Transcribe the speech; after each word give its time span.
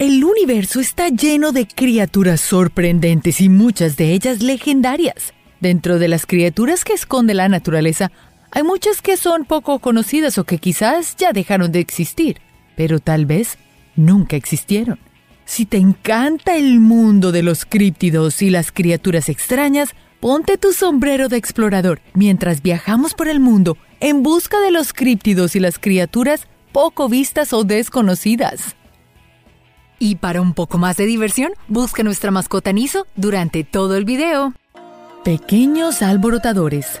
El 0.00 0.24
universo 0.24 0.80
está 0.80 1.08
lleno 1.08 1.52
de 1.52 1.68
criaturas 1.68 2.40
sorprendentes 2.40 3.40
y 3.40 3.48
muchas 3.48 3.96
de 3.96 4.12
ellas 4.12 4.42
legendarias. 4.42 5.32
Dentro 5.60 6.00
de 6.00 6.08
las 6.08 6.26
criaturas 6.26 6.84
que 6.84 6.94
esconde 6.94 7.32
la 7.32 7.48
naturaleza, 7.48 8.10
hay 8.50 8.64
muchas 8.64 9.00
que 9.00 9.16
son 9.16 9.44
poco 9.44 9.78
conocidas 9.78 10.36
o 10.38 10.42
que 10.42 10.58
quizás 10.58 11.14
ya 11.14 11.32
dejaron 11.32 11.70
de 11.70 11.78
existir, 11.78 12.38
pero 12.76 12.98
tal 12.98 13.24
vez 13.24 13.56
nunca 13.94 14.34
existieron. 14.34 14.98
Si 15.44 15.64
te 15.64 15.76
encanta 15.76 16.56
el 16.56 16.80
mundo 16.80 17.30
de 17.30 17.44
los 17.44 17.64
críptidos 17.64 18.42
y 18.42 18.50
las 18.50 18.72
criaturas 18.72 19.28
extrañas, 19.28 19.90
ponte 20.18 20.58
tu 20.58 20.72
sombrero 20.72 21.28
de 21.28 21.36
explorador 21.36 22.00
mientras 22.14 22.62
viajamos 22.62 23.14
por 23.14 23.28
el 23.28 23.38
mundo 23.38 23.78
en 24.00 24.24
busca 24.24 24.58
de 24.58 24.72
los 24.72 24.92
críptidos 24.92 25.54
y 25.54 25.60
las 25.60 25.78
criaturas 25.78 26.48
poco 26.72 27.08
vistas 27.08 27.52
o 27.52 27.62
desconocidas. 27.62 28.74
Y 30.04 30.16
para 30.16 30.42
un 30.42 30.52
poco 30.52 30.76
más 30.76 30.98
de 30.98 31.06
diversión, 31.06 31.52
busca 31.66 32.02
nuestra 32.02 32.30
mascota 32.30 32.74
Niso 32.74 33.06
durante 33.16 33.64
todo 33.64 33.96
el 33.96 34.04
video. 34.04 34.52
Pequeños 35.24 36.02
alborotadores. 36.02 37.00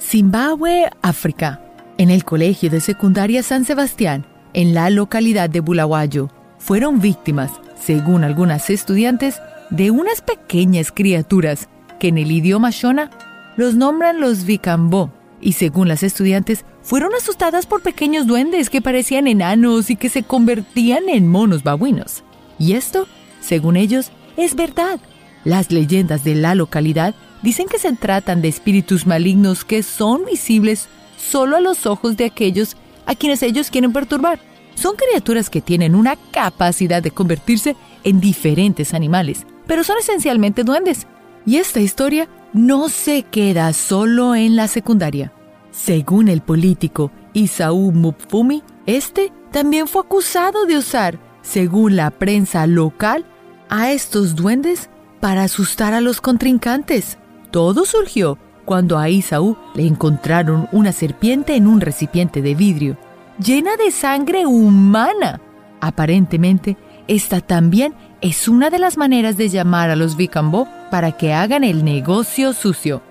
Zimbabue, 0.00 0.88
África. 1.02 1.60
En 1.98 2.08
el 2.08 2.24
Colegio 2.24 2.70
de 2.70 2.80
Secundaria 2.80 3.42
San 3.42 3.66
Sebastián, 3.66 4.24
en 4.54 4.72
la 4.72 4.88
localidad 4.88 5.50
de 5.50 5.60
Bulawayo, 5.60 6.30
fueron 6.56 7.02
víctimas, 7.02 7.50
según 7.78 8.24
algunas 8.24 8.70
estudiantes, 8.70 9.42
de 9.68 9.90
unas 9.90 10.22
pequeñas 10.22 10.90
criaturas 10.90 11.68
que 12.00 12.08
en 12.08 12.16
el 12.16 12.32
idioma 12.32 12.70
Shona 12.70 13.10
los 13.58 13.74
nombran 13.74 14.22
los 14.22 14.44
Vicambó 14.46 15.12
y 15.44 15.52
según 15.52 15.88
las 15.88 16.02
estudiantes 16.02 16.64
fueron 16.82 17.14
asustadas 17.14 17.66
por 17.66 17.82
pequeños 17.82 18.26
duendes 18.26 18.70
que 18.70 18.80
parecían 18.80 19.26
enanos 19.28 19.90
y 19.90 19.96
que 19.96 20.08
se 20.08 20.22
convertían 20.22 21.08
en 21.10 21.28
monos 21.28 21.62
babuinos. 21.62 22.24
Y 22.58 22.72
esto, 22.72 23.06
según 23.40 23.76
ellos, 23.76 24.10
es 24.38 24.56
verdad. 24.56 24.98
Las 25.44 25.70
leyendas 25.70 26.24
de 26.24 26.34
la 26.34 26.54
localidad 26.54 27.14
dicen 27.42 27.66
que 27.68 27.78
se 27.78 27.92
tratan 27.92 28.40
de 28.40 28.48
espíritus 28.48 29.06
malignos 29.06 29.66
que 29.66 29.82
son 29.82 30.24
visibles 30.24 30.88
solo 31.18 31.56
a 31.56 31.60
los 31.60 31.84
ojos 31.84 32.16
de 32.16 32.24
aquellos 32.24 32.76
a 33.04 33.14
quienes 33.14 33.42
ellos 33.42 33.70
quieren 33.70 33.92
perturbar. 33.92 34.40
Son 34.74 34.96
criaturas 34.96 35.50
que 35.50 35.60
tienen 35.60 35.94
una 35.94 36.16
capacidad 36.32 37.02
de 37.02 37.10
convertirse 37.10 37.76
en 38.02 38.18
diferentes 38.18 38.94
animales, 38.94 39.46
pero 39.66 39.84
son 39.84 39.98
esencialmente 39.98 40.64
duendes. 40.64 41.06
Y 41.44 41.56
esta 41.56 41.80
historia 41.80 42.28
no 42.54 42.88
se 42.88 43.24
queda 43.24 43.70
solo 43.74 44.34
en 44.34 44.56
la 44.56 44.68
secundaria. 44.68 45.32
Según 45.74 46.28
el 46.28 46.40
político 46.40 47.10
Isaú 47.32 47.90
Mupfumi, 47.90 48.62
este 48.86 49.32
también 49.50 49.88
fue 49.88 50.02
acusado 50.02 50.66
de 50.66 50.78
usar, 50.78 51.18
según 51.42 51.96
la 51.96 52.10
prensa 52.12 52.66
local, 52.68 53.26
a 53.68 53.90
estos 53.90 54.36
duendes 54.36 54.88
para 55.20 55.42
asustar 55.42 55.92
a 55.92 56.00
los 56.00 56.20
contrincantes. 56.20 57.18
Todo 57.50 57.84
surgió 57.86 58.38
cuando 58.64 58.98
a 58.98 59.08
Isaú 59.08 59.56
le 59.74 59.84
encontraron 59.84 60.68
una 60.70 60.92
serpiente 60.92 61.56
en 61.56 61.66
un 61.66 61.80
recipiente 61.80 62.40
de 62.40 62.54
vidrio, 62.54 62.96
llena 63.44 63.76
de 63.76 63.90
sangre 63.90 64.46
humana. 64.46 65.40
Aparentemente, 65.80 66.76
esta 67.08 67.40
también 67.40 67.94
es 68.20 68.46
una 68.46 68.70
de 68.70 68.78
las 68.78 68.96
maneras 68.96 69.36
de 69.36 69.48
llamar 69.48 69.90
a 69.90 69.96
los 69.96 70.16
Vicambó 70.16 70.68
para 70.92 71.12
que 71.12 71.34
hagan 71.34 71.64
el 71.64 71.84
negocio 71.84 72.52
sucio. 72.52 73.02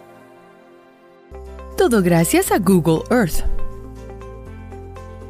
Todo 1.78 2.04
gracias 2.04 2.52
a 2.52 2.60
Google 2.60 3.02
Earth. 3.10 3.44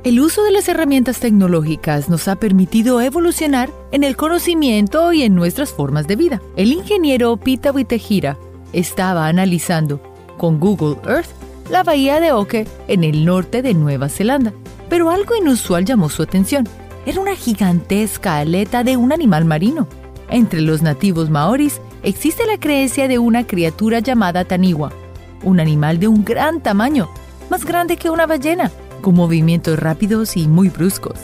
El 0.03 0.19
uso 0.19 0.43
de 0.43 0.51
las 0.51 0.67
herramientas 0.67 1.21
tecnológicas 1.21 2.09
nos 2.09 2.27
ha 2.27 2.35
permitido 2.35 2.99
evolucionar 2.99 3.69
en 3.93 4.03
el 4.03 4.17
conocimiento 4.17 5.13
y 5.13 5.23
en 5.23 5.35
nuestras 5.35 5.71
formas 5.71 6.05
de 6.05 6.17
vida. 6.17 6.41
El 6.57 6.73
ingeniero 6.73 7.37
Pita 7.37 7.71
Witejira 7.71 8.37
estaba 8.73 9.27
analizando 9.27 10.01
con 10.37 10.59
Google 10.59 10.97
Earth 11.09 11.29
la 11.69 11.83
bahía 11.83 12.19
de 12.19 12.33
Oke 12.33 12.67
en 12.89 13.05
el 13.05 13.23
norte 13.23 13.61
de 13.61 13.73
Nueva 13.73 14.09
Zelanda, 14.09 14.51
pero 14.89 15.09
algo 15.09 15.37
inusual 15.37 15.85
llamó 15.85 16.09
su 16.09 16.23
atención. 16.23 16.67
Era 17.05 17.21
una 17.21 17.37
gigantesca 17.37 18.39
aleta 18.39 18.83
de 18.83 18.97
un 18.97 19.13
animal 19.13 19.45
marino. 19.45 19.87
Entre 20.29 20.59
los 20.59 20.81
nativos 20.81 21.29
maoris 21.29 21.79
existe 22.03 22.45
la 22.45 22.59
creencia 22.59 23.07
de 23.07 23.17
una 23.17 23.47
criatura 23.47 23.99
llamada 23.99 24.43
Taniwa, 24.43 24.91
un 25.43 25.59
animal 25.59 25.99
de 25.99 26.07
un 26.07 26.23
gran 26.23 26.61
tamaño, 26.61 27.09
más 27.49 27.65
grande 27.65 27.97
que 27.97 28.09
una 28.09 28.25
ballena, 28.25 28.71
con 29.01 29.15
movimientos 29.15 29.77
rápidos 29.77 30.37
y 30.37 30.47
muy 30.47 30.69
bruscos. 30.69 31.19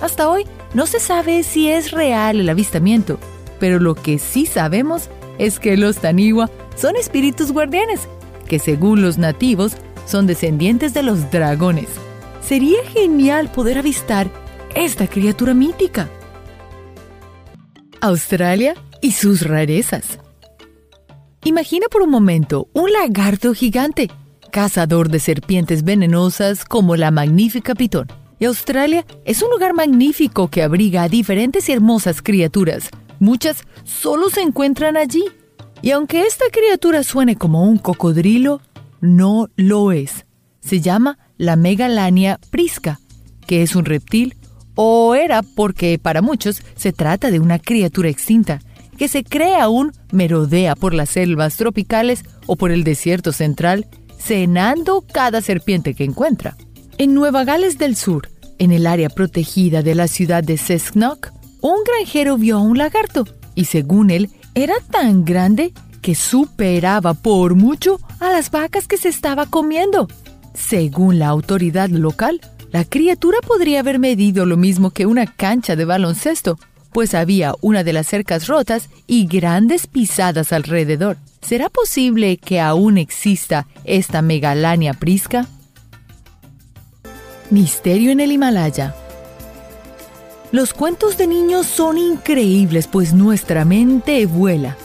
Hasta 0.00 0.28
hoy 0.28 0.46
no 0.74 0.86
se 0.86 1.00
sabe 1.00 1.42
si 1.42 1.68
es 1.68 1.90
real 1.90 2.40
el 2.40 2.48
avistamiento, 2.48 3.18
pero 3.60 3.78
lo 3.78 3.94
que 3.94 4.18
sí 4.18 4.46
sabemos 4.46 5.08
es 5.38 5.58
que 5.58 5.76
los 5.76 5.96
Taniwa 5.98 6.50
son 6.76 6.96
espíritus 6.96 7.52
guardianes, 7.52 8.08
que 8.48 8.58
según 8.58 9.02
los 9.02 9.18
nativos 9.18 9.76
son 10.06 10.26
descendientes 10.26 10.94
de 10.94 11.02
los 11.02 11.30
dragones. 11.30 11.88
Sería 12.42 12.84
genial 12.92 13.50
poder 13.50 13.78
avistar 13.78 14.30
esta 14.74 15.06
criatura 15.06 15.54
mítica. 15.54 16.08
Australia 18.00 18.74
y 19.00 19.12
sus 19.12 19.42
rarezas. 19.46 20.18
Imagina 21.46 21.88
por 21.90 22.00
un 22.00 22.08
momento 22.08 22.68
un 22.72 22.90
lagarto 22.90 23.52
gigante, 23.52 24.08
cazador 24.50 25.10
de 25.10 25.20
serpientes 25.20 25.84
venenosas 25.84 26.64
como 26.64 26.96
la 26.96 27.10
magnífica 27.10 27.74
pitón. 27.74 28.10
Y 28.38 28.46
Australia 28.46 29.04
es 29.26 29.42
un 29.42 29.50
lugar 29.50 29.74
magnífico 29.74 30.48
que 30.48 30.62
abriga 30.62 31.02
a 31.02 31.08
diferentes 31.10 31.68
y 31.68 31.72
hermosas 31.72 32.22
criaturas. 32.22 32.88
Muchas 33.20 33.64
solo 33.84 34.30
se 34.30 34.40
encuentran 34.40 34.96
allí. 34.96 35.22
Y 35.82 35.90
aunque 35.90 36.22
esta 36.22 36.46
criatura 36.50 37.02
suene 37.02 37.36
como 37.36 37.64
un 37.64 37.76
cocodrilo, 37.76 38.62
no 39.02 39.50
lo 39.54 39.92
es. 39.92 40.24
Se 40.60 40.80
llama 40.80 41.18
la 41.36 41.56
Megalania 41.56 42.40
prisca, 42.50 43.00
que 43.46 43.62
es 43.62 43.76
un 43.76 43.84
reptil, 43.84 44.34
o 44.76 45.14
era 45.14 45.42
porque 45.42 45.98
para 45.98 46.22
muchos 46.22 46.62
se 46.74 46.94
trata 46.94 47.30
de 47.30 47.38
una 47.38 47.58
criatura 47.58 48.08
extinta 48.08 48.60
que 48.94 49.08
se 49.08 49.24
cree 49.24 49.56
aún 49.56 49.92
merodea 50.12 50.74
por 50.76 50.94
las 50.94 51.10
selvas 51.10 51.56
tropicales 51.56 52.24
o 52.46 52.56
por 52.56 52.70
el 52.70 52.84
desierto 52.84 53.32
central, 53.32 53.86
cenando 54.18 55.04
cada 55.12 55.40
serpiente 55.40 55.94
que 55.94 56.04
encuentra. 56.04 56.56
En 56.98 57.14
Nueva 57.14 57.44
Gales 57.44 57.78
del 57.78 57.96
Sur, 57.96 58.28
en 58.58 58.72
el 58.72 58.86
área 58.86 59.08
protegida 59.08 59.82
de 59.82 59.94
la 59.94 60.08
ciudad 60.08 60.44
de 60.44 60.58
Cessnock, 60.58 61.32
un 61.60 61.78
granjero 61.84 62.36
vio 62.36 62.58
a 62.58 62.60
un 62.60 62.78
lagarto 62.78 63.24
y 63.54 63.64
según 63.64 64.10
él 64.10 64.30
era 64.54 64.74
tan 64.90 65.24
grande 65.24 65.72
que 66.02 66.14
superaba 66.14 67.14
por 67.14 67.54
mucho 67.54 67.98
a 68.20 68.30
las 68.30 68.50
vacas 68.50 68.86
que 68.86 68.98
se 68.98 69.08
estaba 69.08 69.46
comiendo. 69.46 70.06
Según 70.52 71.18
la 71.18 71.28
autoridad 71.28 71.88
local, 71.88 72.40
la 72.70 72.84
criatura 72.84 73.38
podría 73.46 73.80
haber 73.80 73.98
medido 73.98 74.46
lo 74.46 74.56
mismo 74.56 74.90
que 74.90 75.06
una 75.06 75.26
cancha 75.26 75.76
de 75.76 75.84
baloncesto 75.84 76.58
pues 76.94 77.12
había 77.12 77.54
una 77.60 77.82
de 77.82 77.92
las 77.92 78.06
cercas 78.06 78.46
rotas 78.46 78.88
y 79.08 79.26
grandes 79.26 79.88
pisadas 79.88 80.52
alrededor. 80.52 81.16
¿Será 81.42 81.68
posible 81.68 82.36
que 82.36 82.60
aún 82.60 82.98
exista 82.98 83.66
esta 83.82 84.22
megalania 84.22 84.94
prisca? 84.94 85.48
Misterio 87.50 88.12
en 88.12 88.20
el 88.20 88.30
Himalaya. 88.30 88.94
Los 90.52 90.72
cuentos 90.72 91.18
de 91.18 91.26
niños 91.26 91.66
son 91.66 91.98
increíbles, 91.98 92.86
pues 92.86 93.12
nuestra 93.12 93.64
mente 93.64 94.24
vuela. 94.26 94.76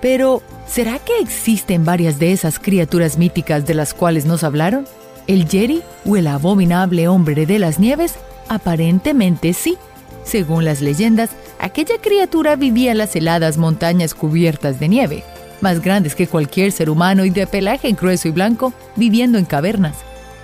Pero, 0.00 0.40
¿será 0.66 0.98
que 0.98 1.18
existen 1.20 1.84
varias 1.84 2.18
de 2.18 2.32
esas 2.32 2.58
criaturas 2.58 3.18
míticas 3.18 3.66
de 3.66 3.74
las 3.74 3.92
cuales 3.92 4.24
nos 4.24 4.44
hablaron? 4.44 4.86
¿El 5.26 5.46
Yeri 5.46 5.82
o 6.06 6.16
el 6.16 6.26
abominable 6.26 7.06
hombre 7.06 7.44
de 7.44 7.58
las 7.58 7.78
nieves? 7.78 8.14
Aparentemente 8.48 9.52
sí. 9.52 9.76
Según 10.24 10.64
las 10.64 10.80
leyendas, 10.80 11.30
aquella 11.60 11.98
criatura 12.00 12.56
vivía 12.56 12.92
en 12.92 12.98
las 12.98 13.14
heladas 13.14 13.58
montañas 13.58 14.14
cubiertas 14.14 14.80
de 14.80 14.88
nieve, 14.88 15.24
más 15.60 15.80
grandes 15.80 16.14
que 16.14 16.26
cualquier 16.26 16.72
ser 16.72 16.90
humano 16.90 17.24
y 17.24 17.30
de 17.30 17.46
pelaje 17.46 17.92
grueso 17.92 18.28
y 18.28 18.30
blanco, 18.32 18.72
viviendo 18.96 19.38
en 19.38 19.44
cavernas. 19.44 19.96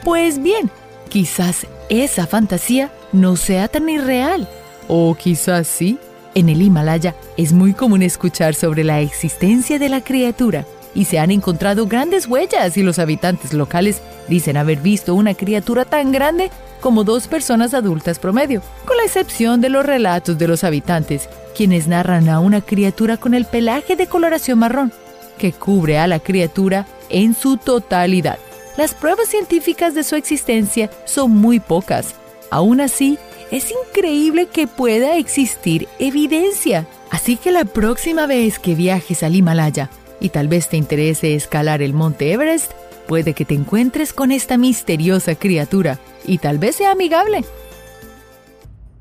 Pues 0.05 0.41
bien, 0.41 0.71
quizás 1.09 1.67
esa 1.89 2.27
fantasía 2.27 2.93
no 3.13 3.37
sea 3.37 3.69
tan 3.69 3.89
irreal. 3.89 4.49
O 4.89 5.15
quizás 5.15 5.67
sí. 5.67 5.99
En 6.35 6.51
el 6.51 6.61
Himalaya 6.61 7.15
es 7.39 7.55
muy 7.55 7.73
común 7.73 8.03
escuchar 8.03 8.55
sobre 8.55 8.85
la 8.85 9.01
existencia 9.01 9.79
de 9.79 9.89
la 9.89 10.05
criatura 10.05 10.67
y 10.97 11.05
se 11.05 11.19
han 11.19 11.31
encontrado 11.31 11.87
grandes 11.87 12.27
huellas 12.27 12.77
y 12.77 12.83
los 12.83 12.99
habitantes 12.99 13.53
locales 13.53 14.01
dicen 14.29 14.57
haber 14.57 14.79
visto 14.79 15.15
una 15.15 15.35
criatura 15.35 15.85
tan 15.85 16.11
grande 16.11 16.51
como 16.81 17.05
dos 17.05 17.29
personas 17.29 17.75
adultas 17.75 18.19
promedio, 18.19 18.63
con 18.87 18.97
la 18.97 19.05
excepción 19.05 19.61
de 19.61 19.69
los 19.69 19.85
relatos 19.85 20.39
de 20.39 20.49
los 20.49 20.65
habitantes, 20.65 21.29
quienes 21.55 21.87
narran 21.87 22.29
a 22.29 22.41
una 22.41 22.63
criatura 22.63 23.19
con 23.19 23.35
el 23.35 23.45
pelaje 23.45 23.95
de 23.95 24.07
coloración 24.07 24.59
marrón, 24.59 24.93
que 25.39 25.53
cubre 25.53 25.99
a 25.99 26.07
la 26.07 26.19
criatura 26.19 26.87
en 27.11 27.35
su 27.35 27.59
totalidad. 27.59 28.39
Las 28.79 28.95
pruebas 28.95 29.29
científicas 29.29 29.95
de 29.95 30.03
su 30.03 30.17
existencia 30.17 30.91
son 31.05 31.31
muy 31.31 31.61
pocas. 31.61 32.15
Aún 32.51 32.81
así, 32.81 33.19
es 33.51 33.73
increíble 33.89 34.47
que 34.47 34.67
pueda 34.67 35.17
existir 35.17 35.89
evidencia. 35.99 36.87
Así 37.11 37.37
que 37.37 37.53
la 37.53 37.65
próxima 37.65 38.27
vez 38.27 38.59
que 38.59 38.75
viajes 38.75 39.23
al 39.23 39.35
Himalaya 39.35 39.91
y 40.21 40.31
tal 40.31 40.49
vez 40.49 40.69
te 40.69 40.77
interese 40.77 41.35
escalar 41.35 41.83
el 41.83 41.95
monte 41.95 42.33
Everest, 42.33 42.73
puede 43.07 43.35
que 43.35 43.45
te 43.45 43.55
encuentres 43.55 44.13
con 44.13 44.33
esta 44.33 44.57
misteriosa 44.57 45.35
criatura 45.35 45.99
y 46.27 46.39
tal 46.39 46.59
vez 46.59 46.77
sea 46.77 46.93
amigable. 46.93 47.45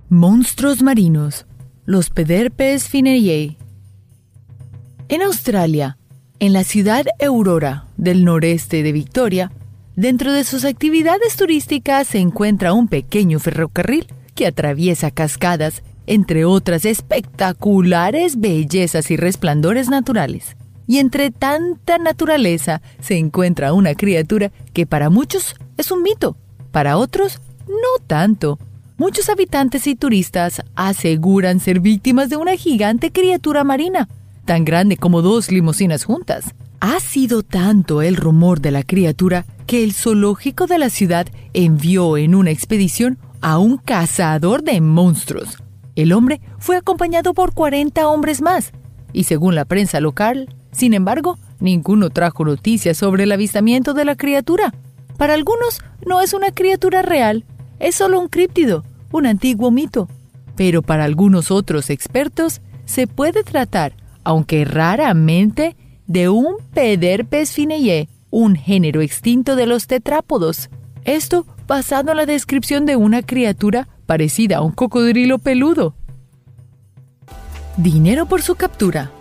Monstruos 0.10 0.82
marinos, 0.82 1.46
los 1.86 2.10
Pederpes 2.10 2.88
fineriae. 2.88 3.58
En 5.08 5.22
Australia, 5.22 5.98
en 6.40 6.54
la 6.54 6.64
ciudad 6.64 7.06
Aurora 7.26 7.86
del 7.98 8.26
noreste 8.26 8.84
de 8.84 8.92
Victoria, 8.92 9.52
dentro 9.96 10.34
de 10.34 10.44
sus 10.44 10.66
actividades 10.66 11.36
turísticas 11.38 12.08
se 12.08 12.20
encuentra 12.20 12.74
un 12.74 12.88
pequeño 12.88 13.40
ferrocarril 13.40 14.08
que 14.36 14.48
atraviesa 14.48 15.12
cascadas, 15.12 15.82
entre 16.08 16.46
otras 16.46 16.86
espectaculares 16.86 18.40
bellezas 18.40 19.10
y 19.10 19.18
resplandores 19.18 19.90
naturales. 19.90 20.56
Y 20.88 21.00
entre 21.00 21.32
tanta 21.32 21.98
naturaleza 21.98 22.82
se 23.00 23.18
encuentra 23.18 23.74
una 23.74 23.96
criatura 23.96 24.52
que 24.74 24.86
para 24.86 25.10
muchos 25.10 25.56
es 25.78 25.92
un 25.92 26.04
mito, 26.04 26.38
para 26.72 26.98
otros 26.98 27.40
no 27.68 28.06
tanto. 28.06 28.60
Muchos 28.98 29.30
habitantes 29.30 29.88
y 29.88 29.96
turistas 29.96 30.62
aseguran 30.76 31.60
ser 31.60 31.80
víctimas 31.80 32.30
de 32.30 32.38
una 32.38 32.56
gigante 32.56 33.12
criatura 33.12 33.64
marina, 33.64 34.08
tan 34.46 34.64
grande 34.64 34.98
como 34.98 35.22
dos 35.22 35.52
limusinas 35.52 36.06
juntas. 36.06 36.54
Ha 36.80 37.00
sido 37.00 37.44
tanto 37.44 38.02
el 38.02 38.16
rumor 38.16 38.62
de 38.62 38.72
la 38.72 38.84
criatura 38.84 39.46
que 39.66 39.84
el 39.84 39.94
zoológico 39.94 40.68
de 40.68 40.78
la 40.78 40.90
ciudad 40.90 41.28
envió 41.54 42.18
en 42.18 42.36
una 42.36 42.52
expedición 42.52 43.18
a 43.42 43.58
un 43.58 43.78
cazador 43.78 44.64
de 44.64 44.80
monstruos. 44.82 45.58
El 45.96 46.14
hombre 46.14 46.42
fue 46.60 46.78
acompañado 46.78 47.34
por 47.34 47.54
40 47.54 48.08
hombres 48.08 48.42
más, 48.42 48.72
y 49.14 49.24
según 49.24 49.56
la 49.56 49.66
prensa 49.66 50.00
local, 50.00 50.54
sin 50.76 50.94
embargo, 50.94 51.40
ninguno 51.62 52.10
trajo 52.10 52.44
noticias 52.44 52.98
sobre 52.98 53.24
el 53.24 53.32
avistamiento 53.32 53.94
de 53.94 54.04
la 54.04 54.18
criatura. 54.18 54.74
Para 55.18 55.34
algunos 55.34 55.82
no 56.06 56.22
es 56.22 56.34
una 56.34 56.52
criatura 56.52 57.02
real, 57.02 57.46
es 57.80 57.96
solo 57.96 58.20
un 58.20 58.28
críptido, 58.28 58.84
un 59.14 59.26
antiguo 59.26 59.72
mito. 59.72 60.10
Pero 60.58 60.82
para 60.82 61.06
algunos 61.06 61.50
otros 61.50 61.90
expertos 61.90 62.60
se 62.84 63.08
puede 63.08 63.44
tratar, 63.44 63.94
aunque 64.26 64.66
raramente, 64.66 65.78
de 66.08 66.28
un 66.28 66.58
Pederpes 66.74 67.54
fineye, 67.54 68.10
un 68.30 68.58
género 68.58 69.00
extinto 69.00 69.56
de 69.56 69.68
los 69.68 69.88
tetrápodos. 69.88 70.70
Esto 71.06 71.46
basado 71.68 72.12
en 72.12 72.18
la 72.18 72.26
descripción 72.26 72.86
de 72.86 72.98
una 72.98 73.22
criatura 73.22 73.88
parecida 74.06 74.58
a 74.58 74.62
un 74.62 74.74
cocodrilo 74.74 75.40
peludo. 75.40 75.96
Dinero 77.78 78.26
por 78.26 78.42
su 78.42 78.56
captura. 78.56 79.12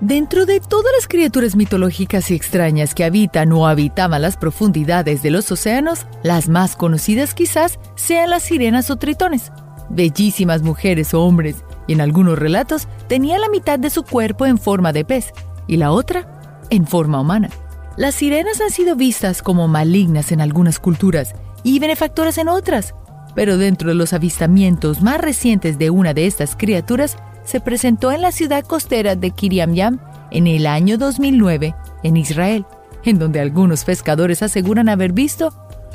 Dentro 0.00 0.44
de 0.44 0.60
todas 0.60 0.92
las 0.96 1.06
criaturas 1.06 1.54
mitológicas 1.54 2.30
y 2.30 2.34
extrañas 2.34 2.94
que 2.94 3.04
habitan 3.04 3.52
o 3.52 3.66
habitaban 3.66 4.22
las 4.22 4.36
profundidades 4.36 5.22
de 5.22 5.30
los 5.30 5.50
océanos, 5.50 6.06
las 6.22 6.48
más 6.48 6.76
conocidas 6.76 7.32
quizás 7.32 7.78
sean 7.94 8.30
las 8.30 8.42
sirenas 8.42 8.90
o 8.90 8.96
tritones. 8.96 9.52
Bellísimas 9.88 10.62
mujeres 10.62 11.14
o 11.14 11.22
hombres, 11.22 11.64
y 11.86 11.92
en 11.92 12.00
algunos 12.00 12.38
relatos 12.38 12.88
tenían 13.08 13.40
la 13.40 13.48
mitad 13.48 13.78
de 13.78 13.88
su 13.88 14.02
cuerpo 14.02 14.46
en 14.46 14.58
forma 14.58 14.92
de 14.92 15.04
pez 15.04 15.32
y 15.66 15.76
la 15.76 15.92
otra 15.92 16.66
en 16.70 16.86
forma 16.86 17.20
humana. 17.20 17.50
Las 17.96 18.16
sirenas 18.16 18.60
han 18.60 18.70
sido 18.70 18.96
vistas 18.96 19.42
como 19.42 19.68
malignas 19.68 20.32
en 20.32 20.40
algunas 20.40 20.80
culturas 20.80 21.34
y 21.62 21.78
benefactoras 21.78 22.38
en 22.38 22.48
otras, 22.48 22.94
pero 23.36 23.58
dentro 23.58 23.90
de 23.90 23.94
los 23.94 24.12
avistamientos 24.12 25.02
más 25.02 25.20
recientes 25.20 25.78
de 25.78 25.90
una 25.90 26.14
de 26.14 26.26
estas 26.26 26.56
criaturas 26.56 27.16
se 27.44 27.60
presentó 27.60 28.12
en 28.12 28.22
la 28.22 28.32
ciudad 28.32 28.64
costera 28.64 29.16
de 29.16 29.30
Kiryam 29.30 29.74
Yam 29.74 30.00
en 30.30 30.46
el 30.46 30.66
año 30.66 30.98
2009, 30.98 31.74
en 32.02 32.16
Israel, 32.16 32.66
en 33.04 33.18
donde 33.18 33.40
algunos 33.40 33.84
pescadores 33.84 34.42
aseguran 34.42 34.88
haber 34.88 35.12
visto 35.12 35.52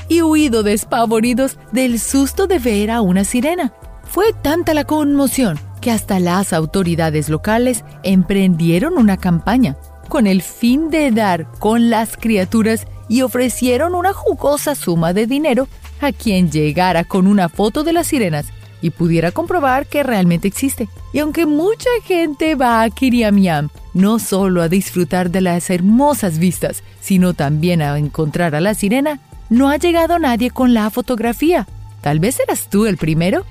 y 0.08 0.22
huido 0.22 0.64
despavoridos 0.64 1.58
del 1.72 2.00
susto 2.00 2.48
de 2.48 2.60
ver 2.60 2.92
a 2.92 3.02
una 3.02 3.24
sirena. 3.24 3.74
Fue 4.04 4.34
tanta 4.34 4.74
la 4.74 4.86
conmoción 4.86 5.60
que 5.82 5.92
hasta 5.92 6.20
las 6.20 6.54
autoridades 6.54 7.30
locales 7.30 7.84
emprendieron 8.04 8.98
una 8.98 9.18
campaña 9.18 9.78
con 10.08 10.26
el 10.26 10.42
fin 10.42 10.90
de 10.90 11.12
dar 11.12 11.48
con 11.60 11.90
las 11.90 12.18
criaturas 12.18 12.88
y 13.08 13.22
ofrecieron 13.22 13.96
una 13.96 14.14
jugosa 14.14 14.76
suma 14.76 15.14
de 15.14 15.28
dinero 15.28 15.68
a 16.02 16.12
quien 16.12 16.52
llegara 16.52 17.04
con 17.04 17.28
una 17.28 17.50
foto 17.50 17.84
de 17.84 17.94
las 17.94 18.08
sirenas 18.08 18.48
y 18.82 18.92
pudiera 18.92 19.32
comprobar 19.32 19.88
que 19.88 20.04
realmente 20.04 20.48
existe. 20.48 20.90
Y 21.14 21.20
aunque 21.20 21.46
mucha 21.46 21.90
gente 22.06 22.56
va 22.56 22.82
a 22.82 22.90
Kiriamiam 22.90 23.70
no 23.94 24.20
solo 24.20 24.62
a 24.62 24.70
disfrutar 24.70 25.32
de 25.32 25.42
las 25.42 25.70
hermosas 25.70 26.38
vistas, 26.38 26.84
sino 27.02 27.34
también 27.34 27.82
a 27.82 27.98
encontrar 27.98 28.56
a 28.56 28.62
la 28.62 28.74
sirena, 28.74 29.20
no 29.50 29.70
ha 29.70 29.78
llegado 29.78 30.20
nadie 30.20 30.52
con 30.52 30.74
la 30.74 30.90
fotografía. 30.90 31.68
Tal 32.02 32.20
vez 32.20 32.40
eras 32.40 32.70
tú 32.70 32.86
el 32.86 32.98
primero. 32.98 33.46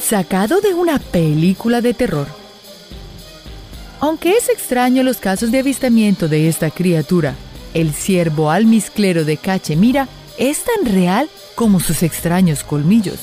Sacado 0.00 0.60
de 0.60 0.74
una 0.74 0.98
película 0.98 1.80
de 1.80 1.94
terror. 1.94 2.26
Aunque 4.00 4.32
es 4.36 4.48
extraño 4.48 5.02
los 5.02 5.18
casos 5.18 5.52
de 5.52 5.60
avistamiento 5.60 6.28
de 6.28 6.48
esta 6.48 6.70
criatura, 6.70 7.34
el 7.74 7.92
ciervo 7.92 8.50
almizclero 8.50 9.24
de 9.24 9.36
Cachemira 9.36 10.08
es 10.38 10.64
tan 10.64 10.92
real 10.92 11.28
como 11.54 11.80
sus 11.80 12.02
extraños 12.02 12.64
colmillos. 12.64 13.18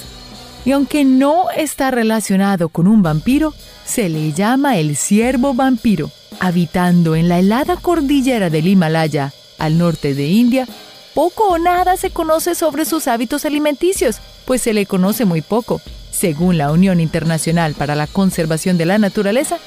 Y 0.65 0.71
aunque 0.71 1.05
no 1.05 1.49
está 1.51 1.91
relacionado 1.91 2.69
con 2.69 2.87
un 2.87 3.01
vampiro, 3.01 3.53
se 3.85 4.09
le 4.09 4.33
llama 4.33 4.77
el 4.77 4.95
ciervo 4.95 5.53
vampiro. 5.53 6.11
Habitando 6.39 7.15
en 7.15 7.27
la 7.27 7.39
helada 7.39 7.77
cordillera 7.77 8.49
del 8.49 8.67
Himalaya, 8.67 9.33
al 9.57 9.77
norte 9.77 10.13
de 10.13 10.27
India, 10.27 10.67
poco 11.13 11.49
o 11.49 11.57
nada 11.57 11.97
se 11.97 12.11
conoce 12.11 12.55
sobre 12.55 12.85
sus 12.85 13.07
hábitos 13.07 13.45
alimenticios, 13.45 14.17
pues 14.45 14.61
se 14.61 14.73
le 14.73 14.85
conoce 14.85 15.25
muy 15.25 15.41
poco. 15.41 15.81
Según 16.11 16.57
la 16.57 16.71
Unión 16.71 16.99
Internacional 16.99 17.73
para 17.73 17.95
la 17.95 18.07
Conservación 18.07 18.77
de 18.77 18.85
la 18.85 18.97
Naturaleza, 18.97 19.57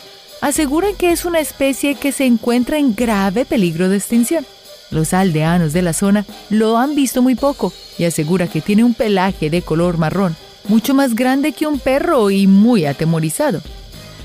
aseguran 0.41 0.97
que 0.97 1.13
es 1.13 1.25
una 1.25 1.41
especie 1.41 1.95
que 1.95 2.13
se 2.13 2.25
encuentra 2.25 2.79
en 2.79 2.95
grave 2.95 3.45
peligro 3.45 3.89
de 3.89 3.97
extinción. 3.97 4.47
Los 4.93 5.15
aldeanos 5.15 5.73
de 5.73 5.83
la 5.83 5.95
zona 5.95 6.27
lo 6.51 6.77
han 6.77 6.95
visto 6.95 7.23
muy 7.23 7.35
poco 7.35 7.73
y 7.99 8.05
asegura 8.05 8.47
que 8.47 8.61
tiene 8.61 8.85
un 8.85 8.95
pelaje 8.95 9.49
de 9.49 9.63
color 9.63 9.97
marrón, 9.97 10.37
mucho 10.69 10.95
más 10.95 11.15
grande 11.17 11.53
que 11.53 11.67
un 11.67 11.79
perro 11.79 12.31
y 12.31 12.47
muy 12.47 12.85
atemorizado. 12.85 13.63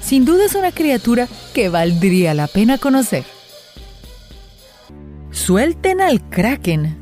Sin 0.02 0.26
duda 0.26 0.46
es 0.46 0.56
una 0.56 0.72
criatura 0.72 1.28
que 1.54 1.70
valdría 1.70 2.34
la 2.34 2.48
pena 2.48 2.78
conocer. 2.78 3.24
Suelten 5.32 6.02
al 6.02 6.22
kraken. 6.30 6.98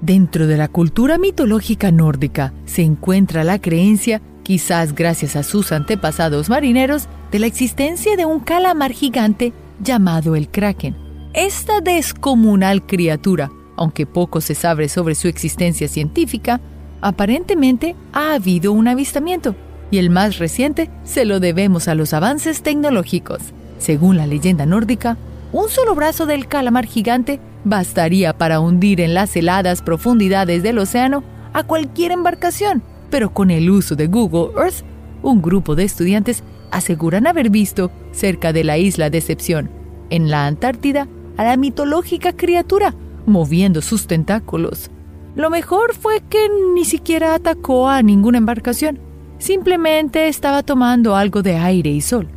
Dentro 0.00 0.46
de 0.46 0.56
la 0.56 0.68
cultura 0.68 1.18
mitológica 1.18 1.90
nórdica 1.90 2.52
se 2.66 2.82
encuentra 2.82 3.42
la 3.42 3.60
creencia, 3.60 4.22
quizás 4.44 4.94
gracias 4.94 5.34
a 5.34 5.42
sus 5.42 5.72
antepasados 5.72 6.48
marineros, 6.48 7.08
de 7.32 7.40
la 7.40 7.46
existencia 7.46 8.16
de 8.16 8.24
un 8.24 8.38
calamar 8.38 8.92
gigante 8.92 9.52
llamado 9.80 10.36
el 10.36 10.48
kraken 10.48 11.05
esta 11.36 11.82
descomunal 11.82 12.86
criatura, 12.86 13.52
aunque 13.76 14.06
poco 14.06 14.40
se 14.40 14.54
sabe 14.54 14.88
sobre 14.88 15.14
su 15.14 15.28
existencia 15.28 15.86
científica, 15.86 16.62
aparentemente 17.02 17.94
ha 18.14 18.32
habido 18.32 18.72
un 18.72 18.88
avistamiento, 18.88 19.54
y 19.90 19.98
el 19.98 20.08
más 20.08 20.38
reciente 20.38 20.90
se 21.04 21.26
lo 21.26 21.38
debemos 21.38 21.88
a 21.88 21.94
los 21.94 22.14
avances 22.14 22.62
tecnológicos. 22.62 23.42
Según 23.78 24.16
la 24.16 24.26
leyenda 24.26 24.64
nórdica, 24.64 25.18
un 25.52 25.68
solo 25.68 25.94
brazo 25.94 26.24
del 26.24 26.48
calamar 26.48 26.86
gigante 26.86 27.38
bastaría 27.64 28.36
para 28.38 28.58
hundir 28.58 29.02
en 29.02 29.12
las 29.12 29.36
heladas 29.36 29.82
profundidades 29.82 30.62
del 30.62 30.78
océano 30.78 31.22
a 31.52 31.64
cualquier 31.64 32.12
embarcación, 32.12 32.82
pero 33.10 33.34
con 33.34 33.50
el 33.50 33.68
uso 33.68 33.94
de 33.94 34.06
Google 34.06 34.58
Earth, 34.58 34.84
un 35.22 35.42
grupo 35.42 35.74
de 35.74 35.84
estudiantes 35.84 36.42
aseguran 36.70 37.26
haber 37.26 37.50
visto 37.50 37.90
cerca 38.12 38.54
de 38.54 38.64
la 38.64 38.78
isla 38.78 39.10
Decepción, 39.10 39.70
en 40.08 40.30
la 40.30 40.46
Antártida, 40.46 41.08
a 41.36 41.44
la 41.44 41.56
mitológica 41.56 42.32
criatura, 42.32 42.94
moviendo 43.26 43.82
sus 43.82 44.06
tentáculos. 44.06 44.90
Lo 45.34 45.50
mejor 45.50 45.94
fue 45.94 46.22
que 46.28 46.48
ni 46.74 46.84
siquiera 46.84 47.34
atacó 47.34 47.88
a 47.88 48.02
ninguna 48.02 48.38
embarcación, 48.38 48.98
simplemente 49.38 50.28
estaba 50.28 50.62
tomando 50.62 51.14
algo 51.14 51.42
de 51.42 51.56
aire 51.56 51.90
y 51.90 52.00
sol. 52.00 52.28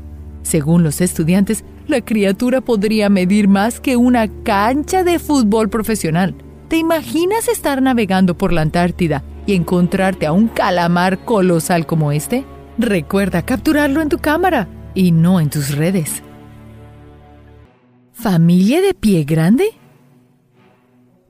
Según 0.42 0.84
los 0.84 1.00
estudiantes, 1.02 1.64
la 1.88 2.02
criatura 2.02 2.62
podría 2.62 3.10
medir 3.10 3.48
más 3.48 3.80
que 3.80 3.96
una 3.96 4.28
cancha 4.44 5.04
de 5.04 5.20
fútbol 5.20 5.70
profesional. 5.70 6.36
¿Te 6.68 6.78
imaginas 6.78 7.48
estar 7.48 7.82
navegando 7.82 8.38
por 8.38 8.54
la 8.54 8.62
Antártida 8.62 9.24
y 9.48 9.56
encontrarte 9.56 10.28
a 10.28 10.32
un 10.32 10.48
calamar 10.48 11.26
colosal 11.26 11.88
como 11.88 12.12
este? 12.12 12.46
Recuerda 12.78 13.42
capturarlo 13.42 14.02
en 14.02 14.10
tu 14.10 14.20
cámara 14.20 14.68
y 14.94 15.12
no 15.12 15.40
en 15.40 15.50
tus 15.50 15.76
redes. 15.76 16.22
¿Familia 18.22 18.82
de 18.82 18.94
pie 18.94 19.24
grande? 19.24 19.70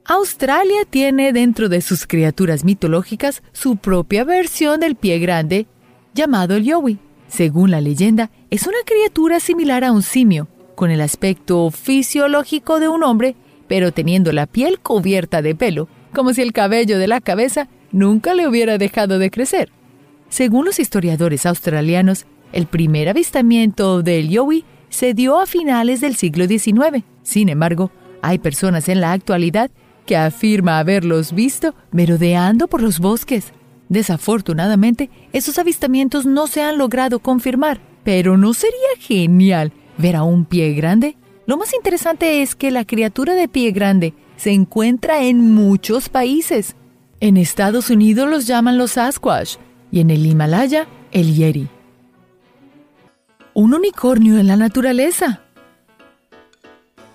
Australia 0.06 0.86
tiene 0.90 1.32
dentro 1.34 1.70
de 1.70 1.82
sus 1.82 2.08
criaturas 2.08 2.64
mitológicas 2.64 3.44
su 3.52 3.76
propia 3.76 4.24
versión 4.24 4.80
del 4.80 4.96
pie 4.96 5.20
grande, 5.20 5.68
llamado 6.16 6.56
el 6.56 6.64
yowie. 6.64 6.98
Según 7.28 7.70
la 7.70 7.80
leyenda, 7.80 8.32
es 8.50 8.66
una 8.66 8.80
criatura 8.88 9.40
similar 9.40 9.84
a 9.84 9.92
un 9.92 10.02
simio, 10.02 10.48
con 10.74 10.90
el 10.90 11.02
aspecto 11.02 11.70
fisiológico 11.70 12.80
de 12.80 12.88
un 12.88 13.04
hombre, 13.04 13.36
pero 13.68 13.92
teniendo 13.92 14.32
la 14.32 14.48
piel 14.48 14.80
cubierta 14.80 15.44
de 15.44 15.54
pelo, 15.54 15.88
como 16.12 16.34
si 16.34 16.42
el 16.42 16.54
cabello 16.54 16.98
de 16.98 17.06
la 17.06 17.22
cabeza 17.22 17.70
nunca 17.92 18.34
le 18.34 18.48
hubiera 18.48 18.80
dejado 18.80 19.20
de 19.20 19.30
crecer. 19.30 19.72
Según 20.30 20.66
los 20.66 20.80
historiadores 20.80 21.46
australianos, 21.46 22.26
el 22.52 22.66
primer 22.66 23.10
avistamiento 23.10 24.02
del 24.02 24.30
yowie 24.30 24.66
se 24.90 25.14
dio 25.14 25.40
a 25.40 25.46
finales 25.46 26.02
del 26.02 26.16
siglo 26.16 26.48
XIX. 26.48 27.04
Sin 27.24 27.50
embargo, 27.50 27.92
hay 28.22 28.40
personas 28.40 28.90
en 28.90 29.02
la 29.02 29.12
actualidad 29.12 29.72
que 30.06 30.18
afirma 30.18 30.80
haberlos 30.80 31.34
visto 31.34 31.76
merodeando 31.92 32.68
por 32.68 32.82
los 32.82 33.00
bosques. 33.00 33.54
Desafortunadamente, 33.90 35.10
esos 35.34 35.58
avistamientos 35.58 36.26
no 36.26 36.48
se 36.48 36.62
han 36.62 36.78
logrado 36.78 37.20
confirmar, 37.20 37.80
pero 38.04 38.38
¿no 38.38 38.54
sería 38.54 38.76
genial 39.00 39.72
ver 39.98 40.16
a 40.16 40.24
un 40.24 40.46
pie 40.46 40.74
grande? 40.74 41.16
Lo 41.46 41.58
más 41.58 41.74
interesante 41.74 42.42
es 42.42 42.56
que 42.56 42.72
la 42.72 42.86
criatura 42.86 43.34
de 43.34 43.48
pie 43.48 43.72
grande 43.72 44.14
se 44.38 44.52
encuentra 44.52 45.24
en 45.24 45.54
muchos 45.54 46.10
países. 46.10 46.76
En 47.20 47.38
Estados 47.38 47.90
Unidos 47.90 48.30
los 48.30 48.48
llaman 48.48 48.78
los 48.78 48.92
Sasquatch 48.92 49.58
y 49.92 50.00
en 50.00 50.12
el 50.12 50.26
Himalaya 50.26 50.88
el 51.12 51.36
Yeri. 51.36 51.68
Un 53.60 53.74
unicornio 53.74 54.38
en 54.38 54.48
la 54.48 54.56
naturaleza. 54.56 55.42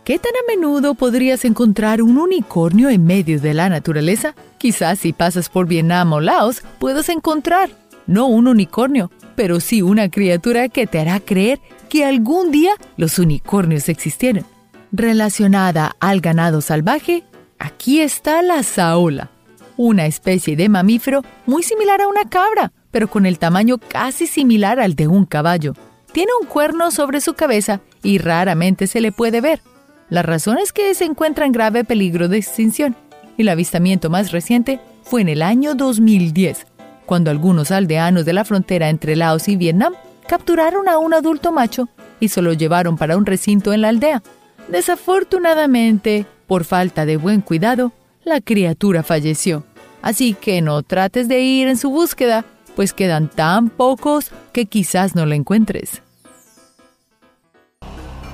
¿Qué 0.05 0.19
tan 0.19 0.33
a 0.33 0.47
menudo 0.47 0.93
podrías 0.93 1.43
encontrar 1.47 2.03
un 2.03 2.19
unicornio 2.19 2.91
en 2.91 3.07
medio 3.07 3.41
de 3.41 3.55
la 3.55 3.71
naturaleza? 3.71 4.35
Quizás 4.59 4.99
si 4.99 5.15
pasas 5.15 5.49
por 5.49 5.67
Vietnam 5.67 6.13
o 6.13 6.21
Laos 6.21 6.63
puedas 6.79 7.09
encontrar, 7.09 7.71
no 8.07 8.27
un 8.27 8.47
unicornio, 8.47 9.11
pero 9.37 9.59
sí 9.59 9.81
una 9.81 10.11
criatura 10.11 10.69
que 10.69 10.87
te 10.87 11.01
hará 11.01 11.19
creer 11.19 11.61
que 11.89 12.05
algún 12.05 12.51
día 12.51 12.73
los 12.99 13.19
unicornios 13.19 13.89
existieron. 13.89 14.45
Relacionada 14.93 15.97
al 15.99 16.21
ganado 16.21 16.61
salvaje, 16.61 17.25
aquí 17.59 18.03
está 18.03 18.43
la 18.43 18.63
saola, 18.65 19.31
una 19.79 20.05
especie 20.05 20.57
de 20.57 20.69
mamífero 20.69 21.23
muy 21.47 21.63
similar 21.63 22.03
a 22.03 22.09
una 22.09 22.29
cabra, 22.29 22.71
pero 22.91 23.09
con 23.09 23.25
el 23.25 23.39
tamaño 23.39 23.79
casi 23.79 24.27
similar 24.27 24.79
al 24.79 24.95
de 24.95 25.09
un 25.09 25.25
caballo. 25.25 25.73
Tiene 26.15 26.31
un 26.41 26.47
cuerno 26.47 26.93
sobre 26.93 27.21
su 27.21 27.35
cabeza 27.35 27.81
y 28.01 28.19
raramente 28.19 28.87
se 28.87 29.01
le 29.01 29.11
puede 29.11 29.41
ver. 29.41 29.61
La 30.09 30.23
razón 30.23 30.59
es 30.59 30.73
que 30.73 30.95
se 30.95 31.05
encuentra 31.05 31.45
en 31.45 31.51
grave 31.51 31.83
peligro 31.83 32.29
de 32.29 32.37
extinción, 32.37 32.95
y 33.37 33.43
el 33.43 33.49
avistamiento 33.49 34.11
más 34.11 34.31
reciente 34.31 34.79
fue 35.03 35.23
en 35.23 35.29
el 35.29 35.43
año 35.43 35.75
2010, 35.75 36.69
cuando 37.05 37.33
algunos 37.33 37.73
aldeanos 37.73 38.25
de 38.25 38.33
la 38.33 38.45
frontera 38.45 38.91
entre 38.91 39.17
Laos 39.17 39.49
y 39.49 39.57
Vietnam 39.57 39.95
capturaron 40.29 40.89
a 40.89 40.99
un 40.99 41.15
adulto 41.15 41.51
macho 41.51 41.89
y 42.21 42.29
se 42.29 42.43
lo 42.43 42.53
llevaron 42.53 42.97
para 42.97 43.17
un 43.17 43.27
recinto 43.27 43.73
en 43.73 43.81
la 43.81 43.89
aldea. 43.89 44.23
Desafortunadamente, 44.69 46.27
por 46.47 46.63
falta 46.63 47.07
de 47.07 47.17
buen 47.17 47.41
cuidado, 47.41 47.91
la 48.23 48.41
criatura 48.41 49.03
falleció. 49.03 49.65
Así 50.01 50.35
que 50.35 50.63
no 50.63 50.85
trates 50.85 51.27
de 51.27 51.41
ir 51.41 51.67
en 51.67 51.77
su 51.77 51.91
búsqueda, 51.91 52.45
pues 52.77 52.93
quedan 52.93 53.29
tan 53.29 53.69
pocos 53.69 54.31
que 54.53 54.67
quizás 54.67 55.17
no 55.17 55.27
lo 55.27 55.35
encuentres. 55.35 56.04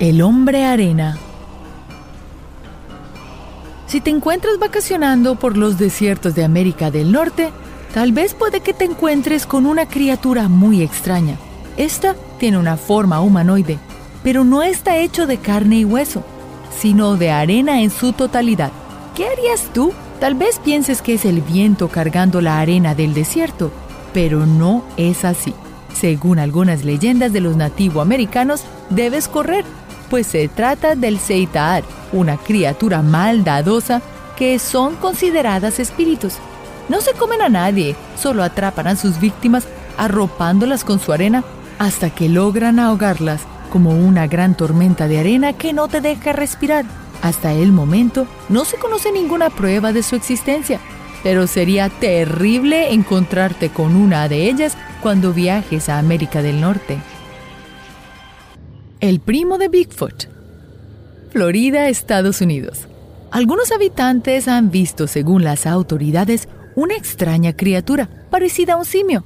El 0.01 0.23
hombre 0.23 0.65
arena 0.65 1.15
si 3.85 4.01
te 4.01 4.09
encuentras 4.09 4.57
vacacionando 4.57 5.35
por 5.35 5.57
los 5.57 5.77
desiertos 5.77 6.33
de 6.33 6.43
América 6.43 6.89
del 6.89 7.11
Norte, 7.11 7.51
tal 7.93 8.11
vez 8.11 8.33
puede 8.33 8.61
que 8.61 8.73
te 8.73 8.85
encuentres 8.85 9.45
con 9.45 9.67
una 9.67 9.87
criatura 9.87 10.47
muy 10.47 10.81
extraña. 10.81 11.35
Esta 11.77 12.15
tiene 12.39 12.57
una 12.57 12.77
forma 12.77 13.21
humanoide, 13.21 13.77
pero 14.23 14.43
no 14.43 14.63
está 14.63 14.97
hecho 14.97 15.27
de 15.27 15.37
carne 15.37 15.81
y 15.81 15.85
hueso, 15.85 16.23
sino 16.79 17.15
de 17.15 17.29
arena 17.29 17.83
en 17.83 17.91
su 17.91 18.11
totalidad. 18.11 18.71
¿Qué 19.15 19.27
harías 19.27 19.71
tú? 19.71 19.93
Tal 20.19 20.33
vez 20.33 20.57
pienses 20.57 21.03
que 21.03 21.13
es 21.13 21.25
el 21.25 21.41
viento 21.41 21.89
cargando 21.89 22.41
la 22.41 22.59
arena 22.59 22.95
del 22.95 23.13
desierto, 23.13 23.71
pero 24.15 24.47
no 24.47 24.83
es 24.97 25.25
así. 25.25 25.53
Según 25.93 26.39
algunas 26.39 26.83
leyendas 26.85 27.33
de 27.33 27.41
los 27.41 27.55
nativoamericanos, 27.55 28.63
debes 28.89 29.27
correr 29.27 29.63
pues 30.11 30.27
se 30.27 30.49
trata 30.49 30.95
del 30.95 31.19
Seitaar, 31.19 31.85
una 32.11 32.35
criatura 32.35 33.01
maldadosa 33.01 34.01
que 34.35 34.59
son 34.59 34.97
consideradas 34.97 35.79
espíritus. 35.79 36.33
No 36.89 36.99
se 36.99 37.13
comen 37.13 37.41
a 37.41 37.47
nadie, 37.47 37.95
solo 38.19 38.43
atrapan 38.43 38.87
a 38.87 38.97
sus 38.97 39.21
víctimas 39.21 39.65
arropándolas 39.97 40.83
con 40.83 40.99
su 40.99 41.13
arena 41.13 41.45
hasta 41.79 42.09
que 42.09 42.27
logran 42.27 42.77
ahogarlas, 42.77 43.39
como 43.71 43.91
una 43.91 44.27
gran 44.27 44.55
tormenta 44.57 45.07
de 45.07 45.19
arena 45.19 45.53
que 45.53 45.71
no 45.71 45.87
te 45.87 46.01
deja 46.01 46.33
respirar. 46.33 46.83
Hasta 47.21 47.53
el 47.53 47.71
momento 47.71 48.27
no 48.49 48.65
se 48.65 48.77
conoce 48.77 49.13
ninguna 49.13 49.49
prueba 49.49 49.93
de 49.93 50.03
su 50.03 50.17
existencia, 50.17 50.81
pero 51.23 51.47
sería 51.47 51.87
terrible 51.87 52.91
encontrarte 52.91 53.69
con 53.69 53.95
una 53.95 54.27
de 54.27 54.49
ellas 54.49 54.75
cuando 55.01 55.31
viajes 55.31 55.87
a 55.87 55.99
América 55.99 56.41
del 56.41 56.59
Norte 56.59 56.99
el 59.01 59.19
primo 59.19 59.57
de 59.57 59.67
Bigfoot. 59.67 60.25
Florida, 61.31 61.89
Estados 61.89 62.39
Unidos. 62.39 62.87
Algunos 63.31 63.71
habitantes 63.71 64.47
han 64.47 64.69
visto, 64.69 65.07
según 65.07 65.43
las 65.43 65.65
autoridades, 65.65 66.47
una 66.75 66.95
extraña 66.95 67.53
criatura 67.53 68.09
parecida 68.29 68.73
a 68.73 68.77
un 68.77 68.85
simio, 68.85 69.23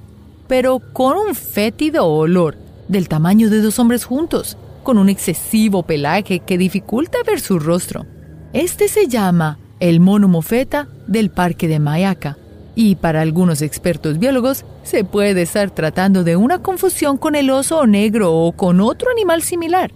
pero 0.47 0.79
con 0.93 1.17
un 1.17 1.35
fétido 1.35 2.05
olor 2.05 2.55
del 2.87 3.09
tamaño 3.09 3.49
de 3.49 3.61
dos 3.61 3.77
hombres 3.77 4.05
juntos, 4.05 4.57
con 4.83 4.97
un 4.97 5.09
excesivo 5.09 5.83
pelaje 5.83 6.39
que 6.39 6.57
dificulta 6.57 7.17
ver 7.27 7.41
su 7.41 7.59
rostro. 7.59 8.05
Este 8.53 8.87
se 8.87 9.07
llama 9.07 9.59
el 9.81 9.99
mono 9.99 10.29
mofeta 10.29 10.87
del 11.05 11.31
parque 11.31 11.67
de 11.67 11.79
Mayaca 11.79 12.37
y 12.75 12.95
para 12.95 13.21
algunos 13.21 13.61
expertos 13.61 14.19
biólogos 14.19 14.65
se 14.83 15.03
puede 15.03 15.41
estar 15.41 15.71
tratando 15.71 16.23
de 16.23 16.35
una 16.35 16.59
confusión 16.61 17.17
con 17.17 17.35
el 17.35 17.49
oso 17.49 17.87
negro 17.87 18.33
o 18.33 18.51
con 18.51 18.81
otro 18.81 19.09
animal 19.09 19.41
similar. 19.41 19.91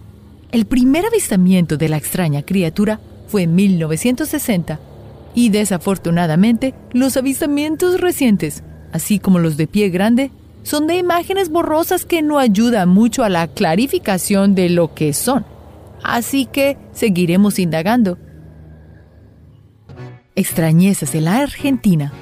El 0.50 0.64
primer 0.64 1.06
avistamiento 1.06 1.76
de 1.76 1.88
la 1.88 1.98
extraña 1.98 2.42
criatura 2.42 2.98
fue 3.28 3.42
en 3.42 3.54
1960 3.54 4.80
y 5.34 5.50
desafortunadamente 5.50 6.74
los 6.92 7.16
avistamientos 7.16 8.00
recientes, 8.00 8.64
así 8.92 9.18
como 9.18 9.38
los 9.38 9.56
de 9.56 9.66
pie 9.66 9.90
grande, 9.90 10.32
son 10.62 10.86
de 10.86 10.96
imágenes 10.96 11.50
borrosas 11.50 12.04
que 12.04 12.22
no 12.22 12.38
ayudan 12.38 12.88
mucho 12.88 13.22
a 13.22 13.28
la 13.28 13.46
clarificación 13.46 14.54
de 14.54 14.68
lo 14.70 14.94
que 14.94 15.12
son. 15.12 15.46
Así 16.02 16.46
que 16.46 16.76
seguiremos 16.92 17.58
indagando. 17.58 18.18
Extrañezas 20.34 21.14
en 21.14 21.26
la 21.26 21.38
Argentina. 21.38 22.12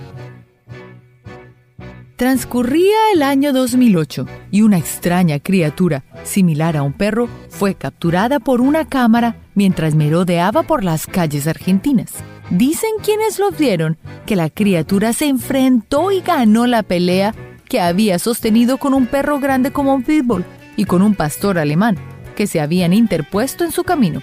Transcurría 2.19 2.97
el 3.15 3.23
año 3.23 3.53
2008 3.53 4.27
y 4.51 4.63
una 4.63 4.77
extraña 4.77 5.39
criatura, 5.39 6.03
similar 6.25 6.77
a 6.77 6.83
un 6.83 6.93
perro, 6.93 7.29
fue 7.49 7.77
capturada 7.77 8.41
por 8.41 8.61
una 8.61 8.89
cámara 8.89 9.37
mientras 9.55 9.95
merodeaba 9.95 10.65
por 10.65 10.83
las 10.83 11.07
calles 11.07 11.47
argentinas. 11.47 12.13
Dicen 12.51 12.91
quienes 13.05 13.39
lo 13.39 13.53
vieron 13.53 13.99
que 14.27 14.35
la 14.35 14.51
criatura 14.51 15.13
se 15.13 15.29
enfrentó 15.29 16.11
y 16.11 16.21
ganó 16.21 16.67
la 16.67 16.83
pelea 16.83 17.37
que 17.69 17.81
había 17.81 18.19
sostenido 18.19 18.79
con 18.79 18.95
un 18.95 19.07
perro 19.07 19.39
grande 19.39 19.71
como 19.71 19.95
un 19.95 20.03
pitbull 20.03 20.45
y 20.77 20.87
con 20.87 21.03
un 21.03 21.15
pastor 21.15 21.57
alemán 21.57 21.99
que 22.35 22.49
se 22.49 22.61
habían 22.61 22.95
interpuesto 22.95 23.63
en 23.63 23.71
su 23.71 23.85
camino. 23.85 24.23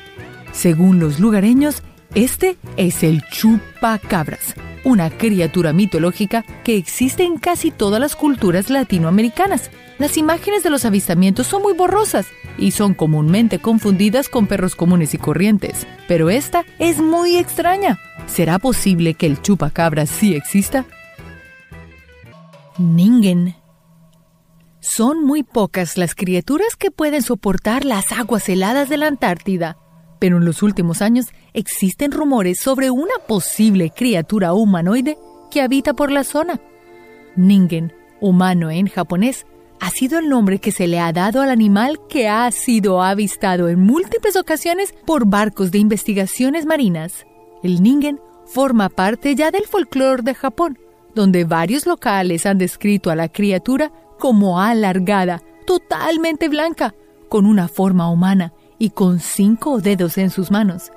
Según 0.52 1.00
los 1.00 1.22
lugareños, 1.22 1.82
este 2.16 2.56
es 2.78 3.04
el 3.04 3.22
chupacabras, 3.28 4.56
una 4.86 5.10
criatura 5.10 5.74
mitológica 5.74 6.46
que 6.64 6.78
existe 6.78 7.24
en 7.24 7.38
casi 7.38 7.72
todas 7.72 8.00
las 8.00 8.16
culturas 8.16 8.70
latinoamericanas. 8.70 9.70
Las 10.00 10.16
imágenes 10.16 10.64
de 10.64 10.70
los 10.70 10.86
avistamientos 10.86 11.46
son 11.48 11.62
muy 11.62 11.74
borrosas 11.74 12.28
y 12.58 12.72
son 12.72 12.94
comúnmente 12.94 13.60
confundidas 13.60 14.30
con 14.30 14.48
perros 14.48 14.76
comunes 14.76 15.14
y 15.14 15.18
corrientes, 15.18 15.86
pero 16.08 16.30
esta 16.30 16.64
es 16.80 17.00
muy 17.00 17.36
extraña. 17.36 18.00
¿Será 18.28 18.60
posible 18.60 19.16
que 19.16 19.26
el 19.26 19.42
chupacabra 19.42 20.06
sí 20.06 20.36
exista? 20.36 20.86
Ningen. 22.78 23.56
Son 24.80 25.22
muy 25.26 25.44
pocas 25.44 25.98
las 25.98 26.16
criaturas 26.16 26.78
que 26.78 26.92
pueden 26.92 27.24
soportar 27.24 27.84
las 27.84 28.14
aguas 28.14 28.48
heladas 28.48 28.88
de 28.88 28.98
la 28.98 29.08
Antártida 29.08 29.78
pero 30.20 30.38
en 30.38 30.46
los 30.46 30.64
últimos 30.64 31.02
años 31.02 31.28
existen 31.54 32.12
rumores 32.12 32.60
sobre 32.60 32.90
una 32.92 33.14
posible 33.28 33.92
criatura 33.96 34.54
humanoide 34.54 35.18
que 35.52 35.62
habita 35.62 35.94
por 35.94 36.12
la 36.12 36.24
zona. 36.24 36.60
Ningen, 37.36 37.94
humano 38.22 38.72
en 38.72 38.88
japonés, 38.88 39.46
ha 39.80 39.90
sido 39.90 40.20
el 40.20 40.30
nombre 40.30 40.60
que 40.60 40.72
se 40.72 40.88
le 40.88 41.00
ha 41.00 41.12
dado 41.12 41.42
al 41.42 41.50
animal 41.50 42.00
que 42.08 42.28
ha 42.28 42.50
sido 42.52 43.02
avistado 43.02 43.68
en 43.70 43.80
múltiples 43.80 44.36
ocasiones 44.36 44.94
por 45.06 45.28
barcos 45.28 45.72
de 45.72 45.80
investigaciones 45.80 46.66
marinas. 46.66 47.26
El 47.62 47.84
ningen 47.84 48.20
forma 48.46 48.90
parte 48.90 49.36
ya 49.36 49.52
del 49.52 49.66
folclore 49.66 50.24
de 50.24 50.34
Japón, 50.34 50.80
donde 51.14 51.44
varios 51.44 51.86
locales 51.86 52.46
han 52.46 52.58
descrito 52.58 53.10
a 53.12 53.16
la 53.16 53.30
criatura 53.30 53.92
como 54.18 54.62
alargada, 54.62 55.42
totalmente 55.66 56.48
blanca, 56.48 56.96
con 57.28 57.46
una 57.46 57.68
forma 57.68 58.10
humana 58.10 58.54
y 58.78 58.90
con 58.90 59.20
cinco 59.20 59.80
dedos 59.80 60.18
en 60.18 60.30
sus 60.30 60.52
manos. 60.52 60.92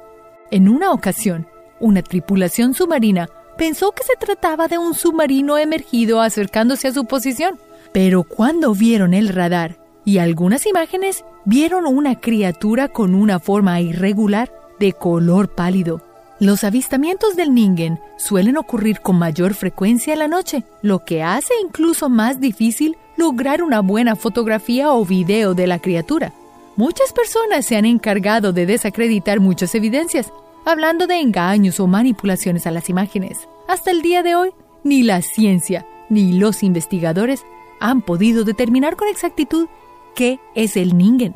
En 0.51 0.69
una 0.69 0.93
ocasión, 0.93 1.47
una 1.81 2.03
tripulación 2.03 2.75
submarina 2.75 3.29
pensó 3.57 3.93
que 3.93 4.05
se 4.05 4.15
trataba 4.17 4.69
de 4.69 4.79
un 4.79 4.95
submarino 4.95 5.59
emergido 5.59 6.21
acercándose 6.21 6.89
a 6.89 6.93
su 6.93 7.05
posición, 7.05 7.59
pero 7.93 8.23
cuando 8.25 8.75
vieron 8.75 9.15
el 9.15 9.29
radar 9.29 9.77
y 10.05 10.19
algunas 10.19 10.67
imágenes, 10.67 11.25
vieron 11.45 11.87
una 11.87 12.21
criatura 12.21 12.89
con 12.89 13.15
una 13.15 13.41
forma 13.41 13.81
irregular 13.81 14.51
de 14.79 14.93
color 14.93 15.55
pálido. 15.55 16.03
Los 16.41 16.63
avistamientos 16.63 17.35
del 17.35 17.53
Ningen 17.53 17.99
suelen 18.17 18.57
ocurrir 18.59 19.01
con 19.01 19.19
mayor 19.19 19.55
frecuencia 19.55 20.13
en 20.13 20.21
la 20.21 20.29
noche, 20.29 20.63
lo 20.83 21.05
que 21.05 21.23
hace 21.23 21.53
incluso 21.65 22.09
más 22.09 22.41
difícil 22.41 22.97
lograr 23.17 23.63
una 23.63 23.81
buena 23.81 24.15
fotografía 24.15 24.93
o 24.93 25.05
video 25.05 25.55
de 25.55 25.67
la 25.67 25.81
criatura. 25.81 26.33
Muchas 26.79 27.13
personas 27.13 27.67
se 27.67 27.75
han 27.75 27.85
encargado 27.85 28.53
de 28.53 28.65
desacreditar 28.65 29.41
muchas 29.41 29.75
evidencias, 29.75 30.33
hablando 30.65 31.09
de 31.09 31.17
engaños 31.17 31.81
o 31.81 31.89
manipulaciones 31.89 32.69
a 32.69 32.71
las 32.71 32.89
imágenes. 32.89 33.49
Hasta 33.67 33.91
el 33.91 34.01
día 34.01 34.23
de 34.23 34.37
hoy, 34.37 34.51
ni 34.85 35.03
la 35.03 35.21
ciencia 35.21 35.85
ni 36.09 36.39
los 36.39 36.63
investigadores 36.63 37.45
han 37.81 38.01
podido 38.01 38.45
determinar 38.45 38.95
con 38.95 39.09
exactitud 39.09 39.67
qué 40.15 40.39
es 40.55 40.77
el 40.77 40.97
Ningen. 40.97 41.35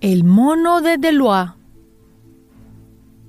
El 0.00 0.24
mono 0.24 0.80
de 0.80 0.96
Delois 0.96 1.50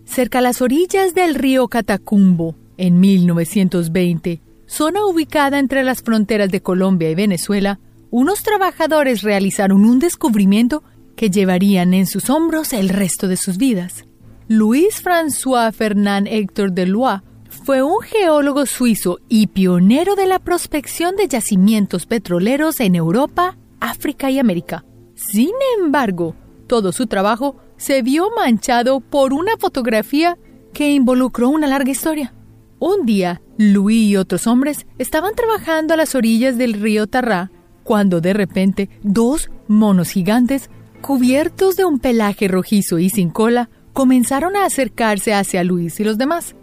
Cerca 0.06 0.40
a 0.40 0.42
las 0.42 0.62
orillas 0.62 1.14
del 1.14 1.36
río 1.36 1.68
Catacumbo, 1.68 2.56
en 2.78 3.02
1920, 3.02 4.40
zona 4.66 5.06
ubicada 5.06 5.60
entre 5.60 5.84
las 5.84 6.02
fronteras 6.02 6.50
de 6.52 6.62
Colombia 6.62 7.10
y 7.10 7.16
Venezuela, 7.16 7.82
unos 8.12 8.44
trabajadores 8.44 9.22
realizaron 9.22 9.86
un 9.86 10.00
descubrimiento 10.00 10.84
que 11.16 11.30
llevarían 11.30 11.94
en 11.94 12.06
sus 12.06 12.30
hombros 12.30 12.74
el 12.74 12.90
resto 12.90 13.28
de 13.28 13.38
sus 13.38 13.58
vidas. 13.58 14.06
Luis 14.48 15.02
François 15.02 15.72
Fernand 15.74 16.28
Héctor 16.28 16.74
Delois 16.74 17.22
fue 17.64 17.82
un 17.82 18.02
geólogo 18.02 18.66
suizo 18.66 19.20
y 19.30 19.48
pionero 19.48 20.16
de 20.16 20.26
la 20.26 20.40
prospección 20.40 21.16
de 21.16 21.28
yacimientos 21.28 22.06
petroleros 22.06 22.82
en 22.82 22.96
Europa, 22.96 23.58
África 23.80 24.30
y 24.30 24.40
América. 24.40 24.84
Sin 25.16 25.52
embargo, 25.80 26.36
todo 26.68 26.92
su 26.92 27.08
trabajo 27.08 27.56
se 27.78 28.02
vio 28.02 28.30
manchado 28.36 29.00
por 29.00 29.34
una 29.34 29.56
fotografía 29.58 30.38
que 30.74 30.92
involucró 30.92 31.50
una 31.50 31.68
larga 31.68 31.92
historia. 31.92 32.34
Un 32.80 33.06
día, 33.06 33.42
Louis 33.58 34.10
y 34.10 34.18
otros 34.18 34.48
hombres 34.48 34.86
estaban 34.98 35.34
trabajando 35.36 35.94
a 35.94 35.98
las 35.98 36.16
orillas 36.16 36.58
del 36.58 36.74
río 36.74 37.08
Tarrá 37.08 37.52
cuando 37.84 38.22
de 38.22 38.34
repente 38.34 38.90
dos 39.04 39.50
monos 39.68 40.10
gigantes, 40.10 40.70
cubiertos 41.02 41.76
de 41.76 41.86
un 41.86 42.00
pelaje 42.00 42.48
rojizo 42.48 43.00
y 43.00 43.10
sin 43.10 43.30
cola, 43.30 43.70
comenzaron 43.94 44.56
a 44.56 44.66
acercarse 44.66 45.34
hacia 45.34 45.64
Luis 45.64 46.00
y 46.00 46.04
los 46.04 46.18
demás. 46.18 46.56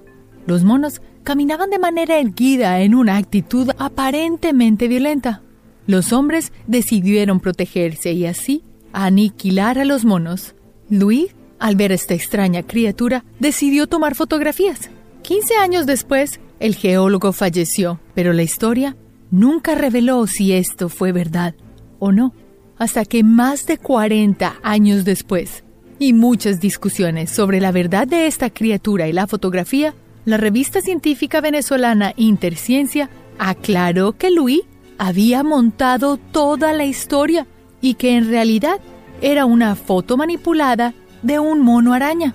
Los 0.47 0.65
monos 0.65 1.03
caminaban 1.25 1.71
de 1.71 1.79
manera 1.79 2.19
erguida 2.19 2.81
en 2.81 2.95
una 2.95 3.17
actitud 3.17 3.71
aparentemente 3.79 4.89
violenta. 4.89 5.43
Los 5.87 6.13
hombres 6.13 6.53
decidieron 6.67 7.41
protegerse 7.41 8.13
y 8.13 8.27
así 8.27 8.63
aniquilar 8.93 9.79
a 9.79 9.85
los 9.85 10.05
monos. 10.05 10.55
Louis, 10.89 11.35
al 11.59 11.77
ver 11.77 11.93
esta 11.93 12.15
extraña 12.15 12.63
criatura, 12.63 13.25
decidió 13.41 13.87
tomar 13.87 14.15
fotografías. 14.15 14.91
15 15.23 15.57
años 15.57 15.87
después, 15.87 16.41
el 16.61 16.75
geólogo 16.75 17.33
falleció, 17.33 18.01
pero 18.15 18.33
la 18.33 18.43
historia 18.43 18.97
nunca 19.31 19.75
reveló 19.75 20.27
si 20.27 20.53
esto 20.53 20.89
fue 20.89 21.13
verdad 21.13 21.55
o 21.99 22.13
no, 22.13 22.35
hasta 22.79 23.05
que 23.05 23.25
más 23.25 23.67
de 23.67 23.79
40 23.79 24.61
años 24.63 25.05
después, 25.05 25.65
y 25.99 26.13
muchas 26.13 26.61
discusiones 26.61 27.31
sobre 27.31 27.61
la 27.61 27.73
verdad 27.73 28.07
de 28.07 28.27
esta 28.27 28.51
criatura 28.51 29.09
y 29.09 29.13
la 29.13 29.27
fotografía, 29.27 29.95
la 30.25 30.37
revista 30.37 30.81
científica 30.81 31.41
venezolana 31.41 32.13
Interciencia 32.17 33.11
aclaró 33.39 34.13
que 34.13 34.31
Louis 34.31 34.63
había 34.99 35.43
montado 35.43 36.17
toda 36.17 36.73
la 36.73 36.85
historia 36.85 37.47
y 37.81 37.95
que 37.95 38.17
en 38.17 38.29
realidad 38.29 38.81
era 39.21 39.45
una 39.47 39.75
foto 39.75 40.17
manipulada 40.17 40.95
de 41.23 41.39
un 41.39 41.61
mono 41.61 41.95
araña. 41.95 42.35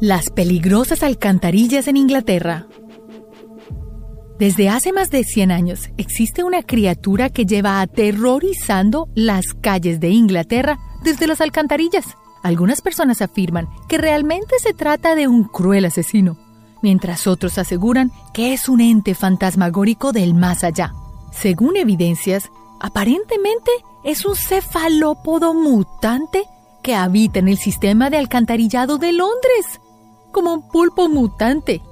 Las 0.00 0.30
peligrosas 0.30 1.02
alcantarillas 1.02 1.86
en 1.86 1.98
Inglaterra. 1.98 2.66
Desde 4.40 4.68
hace 4.68 4.92
más 4.92 5.10
de 5.10 5.22
100 5.22 5.52
años 5.52 5.90
existe 5.96 6.42
una 6.42 6.64
criatura 6.64 7.30
que 7.30 7.46
lleva 7.46 7.80
aterrorizando 7.80 9.08
las 9.14 9.54
calles 9.54 10.00
de 10.00 10.08
Inglaterra 10.08 10.80
desde 11.04 11.28
las 11.28 11.40
alcantarillas. 11.40 12.16
Algunas 12.42 12.80
personas 12.80 13.22
afirman 13.22 13.68
que 13.88 13.98
realmente 13.98 14.58
se 14.58 14.72
trata 14.72 15.14
de 15.14 15.28
un 15.28 15.44
cruel 15.44 15.84
asesino, 15.84 16.36
mientras 16.82 17.28
otros 17.28 17.58
aseguran 17.58 18.10
que 18.34 18.52
es 18.52 18.68
un 18.68 18.80
ente 18.80 19.14
fantasmagórico 19.14 20.10
del 20.10 20.34
más 20.34 20.64
allá. 20.64 20.92
Según 21.30 21.76
evidencias, 21.76 22.50
Aparentemente 22.80 23.70
es 24.04 24.24
un 24.24 24.34
cefalópodo 24.34 25.52
mutante 25.52 26.44
que 26.82 26.94
habita 26.94 27.38
en 27.38 27.48
el 27.48 27.58
sistema 27.58 28.08
de 28.08 28.16
alcantarillado 28.16 28.96
de 28.96 29.12
Londres, 29.12 29.80
como 30.32 30.54
un 30.54 30.68
pulpo 30.68 31.10
mutante. 31.10 31.82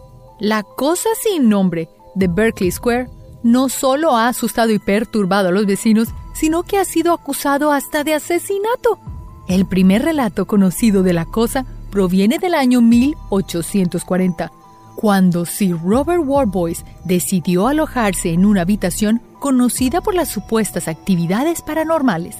La 0.40 0.62
cosa 0.62 1.10
sin 1.22 1.50
nombre 1.50 1.90
de 2.18 2.28
Berkeley 2.28 2.70
Square 2.70 3.08
no 3.42 3.68
solo 3.68 4.16
ha 4.16 4.28
asustado 4.28 4.70
y 4.70 4.78
perturbado 4.78 5.48
a 5.48 5.52
los 5.52 5.66
vecinos, 5.66 6.08
sino 6.34 6.62
que 6.64 6.78
ha 6.78 6.84
sido 6.84 7.12
acusado 7.12 7.72
hasta 7.72 8.04
de 8.04 8.14
asesinato. 8.14 8.98
El 9.48 9.66
primer 9.66 10.02
relato 10.02 10.46
conocido 10.46 11.02
de 11.02 11.12
la 11.12 11.24
cosa 11.24 11.64
proviene 11.90 12.38
del 12.38 12.54
año 12.54 12.80
1840, 12.80 14.52
cuando 14.96 15.46
Sir 15.46 15.76
Robert 15.82 16.22
Warboys 16.24 16.84
decidió 17.04 17.68
alojarse 17.68 18.32
en 18.32 18.44
una 18.44 18.62
habitación 18.62 19.22
conocida 19.38 20.00
por 20.00 20.14
las 20.14 20.28
supuestas 20.28 20.88
actividades 20.88 21.62
paranormales. 21.62 22.36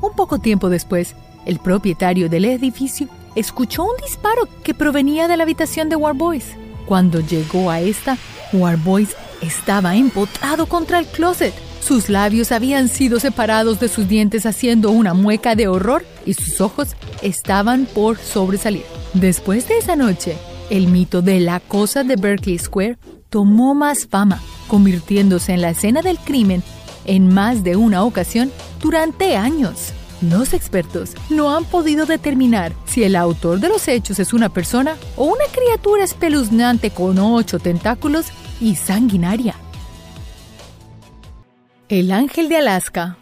Un 0.00 0.12
poco 0.14 0.38
tiempo 0.38 0.70
después, 0.70 1.14
el 1.44 1.58
propietario 1.58 2.28
del 2.28 2.46
edificio 2.46 3.08
escuchó 3.34 3.84
un 3.84 3.96
disparo 4.02 4.48
que 4.64 4.74
provenía 4.74 5.28
de 5.28 5.36
la 5.36 5.44
habitación 5.44 5.88
de 5.88 5.96
Warboys. 5.96 6.56
Cuando 6.88 7.20
llegó 7.20 7.70
a 7.70 7.80
esta, 7.80 8.16
Warboys 8.52 9.10
estaba 9.42 9.94
empotrado 9.94 10.66
contra 10.66 10.98
el 10.98 11.06
closet. 11.06 11.52
Sus 11.82 12.08
labios 12.08 12.50
habían 12.50 12.88
sido 12.88 13.20
separados 13.20 13.78
de 13.78 13.88
sus 13.88 14.08
dientes 14.08 14.46
haciendo 14.46 14.90
una 14.90 15.12
mueca 15.12 15.54
de 15.54 15.68
horror 15.68 16.04
y 16.24 16.32
sus 16.32 16.62
ojos 16.62 16.96
estaban 17.22 17.86
por 17.86 18.18
sobresalir. 18.18 18.84
Después 19.12 19.68
de 19.68 19.78
esa 19.78 19.96
noche, 19.96 20.36
el 20.70 20.88
mito 20.88 21.20
de 21.20 21.40
la 21.40 21.60
cosa 21.60 22.04
de 22.04 22.16
Berkeley 22.16 22.58
Square 22.58 22.96
tomó 23.28 23.74
más 23.74 24.06
fama, 24.06 24.40
convirtiéndose 24.66 25.52
en 25.52 25.60
la 25.60 25.70
escena 25.70 26.00
del 26.00 26.18
crimen 26.18 26.62
en 27.04 27.32
más 27.32 27.64
de 27.64 27.76
una 27.76 28.02
ocasión 28.02 28.50
durante 28.80 29.36
años. 29.36 29.92
Los 30.20 30.52
expertos 30.52 31.14
no 31.30 31.54
han 31.54 31.64
podido 31.64 32.04
determinar 32.04 32.72
si 32.86 33.04
el 33.04 33.14
autor 33.14 33.60
de 33.60 33.68
los 33.68 33.86
hechos 33.86 34.18
es 34.18 34.32
una 34.32 34.48
persona 34.48 34.96
o 35.16 35.26
una 35.26 35.44
criatura 35.52 36.02
espeluznante 36.02 36.90
con 36.90 37.18
ocho 37.18 37.60
tentáculos 37.60 38.26
y 38.60 38.74
sanguinaria. 38.74 39.54
El 41.88 42.10
ángel 42.10 42.48
de 42.48 42.56
Alaska 42.56 43.16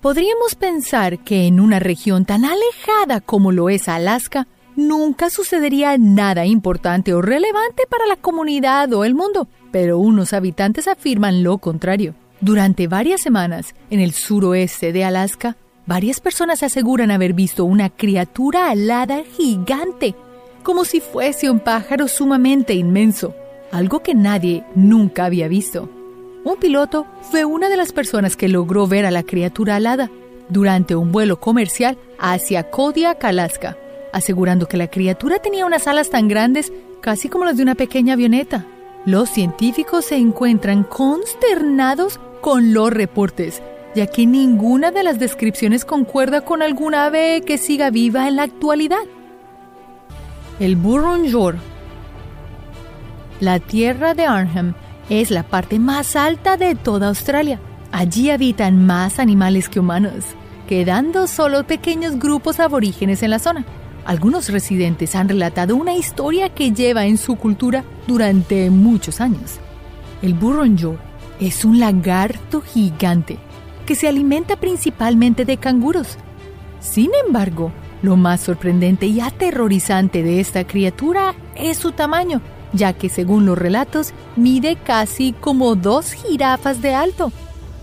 Podríamos 0.00 0.54
pensar 0.54 1.18
que 1.18 1.46
en 1.46 1.60
una 1.60 1.78
región 1.78 2.24
tan 2.24 2.44
alejada 2.44 3.20
como 3.20 3.52
lo 3.52 3.68
es 3.68 3.86
Alaska, 3.86 4.48
nunca 4.74 5.30
sucedería 5.30 5.96
nada 5.98 6.46
importante 6.46 7.12
o 7.12 7.20
relevante 7.20 7.84
para 7.88 8.06
la 8.06 8.16
comunidad 8.16 8.92
o 8.94 9.04
el 9.04 9.14
mundo, 9.14 9.46
pero 9.70 9.98
unos 9.98 10.32
habitantes 10.32 10.88
afirman 10.88 11.42
lo 11.42 11.58
contrario. 11.58 12.14
Durante 12.40 12.86
varias 12.86 13.20
semanas, 13.20 13.74
en 13.90 14.00
el 14.00 14.12
suroeste 14.12 14.92
de 14.92 15.04
Alaska, 15.04 15.56
varias 15.86 16.20
personas 16.20 16.62
aseguran 16.62 17.10
haber 17.10 17.32
visto 17.32 17.64
una 17.64 17.90
criatura 17.90 18.70
alada 18.70 19.22
gigante, 19.36 20.14
como 20.62 20.84
si 20.84 21.00
fuese 21.00 21.50
un 21.50 21.60
pájaro 21.60 22.08
sumamente 22.08 22.74
inmenso, 22.74 23.34
algo 23.72 24.02
que 24.02 24.14
nadie 24.14 24.64
nunca 24.74 25.26
había 25.26 25.48
visto. 25.48 25.90
Un 26.44 26.56
piloto 26.56 27.06
fue 27.30 27.44
una 27.44 27.68
de 27.68 27.76
las 27.76 27.92
personas 27.92 28.36
que 28.36 28.48
logró 28.48 28.86
ver 28.86 29.04
a 29.04 29.10
la 29.10 29.22
criatura 29.22 29.76
alada 29.76 30.10
durante 30.48 30.96
un 30.96 31.12
vuelo 31.12 31.40
comercial 31.40 31.98
hacia 32.18 32.70
Kodiak, 32.70 33.22
Alaska 33.24 33.76
asegurando 34.12 34.66
que 34.66 34.76
la 34.76 34.88
criatura 34.88 35.38
tenía 35.38 35.66
unas 35.66 35.86
alas 35.86 36.10
tan 36.10 36.28
grandes 36.28 36.72
casi 37.00 37.28
como 37.28 37.44
las 37.44 37.56
de 37.56 37.62
una 37.62 37.74
pequeña 37.74 38.14
avioneta. 38.14 38.66
Los 39.06 39.30
científicos 39.30 40.04
se 40.04 40.16
encuentran 40.16 40.82
consternados 40.82 42.20
con 42.42 42.74
los 42.74 42.90
reportes, 42.90 43.62
ya 43.94 44.06
que 44.06 44.26
ninguna 44.26 44.90
de 44.90 45.02
las 45.02 45.18
descripciones 45.18 45.86
concuerda 45.86 46.42
con 46.42 46.60
alguna 46.60 47.06
ave 47.06 47.42
que 47.46 47.56
siga 47.56 47.88
viva 47.88 48.28
en 48.28 48.36
la 48.36 48.42
actualidad. 48.42 49.00
El 50.58 50.76
Burrunjor. 50.76 51.56
La 53.40 53.58
tierra 53.58 54.12
de 54.12 54.26
Arnhem 54.26 54.74
es 55.08 55.30
la 55.30 55.44
parte 55.44 55.78
más 55.78 56.14
alta 56.14 56.58
de 56.58 56.74
toda 56.74 57.08
Australia. 57.08 57.58
Allí 57.92 58.28
habitan 58.28 58.84
más 58.84 59.18
animales 59.18 59.70
que 59.70 59.80
humanos, 59.80 60.26
quedando 60.68 61.26
solo 61.26 61.66
pequeños 61.66 62.18
grupos 62.18 62.60
aborígenes 62.60 63.22
en 63.22 63.30
la 63.30 63.38
zona. 63.38 63.64
Algunos 64.04 64.48
residentes 64.48 65.14
han 65.14 65.28
relatado 65.28 65.76
una 65.76 65.94
historia 65.94 66.48
que 66.48 66.72
lleva 66.72 67.06
en 67.06 67.18
su 67.18 67.36
cultura 67.36 67.84
durante 68.06 68.70
muchos 68.70 69.20
años. 69.20 69.58
El 70.22 70.34
Burrunjor 70.34 70.98
es 71.38 71.64
un 71.64 71.78
lagarto 71.78 72.60
gigante 72.60 73.38
que 73.86 73.94
se 73.94 74.08
alimenta 74.08 74.56
principalmente 74.56 75.44
de 75.44 75.56
canguros. 75.56 76.16
Sin 76.80 77.10
embargo, 77.26 77.72
lo 78.02 78.16
más 78.16 78.40
sorprendente 78.40 79.06
y 79.06 79.20
aterrorizante 79.20 80.22
de 80.22 80.40
esta 80.40 80.66
criatura 80.66 81.34
es 81.54 81.76
su 81.76 81.92
tamaño, 81.92 82.40
ya 82.72 82.92
que 82.92 83.08
según 83.08 83.46
los 83.46 83.58
relatos 83.58 84.12
mide 84.36 84.76
casi 84.76 85.32
como 85.32 85.74
dos 85.74 86.12
jirafas 86.12 86.80
de 86.80 86.94
alto. 86.94 87.32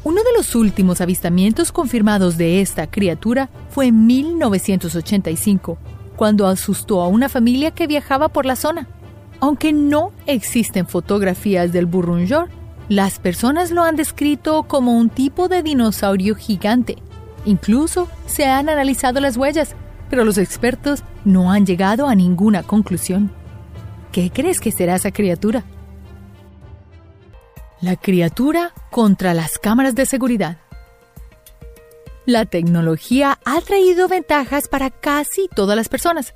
Uno 0.03 0.23
de 0.23 0.37
los 0.37 0.55
últimos 0.55 1.01
avistamientos 1.01 1.71
confirmados 1.71 2.37
de 2.37 2.61
esta 2.61 2.87
criatura 2.87 3.49
fue 3.69 3.87
en 3.87 4.07
1985, 4.07 5.77
cuando 6.17 6.47
asustó 6.47 7.01
a 7.01 7.07
una 7.07 7.29
familia 7.29 7.71
que 7.71 7.87
viajaba 7.87 8.27
por 8.27 8.45
la 8.45 8.57
zona. 8.57 8.87
Aunque 9.39 9.71
no 9.71 10.11
existen 10.25 10.87
fotografías 10.87 11.71
del 11.71 11.85
Burrunjor, 11.85 12.49
las 12.89 13.19
personas 13.19 13.71
lo 13.71 13.83
han 13.83 13.95
descrito 13.95 14.63
como 14.63 14.97
un 14.97 15.09
tipo 15.09 15.47
de 15.47 15.61
dinosaurio 15.61 16.35
gigante. 16.35 16.97
Incluso 17.45 18.09
se 18.25 18.45
han 18.45 18.67
analizado 18.67 19.19
las 19.19 19.37
huellas, 19.37 19.75
pero 20.09 20.25
los 20.25 20.37
expertos 20.37 21.03
no 21.23 21.51
han 21.51 21.65
llegado 21.65 22.07
a 22.07 22.15
ninguna 22.15 22.63
conclusión. 22.63 23.31
¿Qué 24.11 24.31
crees 24.31 24.59
que 24.59 24.71
será 24.71 24.95
esa 24.95 25.11
criatura? 25.11 25.63
La 27.79 27.95
criatura 27.95 28.73
contra 28.89 29.35
las 29.35 29.59
cámaras 29.59 29.93
de 29.93 30.07
seguridad. 30.07 30.57
La 32.27 32.43
tecnología 32.43 33.39
ha 33.45 33.61
traído 33.61 34.09
ventajas 34.09 34.67
para 34.67 34.89
casi 34.89 35.47
todas 35.47 35.77
las 35.77 35.87
personas. 35.87 36.35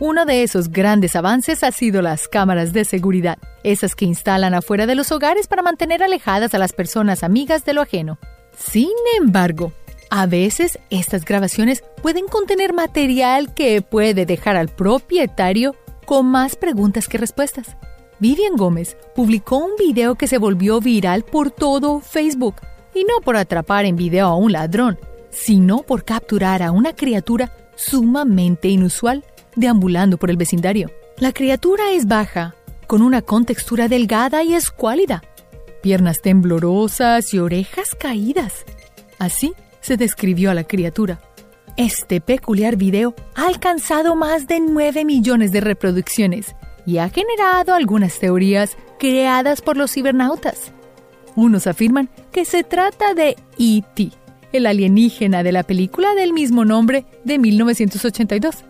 Uno 0.00 0.26
de 0.26 0.42
esos 0.42 0.70
grandes 0.72 1.14
avances 1.14 1.62
ha 1.62 1.70
sido 1.70 2.02
las 2.02 2.26
cámaras 2.26 2.72
de 2.72 2.84
seguridad, 2.84 3.38
esas 3.62 3.94
que 3.94 4.04
instalan 4.04 4.52
afuera 4.52 4.84
de 4.86 4.96
los 4.96 5.12
hogares 5.12 5.46
para 5.46 5.62
mantener 5.62 6.02
alejadas 6.02 6.54
a 6.54 6.58
las 6.58 6.72
personas 6.72 7.22
amigas 7.22 7.64
de 7.64 7.72
lo 7.72 7.82
ajeno. 7.82 8.18
Sin 8.58 8.90
embargo, 9.16 9.72
a 10.10 10.26
veces 10.26 10.80
estas 10.90 11.24
grabaciones 11.24 11.84
pueden 12.02 12.26
contener 12.26 12.72
material 12.72 13.54
que 13.54 13.80
puede 13.80 14.26
dejar 14.26 14.56
al 14.56 14.66
propietario 14.66 15.76
con 16.04 16.26
más 16.26 16.56
preguntas 16.56 17.06
que 17.06 17.16
respuestas. 17.16 17.76
Vivian 18.18 18.56
Gómez 18.56 18.96
publicó 19.14 19.58
un 19.58 19.76
video 19.78 20.16
que 20.16 20.26
se 20.26 20.38
volvió 20.38 20.80
viral 20.80 21.22
por 21.22 21.52
todo 21.52 22.00
Facebook, 22.00 22.56
y 22.92 23.04
no 23.04 23.20
por 23.20 23.36
atrapar 23.36 23.84
en 23.84 23.94
video 23.94 24.26
a 24.26 24.34
un 24.34 24.50
ladrón, 24.50 24.98
sino 25.30 25.82
por 25.82 26.04
capturar 26.04 26.62
a 26.62 26.72
una 26.72 26.94
criatura 26.94 27.52
sumamente 27.76 28.68
inusual 28.68 29.24
deambulando 29.56 30.18
por 30.18 30.30
el 30.30 30.36
vecindario. 30.36 30.90
La 31.18 31.32
criatura 31.32 31.90
es 31.92 32.06
baja, 32.06 32.54
con 32.86 33.02
una 33.02 33.22
contextura 33.22 33.88
delgada 33.88 34.42
y 34.42 34.54
escuálida, 34.54 35.22
piernas 35.82 36.22
temblorosas 36.22 37.34
y 37.34 37.38
orejas 37.38 37.94
caídas. 37.94 38.64
Así 39.18 39.52
se 39.80 39.96
describió 39.96 40.50
a 40.50 40.54
la 40.54 40.64
criatura. 40.64 41.20
Este 41.76 42.20
peculiar 42.20 42.76
video 42.76 43.14
ha 43.34 43.46
alcanzado 43.46 44.16
más 44.16 44.48
de 44.48 44.60
9 44.60 45.04
millones 45.04 45.52
de 45.52 45.60
reproducciones 45.60 46.56
y 46.86 46.98
ha 46.98 47.08
generado 47.08 47.74
algunas 47.74 48.18
teorías 48.18 48.76
creadas 48.98 49.60
por 49.60 49.76
los 49.76 49.92
cibernautas. 49.92 50.72
Unos 51.36 51.66
afirman 51.66 52.08
que 52.32 52.44
se 52.44 52.64
trata 52.64 53.14
de 53.14 53.36
E.T., 53.58 54.10
el 54.52 54.66
alienígena 54.66 55.42
de 55.42 55.52
la 55.52 55.62
película 55.62 56.14
del 56.14 56.32
mismo 56.32 56.64
nombre 56.64 57.04
de 57.24 57.38
1982. 57.38 58.64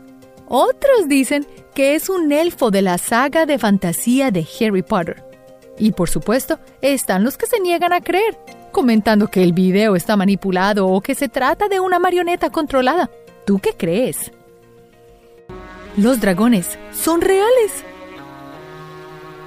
Otros 0.49 1.09
dicen 1.09 1.47
que 1.75 1.95
es 1.95 2.09
un 2.09 2.33
elfo 2.33 2.71
de 2.71 2.83
la 2.83 2.99
saga 2.99 3.47
de 3.47 3.59
fantasía 3.59 4.31
de 4.31 4.47
Harry 4.61 4.83
Potter. 4.83 5.23
Y 5.79 5.93
por 5.93 6.09
supuesto, 6.09 6.59
están 6.81 7.23
los 7.23 7.37
que 7.37 7.47
se 7.47 7.61
niegan 7.61 7.93
a 7.93 8.01
creer, 8.01 8.37
comentando 8.73 9.29
que 9.29 9.43
el 9.43 9.53
video 9.53 9.95
está 9.95 10.17
manipulado 10.17 10.87
o 10.89 11.01
que 11.01 11.15
se 11.15 11.29
trata 11.29 11.69
de 11.69 11.81
una 11.81 11.99
marioneta 11.99 12.51
controlada. 12.51 13.11
¿Tú 13.47 13.59
qué 13.59 13.73
crees? 13.77 14.33
Los 15.97 16.21
dragones 16.21 16.79
son 16.93 17.21
reales. 17.21 17.85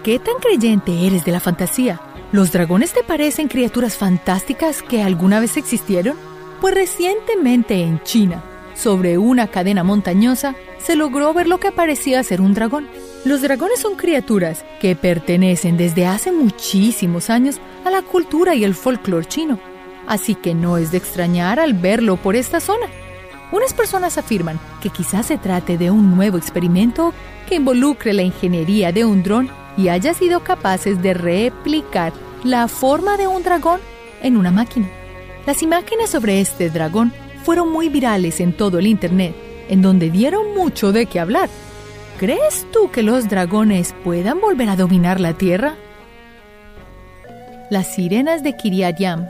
¿Qué 0.04 0.20
tan 0.20 0.36
creyente 0.42 1.06
eres 1.06 1.26
de 1.26 1.32
la 1.32 1.40
fantasía? 1.40 2.00
¿Los 2.32 2.54
dragones 2.54 2.94
te 2.94 3.04
parecen 3.04 3.50
criaturas 3.50 3.98
fantásticas 3.98 4.82
que 4.82 5.04
alguna 5.04 5.42
vez 5.42 5.58
existieron? 5.58 6.16
Pues 6.62 6.74
recientemente 6.74 7.84
en 7.84 8.02
China, 8.04 8.42
sobre 8.74 9.18
una 9.18 9.48
cadena 9.48 9.84
montañosa, 9.84 10.56
se 10.80 10.96
logró 10.96 11.34
ver 11.34 11.48
lo 11.48 11.60
que 11.60 11.74
parecía 11.74 12.24
ser 12.24 12.40
un 12.40 12.54
dragón. 12.54 12.88
Los 13.26 13.42
dragones 13.42 13.82
son 13.82 13.98
criaturas 13.98 14.64
que 14.80 14.96
pertenecen 14.96 15.76
desde 15.76 16.06
hace 16.06 16.32
muchísimos 16.32 17.30
años 17.30 17.60
a 17.84 17.90
la 17.90 18.02
cultura 18.02 18.56
y 18.56 18.64
el 18.64 18.76
folclore 18.76 19.28
chino, 19.28 19.60
así 20.08 20.34
que 20.34 20.54
no 20.54 20.78
es 20.78 20.92
de 20.92 21.00
extrañar 21.00 21.60
al 21.60 21.74
verlo 21.74 22.16
por 22.16 22.38
esta 22.38 22.62
zona. 22.62 22.86
Unas 23.52 23.74
personas 23.74 24.18
afirman 24.18 24.58
que 24.82 24.90
quizás 24.90 25.26
se 25.26 25.38
trate 25.38 25.78
de 25.78 25.92
un 25.92 26.16
nuevo 26.16 26.38
experimento 26.38 27.14
que 27.50 27.56
involucre 27.56 28.14
la 28.14 28.22
ingeniería 28.22 28.94
de 28.94 29.04
un 29.04 29.22
dron 29.22 29.50
y 29.78 29.90
haya 29.90 30.14
sido 30.14 30.44
capaces 30.44 31.02
de 31.02 31.14
replicar 31.14 32.14
la 32.44 32.68
forma 32.68 33.18
de 33.18 33.28
un 33.28 33.44
dragón 33.44 33.80
en 34.22 34.38
una 34.38 34.52
máquina. 34.52 34.90
Las 35.46 35.64
imágenes 35.64 36.10
sobre 36.10 36.40
este 36.40 36.70
dragón 36.70 37.14
fueron 37.44 37.72
muy 37.72 37.90
virales 37.90 38.40
en 38.40 38.54
todo 38.54 38.80
el 38.80 38.88
Internet, 38.88 39.36
en 39.70 39.82
donde 39.82 40.10
dieron 40.10 40.54
mucho 40.56 40.92
de 40.92 41.06
qué 41.06 41.20
hablar. 41.20 41.50
¿Crees 42.20 42.68
tú 42.72 42.92
que 42.92 43.02
los 43.02 43.30
dragones 43.30 43.96
puedan 44.04 44.40
volver 44.40 44.70
a 44.70 44.76
dominar 44.76 45.20
la 45.20 45.34
Tierra? 45.34 45.76
Las 47.70 47.96
sirenas 47.96 48.44
de 48.44 48.56
Kiryat 48.56 49.00
Yam. 49.00 49.28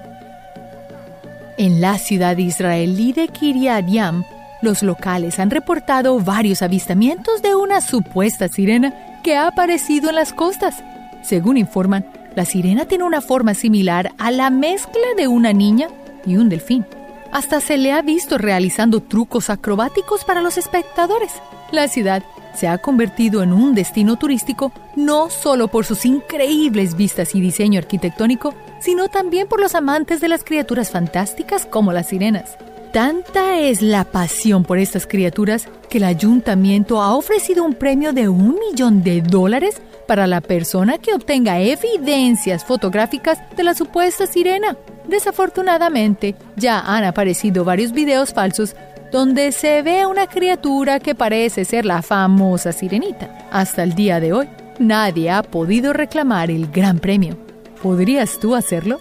En 1.57 1.79
la 1.79 1.97
ciudad 1.97 2.37
israelí 2.37 3.13
de 3.13 3.27
Kiryat 3.27 3.87
Yam, 3.87 4.25
los 4.61 4.83
locales 4.83 5.39
han 5.39 5.51
reportado 5.51 6.19
varios 6.19 6.61
avistamientos 6.61 7.41
de 7.41 7.55
una 7.55 7.81
supuesta 7.81 8.47
sirena 8.47 9.10
que 9.21 9.35
ha 9.35 9.47
aparecido 9.47 10.09
en 10.09 10.15
las 10.15 10.33
costas. 10.33 10.83
Según 11.21 11.57
informan, 11.57 12.05
la 12.35 12.45
sirena 12.45 12.85
tiene 12.85 13.03
una 13.03 13.21
forma 13.21 13.53
similar 13.53 14.11
a 14.17 14.31
la 14.31 14.49
mezcla 14.49 15.01
de 15.17 15.27
una 15.27 15.53
niña 15.53 15.87
y 16.25 16.37
un 16.37 16.49
delfín. 16.49 16.85
Hasta 17.31 17.61
se 17.61 17.77
le 17.77 17.91
ha 17.93 18.01
visto 18.01 18.37
realizando 18.37 19.01
trucos 19.01 19.49
acrobáticos 19.49 20.25
para 20.25 20.41
los 20.41 20.57
espectadores. 20.57 21.31
La 21.71 21.87
ciudad 21.87 22.23
se 22.53 22.67
ha 22.67 22.77
convertido 22.77 23.43
en 23.43 23.53
un 23.53 23.73
destino 23.75 24.17
turístico 24.17 24.71
no 24.95 25.29
solo 25.29 25.69
por 25.69 25.85
sus 25.85 26.05
increíbles 26.05 26.95
vistas 26.95 27.33
y 27.35 27.41
diseño 27.41 27.79
arquitectónico, 27.79 28.53
sino 28.79 29.07
también 29.07 29.47
por 29.47 29.61
los 29.61 29.75
amantes 29.75 30.19
de 30.19 30.27
las 30.27 30.43
criaturas 30.43 30.89
fantásticas 30.91 31.65
como 31.65 31.93
las 31.93 32.07
sirenas. 32.07 32.57
Tanta 32.91 33.57
es 33.57 33.81
la 33.81 34.03
pasión 34.03 34.65
por 34.65 34.77
estas 34.77 35.07
criaturas 35.07 35.69
que 35.89 35.99
el 35.99 36.03
ayuntamiento 36.03 37.01
ha 37.01 37.15
ofrecido 37.15 37.63
un 37.63 37.73
premio 37.73 38.11
de 38.11 38.27
un 38.27 38.59
millón 38.59 39.01
de 39.01 39.21
dólares 39.21 39.81
para 40.09 40.27
la 40.27 40.41
persona 40.41 40.97
que 40.97 41.13
obtenga 41.13 41.61
evidencias 41.61 42.65
fotográficas 42.65 43.39
de 43.55 43.63
la 43.63 43.75
supuesta 43.75 44.27
sirena. 44.27 44.75
Desafortunadamente, 45.07 46.35
ya 46.57 46.81
han 46.81 47.05
aparecido 47.05 47.63
varios 47.63 47.93
videos 47.93 48.33
falsos 48.33 48.75
donde 49.09 49.53
se 49.53 49.81
ve 49.83 50.01
a 50.01 50.09
una 50.09 50.27
criatura 50.27 50.99
que 50.99 51.15
parece 51.15 51.63
ser 51.63 51.85
la 51.85 52.01
famosa 52.01 52.73
sirenita. 52.73 53.47
Hasta 53.51 53.83
el 53.83 53.95
día 53.95 54.19
de 54.19 54.33
hoy, 54.33 54.49
nadie 54.79 55.31
ha 55.31 55.43
podido 55.43 55.93
reclamar 55.93 56.51
el 56.51 56.69
gran 56.69 56.99
premio. 56.99 57.37
¿Podrías 57.81 58.37
tú 58.37 58.53
hacerlo? 58.53 58.99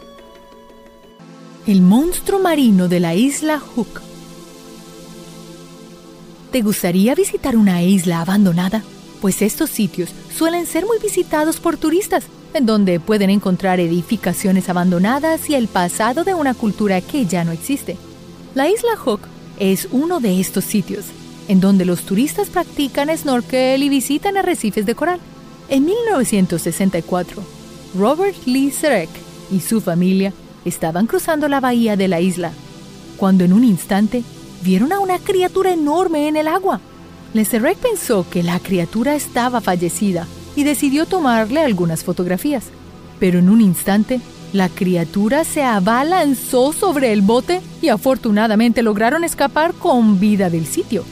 El 1.67 1.83
monstruo 1.83 2.41
marino 2.41 2.89
de 2.89 3.01
la 3.01 3.15
isla 3.15 3.61
Hook. 3.61 4.01
¿Te 6.51 6.63
gustaría 6.63 7.15
visitar 7.15 7.55
una 7.55 7.83
isla 7.83 8.23
abandonada? 8.23 8.83
Pues 9.21 9.43
estos 9.43 9.69
sitios 9.69 10.09
suelen 10.35 10.65
ser 10.65 10.87
muy 10.87 10.99
visitados 10.99 11.61
por 11.61 11.77
turistas, 11.77 12.25
en 12.55 12.65
donde 12.65 12.99
pueden 12.99 13.29
encontrar 13.29 13.79
edificaciones 13.79 14.71
abandonadas 14.71 15.51
y 15.51 15.55
el 15.55 15.69
pasado 15.69 16.25
de 16.25 16.33
una 16.33 16.55
cultura 16.55 17.03
que 17.03 17.27
ya 17.27 17.45
no 17.45 17.53
existe. 17.53 17.99
La 18.55 18.71
isla 18.71 18.97
Hook 18.97 19.21
es 19.59 19.87
uno 19.93 20.19
de 20.19 20.41
estos 20.41 20.65
sitios, 20.65 21.05
en 21.47 21.61
donde 21.61 21.85
los 21.85 22.01
turistas 22.05 22.49
practican 22.49 23.15
snorkel 23.15 23.83
y 23.83 23.91
visitan 23.91 24.39
arrecifes 24.39 24.87
de 24.87 24.95
coral. 24.95 25.21
En 25.69 25.85
1964, 25.85 27.43
Robert 27.99 28.47
Lee 28.47 28.71
Serek 28.71 29.11
y 29.53 29.61
su 29.61 29.83
familia 29.83 30.33
estaban 30.65 31.07
cruzando 31.07 31.49
la 31.49 31.61
bahía 31.61 31.97
de 31.97 32.09
la 32.09 32.21
isla, 32.21 32.53
cuando 33.17 33.45
en 33.45 33.53
un 33.53 33.65
instante 33.65 34.23
vieron 34.63 34.93
a 34.93 34.99
una 34.99 35.19
criatura 35.19 35.73
enorme 35.73 36.29
en 36.29 36.37
el 36.37 36.49
agua. 36.49 36.81
Leserek 37.33 37.79
pensó 37.79 38.27
que 38.29 38.43
la 38.43 38.59
criatura 38.59 39.15
estaba 39.15 39.61
fallecida 39.61 40.27
y 40.57 40.65
decidió 40.65 41.07
tomarle 41.07 41.61
algunas 41.61 42.05
fotografías. 42.05 42.65
Pero 43.19 43.39
en 43.39 43.49
un 43.49 43.61
instante, 43.61 44.21
la 44.53 44.69
criatura 44.69 45.45
se 45.45 45.63
abalanzó 45.63 46.73
sobre 46.73 47.13
el 47.13 47.23
bote 47.23 47.61
y 47.81 47.89
afortunadamente 47.89 48.83
lograron 48.83 49.23
escapar 49.23 49.75
con 49.75 50.19
vida 50.19 50.51
del 50.51 50.67
sitio. 50.67 51.05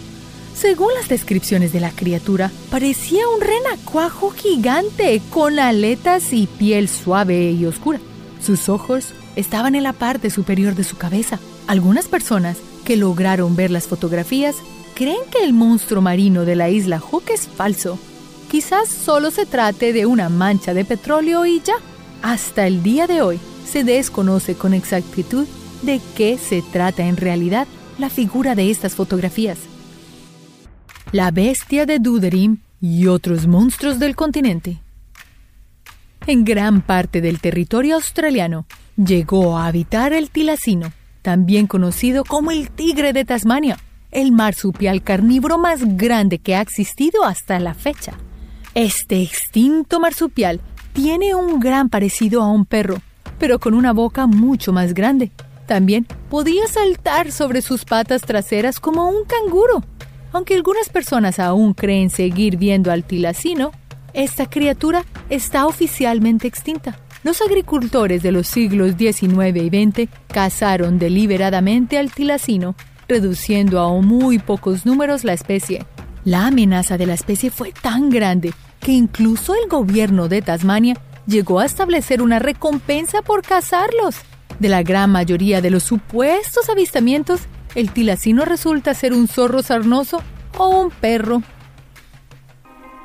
Según 0.55 0.93
las 0.95 1.09
descripciones 1.09 1.73
de 1.73 1.79
la 1.79 1.91
criatura, 1.91 2.51
parecía 2.69 3.29
un 3.29 3.41
renacuajo 3.41 4.31
gigante 4.31 5.23
con 5.31 5.57
aletas 5.61 6.33
y 6.33 6.49
piel 6.49 6.89
suave 6.89 7.53
y 7.53 7.65
oscura. 7.65 8.01
Sus 8.45 8.69
ojos 8.69 9.13
estaban 9.37 9.75
en 9.75 9.83
la 9.83 9.93
parte 9.93 10.31
superior 10.31 10.75
de 10.75 10.85
su 10.85 10.97
cabeza. 10.97 11.39
Algunas 11.67 12.09
personas 12.09 12.59
que 12.85 12.97
lograron 12.97 13.57
ver 13.57 13.71
las 13.71 13.87
fotografías 13.87 14.57
creen 14.95 15.21
que 15.31 15.45
el 15.45 15.53
monstruo 15.53 16.03
marino 16.03 16.45
de 16.45 16.57
la 16.57 16.71
isla 16.71 16.99
Hook 16.99 17.25
es 17.33 17.47
falso. 17.47 17.99
Quizás 18.51 18.89
solo 18.89 19.31
se 19.31 19.47
trate 19.47 19.93
de 19.93 20.07
una 20.07 20.29
mancha 20.29 20.75
de 20.75 20.85
petróleo 20.85 21.45
y 21.47 21.61
ya. 21.61 21.75
Hasta 22.23 22.67
el 22.67 22.83
día 22.83 23.07
de 23.07 23.23
hoy 23.23 23.39
se 23.65 23.85
desconoce 23.85 24.55
con 24.55 24.75
exactitud 24.75 25.47
de 25.83 26.01
qué 26.17 26.39
se 26.39 26.63
trata 26.63 27.05
en 27.05 27.17
realidad 27.17 27.69
la 27.99 28.11
figura 28.11 28.55
de 28.55 28.71
estas 28.71 28.95
fotografías. 28.95 29.59
La 31.13 31.31
bestia 31.31 31.87
de 31.87 31.99
Duderim 31.99 32.59
y 32.81 33.07
otros 33.07 33.47
monstruos 33.47 33.99
del 33.99 34.17
continente. 34.17 34.81
En 36.27 36.45
gran 36.45 36.83
parte 36.83 37.21
del 37.21 37.41
territorio 37.41 37.95
australiano 37.97 38.67
llegó 38.99 39.57
a 39.57 39.67
habitar 39.67 40.13
el 40.13 40.31
tilacino, 40.31 40.93
también 41.23 41.67
conocido 41.67 42.25
como 42.25 42.51
el 42.51 42.71
tigre 42.71 43.13
de 43.13 43.25
Tasmania, 43.25 43.79
el 44.11 44.33
marsupial 44.33 45.03
carnívoro 45.03 45.59
más 45.59 45.97
grande 45.97 46.39
que 46.39 46.57
ha 46.57 46.61
existido 46.61 47.25
hasta 47.25 47.59
la 47.61 47.75
fecha. 47.75 48.15
Este 48.75 49.23
extinto 49.23 50.01
marsupial 50.01 50.61
tiene 50.93 51.35
un 51.35 51.61
gran 51.61 51.89
parecido 51.89 52.43
a 52.43 52.51
un 52.51 52.65
perro, 52.65 52.97
pero 53.39 53.59
con 53.59 53.75
una 53.75 53.93
boca 53.93 54.27
mucho 54.27 54.73
más 54.73 54.95
grande. 54.95 55.31
También 55.67 56.07
podía 56.31 56.67
saltar 56.67 57.31
sobre 57.31 57.63
sus 57.63 57.85
patas 57.85 58.23
traseras 58.23 58.81
como 58.81 59.09
un 59.09 59.25
canguro. 59.25 59.85
Aunque 60.33 60.55
algunas 60.55 60.89
personas 60.89 61.39
aún 61.39 61.75
creen 61.75 62.11
seguir 62.11 62.57
viendo 62.57 62.91
al 62.91 63.05
tilacino, 63.05 63.73
esta 64.13 64.47
criatura 64.49 65.05
está 65.29 65.67
oficialmente 65.67 66.49
extinta. 66.49 66.99
Los 67.25 67.43
agricultores 67.43 68.23
de 68.23 68.31
los 68.31 68.47
siglos 68.47 68.95
XIX 68.97 69.57
y 69.57 69.69
XX 69.69 70.09
cazaron 70.29 70.99
deliberadamente 70.99 71.99
al 71.99 72.13
tilacino, 72.13 72.77
reduciendo 73.09 73.81
a 73.81 74.01
muy 74.01 74.39
pocos 74.39 74.87
números 74.87 75.25
la 75.25 75.33
especie. 75.33 75.85
La 76.25 76.47
amenaza 76.47 76.97
de 76.97 77.07
la 77.07 77.15
especie 77.15 77.51
fue 77.51 77.73
tan 77.73 78.11
grande 78.11 78.53
que 78.81 78.93
incluso 78.93 79.55
el 79.55 79.69
gobierno 79.69 80.29
de 80.29 80.43
Tasmania 80.43 80.97
llegó 81.27 81.59
a 81.59 81.67
establecer 81.67 82.23
una 82.23 82.39
recompensa 82.39 83.23
por 83.23 83.43
cazarlos. 83.43 84.17
De 84.61 84.69
la 84.69 84.83
gran 84.83 85.11
mayoría 85.11 85.61
de 85.61 85.71
los 85.71 85.83
supuestos 85.83 86.69
avistamientos, 86.69 87.41
el 87.75 87.91
tilacino 87.91 88.45
resulta 88.45 88.95
ser 88.95 89.13
un 89.13 89.29
zorro 89.29 89.63
sarnoso 89.63 90.23
o 90.57 90.69
un 90.69 90.91
perro. 90.91 91.43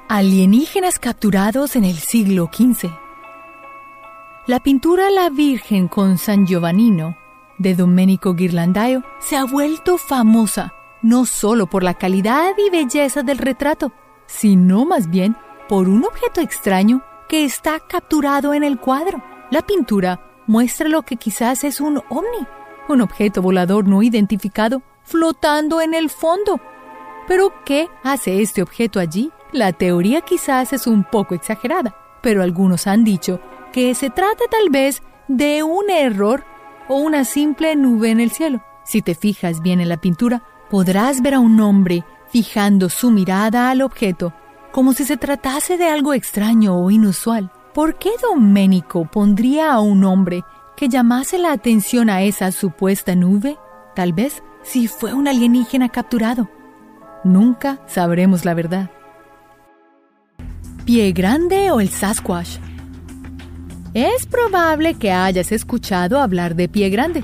Alienígenas 0.08 1.00
capturados 1.00 1.76
en 1.76 1.84
el 1.86 1.98
siglo 1.98 2.50
XV. 2.54 3.03
La 4.46 4.60
pintura 4.60 5.10
La 5.10 5.30
Virgen 5.30 5.88
con 5.88 6.18
San 6.18 6.46
Giovannino 6.46 7.16
de 7.60 7.76
Domenico 7.76 8.34
Ghirlandaio 8.34 9.02
se 9.20 9.38
ha 9.38 9.46
vuelto 9.46 9.98
famosa 9.98 10.74
no 11.02 11.26
solo 11.26 11.68
por 11.68 11.82
la 11.82 11.94
calidad 11.94 12.52
y 12.58 12.70
belleza 12.70 13.24
del 13.24 13.38
retrato, 13.38 13.94
sino 14.26 14.84
más 14.84 15.10
bien 15.10 15.38
por 15.70 15.88
un 15.88 16.04
objeto 16.04 16.42
extraño 16.42 17.02
que 17.30 17.46
está 17.46 17.80
capturado 17.80 18.54
en 18.54 18.66
el 18.66 18.82
cuadro. 18.82 19.24
La 19.50 19.62
pintura 19.62 20.20
muestra 20.46 20.90
lo 20.90 21.04
que 21.04 21.16
quizás 21.16 21.64
es 21.64 21.80
un 21.80 22.02
ovni, 22.10 22.46
un 22.90 23.00
objeto 23.00 23.42
volador 23.42 23.88
no 23.88 24.04
identificado 24.04 24.82
flotando 25.04 25.80
en 25.80 25.94
el 25.94 26.10
fondo. 26.10 26.60
Pero 27.30 27.54
¿qué 27.64 27.88
hace 28.04 28.42
este 28.42 28.62
objeto 28.62 29.00
allí? 29.00 29.32
La 29.54 29.72
teoría 29.72 30.20
quizás 30.20 30.74
es 30.74 30.86
un 30.86 31.06
poco 31.06 31.34
exagerada, 31.34 31.96
pero 32.22 32.44
algunos 32.44 32.88
han 32.88 33.06
dicho 33.06 33.40
que 33.74 33.94
se 33.96 34.10
trata 34.10 34.46
tal 34.50 34.70
vez 34.70 35.02
de 35.28 35.64
un 35.64 35.90
error 35.90 36.46
o 36.88 36.96
una 36.96 37.26
simple 37.26 37.76
nube 37.76 38.12
en 38.12 38.22
el 38.22 38.32
cielo. 38.32 38.64
Si 38.86 39.02
te 39.02 39.16
fijas 39.16 39.62
bien 39.62 39.82
en 39.82 39.90
la 39.90 39.98
pintura, 39.98 40.44
podrás 40.70 41.22
ver 41.22 41.34
a 41.34 41.40
un 41.40 41.60
hombre 41.60 42.06
fijando 42.30 42.88
su 42.90 43.12
mirada 43.12 43.70
al 43.70 43.82
objeto 43.82 44.34
como 44.74 44.94
si 44.94 45.06
se 45.06 45.18
tratase 45.18 45.78
de 45.78 45.88
algo 45.88 46.16
extraño 46.16 46.76
o 46.76 46.90
inusual. 46.90 47.52
¿Por 47.76 48.00
qué 48.00 48.10
Doménico 48.22 49.06
pondría 49.06 49.72
a 49.72 49.80
un 49.80 50.04
hombre 50.04 50.44
que 50.76 50.90
llamase 50.90 51.38
la 51.38 51.52
atención 51.52 52.10
a 52.10 52.24
esa 52.24 52.52
supuesta 52.52 53.16
nube? 53.16 53.58
Tal 53.96 54.14
vez 54.14 54.44
si 54.64 54.88
fue 54.88 55.14
un 55.14 55.28
alienígena 55.28 55.90
capturado. 55.90 56.50
Nunca 57.24 57.82
sabremos 57.86 58.46
la 58.46 58.56
verdad. 58.56 58.90
Pie 60.86 61.12
Grande 61.12 61.70
o 61.70 61.80
el 61.80 61.90
Sasquatch. 61.90 62.58
Es 63.94 64.26
probable 64.26 64.96
que 64.96 65.12
hayas 65.12 65.52
escuchado 65.52 66.20
hablar 66.20 66.56
de 66.56 66.68
Pie 66.68 66.90
Grande. 66.90 67.24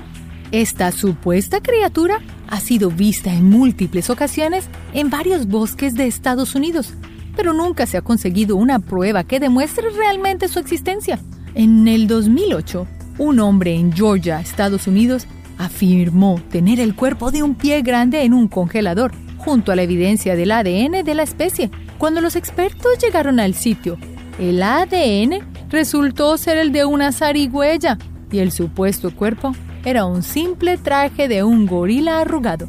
Esta 0.52 0.92
supuesta 0.92 1.60
criatura 1.60 2.20
ha 2.48 2.60
sido 2.60 2.90
vista 2.90 3.32
en 3.32 3.48
múltiples 3.48 4.10
ocasiones 4.10 4.68
en 4.94 5.10
varios 5.10 5.46
bosques 5.46 5.94
de 5.94 6.06
Estados 6.06 6.54
Unidos 6.54 6.94
pero 7.36 7.52
nunca 7.52 7.86
se 7.86 7.96
ha 7.96 8.02
conseguido 8.02 8.56
una 8.56 8.78
prueba 8.78 9.24
que 9.24 9.40
demuestre 9.40 9.88
realmente 9.90 10.46
su 10.48 10.58
existencia. 10.58 11.18
En 11.54 11.88
el 11.88 12.06
2008, 12.06 12.86
un 13.16 13.40
hombre 13.40 13.74
en 13.74 13.92
Georgia, 13.92 14.40
Estados 14.40 14.86
Unidos, 14.86 15.26
afirmó 15.58 16.40
tener 16.50 16.80
el 16.80 16.94
cuerpo 16.94 17.30
de 17.30 17.42
un 17.42 17.54
pie 17.54 17.82
grande 17.82 18.24
en 18.24 18.34
un 18.34 18.48
congelador, 18.48 19.12
junto 19.38 19.72
a 19.72 19.76
la 19.76 19.82
evidencia 19.82 20.36
del 20.36 20.52
ADN 20.52 21.02
de 21.04 21.14
la 21.14 21.22
especie. 21.22 21.70
Cuando 21.98 22.20
los 22.20 22.36
expertos 22.36 22.98
llegaron 23.02 23.40
al 23.40 23.54
sitio, 23.54 23.96
el 24.38 24.62
ADN 24.62 25.40
resultó 25.70 26.36
ser 26.36 26.58
el 26.58 26.72
de 26.72 26.84
una 26.84 27.12
zarigüeya 27.12 27.98
y 28.30 28.38
el 28.38 28.52
supuesto 28.52 29.14
cuerpo 29.14 29.54
era 29.84 30.04
un 30.04 30.22
simple 30.22 30.76
traje 30.76 31.28
de 31.28 31.42
un 31.42 31.66
gorila 31.66 32.20
arrugado. 32.20 32.68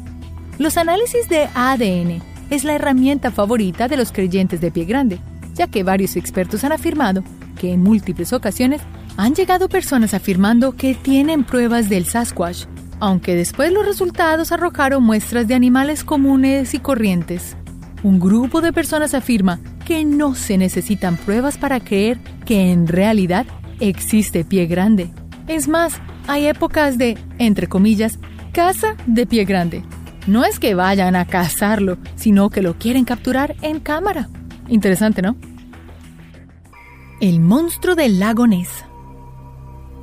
Los 0.58 0.76
análisis 0.76 1.28
de 1.28 1.48
ADN 1.54 2.22
es 2.50 2.64
la 2.64 2.74
herramienta 2.74 3.30
favorita 3.30 3.88
de 3.88 3.96
los 3.96 4.12
creyentes 4.12 4.60
de 4.60 4.70
pie 4.70 4.84
grande, 4.84 5.18
ya 5.54 5.66
que 5.66 5.82
varios 5.82 6.16
expertos 6.16 6.64
han 6.64 6.72
afirmado 6.72 7.22
que 7.58 7.72
en 7.72 7.82
múltiples 7.82 8.32
ocasiones 8.32 8.80
han 9.16 9.34
llegado 9.34 9.68
personas 9.68 10.14
afirmando 10.14 10.72
que 10.72 10.94
tienen 10.94 11.44
pruebas 11.44 11.88
del 11.88 12.06
Sasquatch, 12.06 12.64
aunque 13.00 13.34
después 13.34 13.72
los 13.72 13.84
resultados 13.84 14.52
arrojaron 14.52 15.02
muestras 15.02 15.48
de 15.48 15.54
animales 15.54 16.04
comunes 16.04 16.72
y 16.74 16.78
corrientes. 16.78 17.56
Un 18.02 18.18
grupo 18.18 18.60
de 18.60 18.72
personas 18.72 19.14
afirma 19.14 19.60
que 19.82 20.04
no 20.04 20.34
se 20.34 20.58
necesitan 20.58 21.16
pruebas 21.16 21.58
para 21.58 21.80
creer 21.80 22.18
que 22.44 22.70
en 22.70 22.86
realidad 22.86 23.46
existe 23.80 24.44
pie 24.44 24.66
grande. 24.66 25.10
Es 25.48 25.68
más, 25.68 26.00
hay 26.26 26.46
épocas 26.46 26.98
de, 26.98 27.18
entre 27.38 27.66
comillas, 27.66 28.18
caza 28.52 28.96
de 29.06 29.26
pie 29.26 29.44
grande, 29.44 29.82
no 30.26 30.44
es 30.44 30.60
que 30.60 30.74
vayan 30.74 31.16
a 31.16 31.24
cazarlo, 31.24 31.98
sino 32.14 32.48
que 32.48 32.62
lo 32.62 32.78
quieren 32.78 33.04
capturar 33.04 33.56
en 33.60 33.80
cámara. 33.80 34.28
Interesante, 34.68 35.20
¿no? 35.20 35.36
El 37.20 37.40
monstruo 37.40 37.96
del 37.96 38.20
lago 38.20 38.46
Ness. 38.46 38.84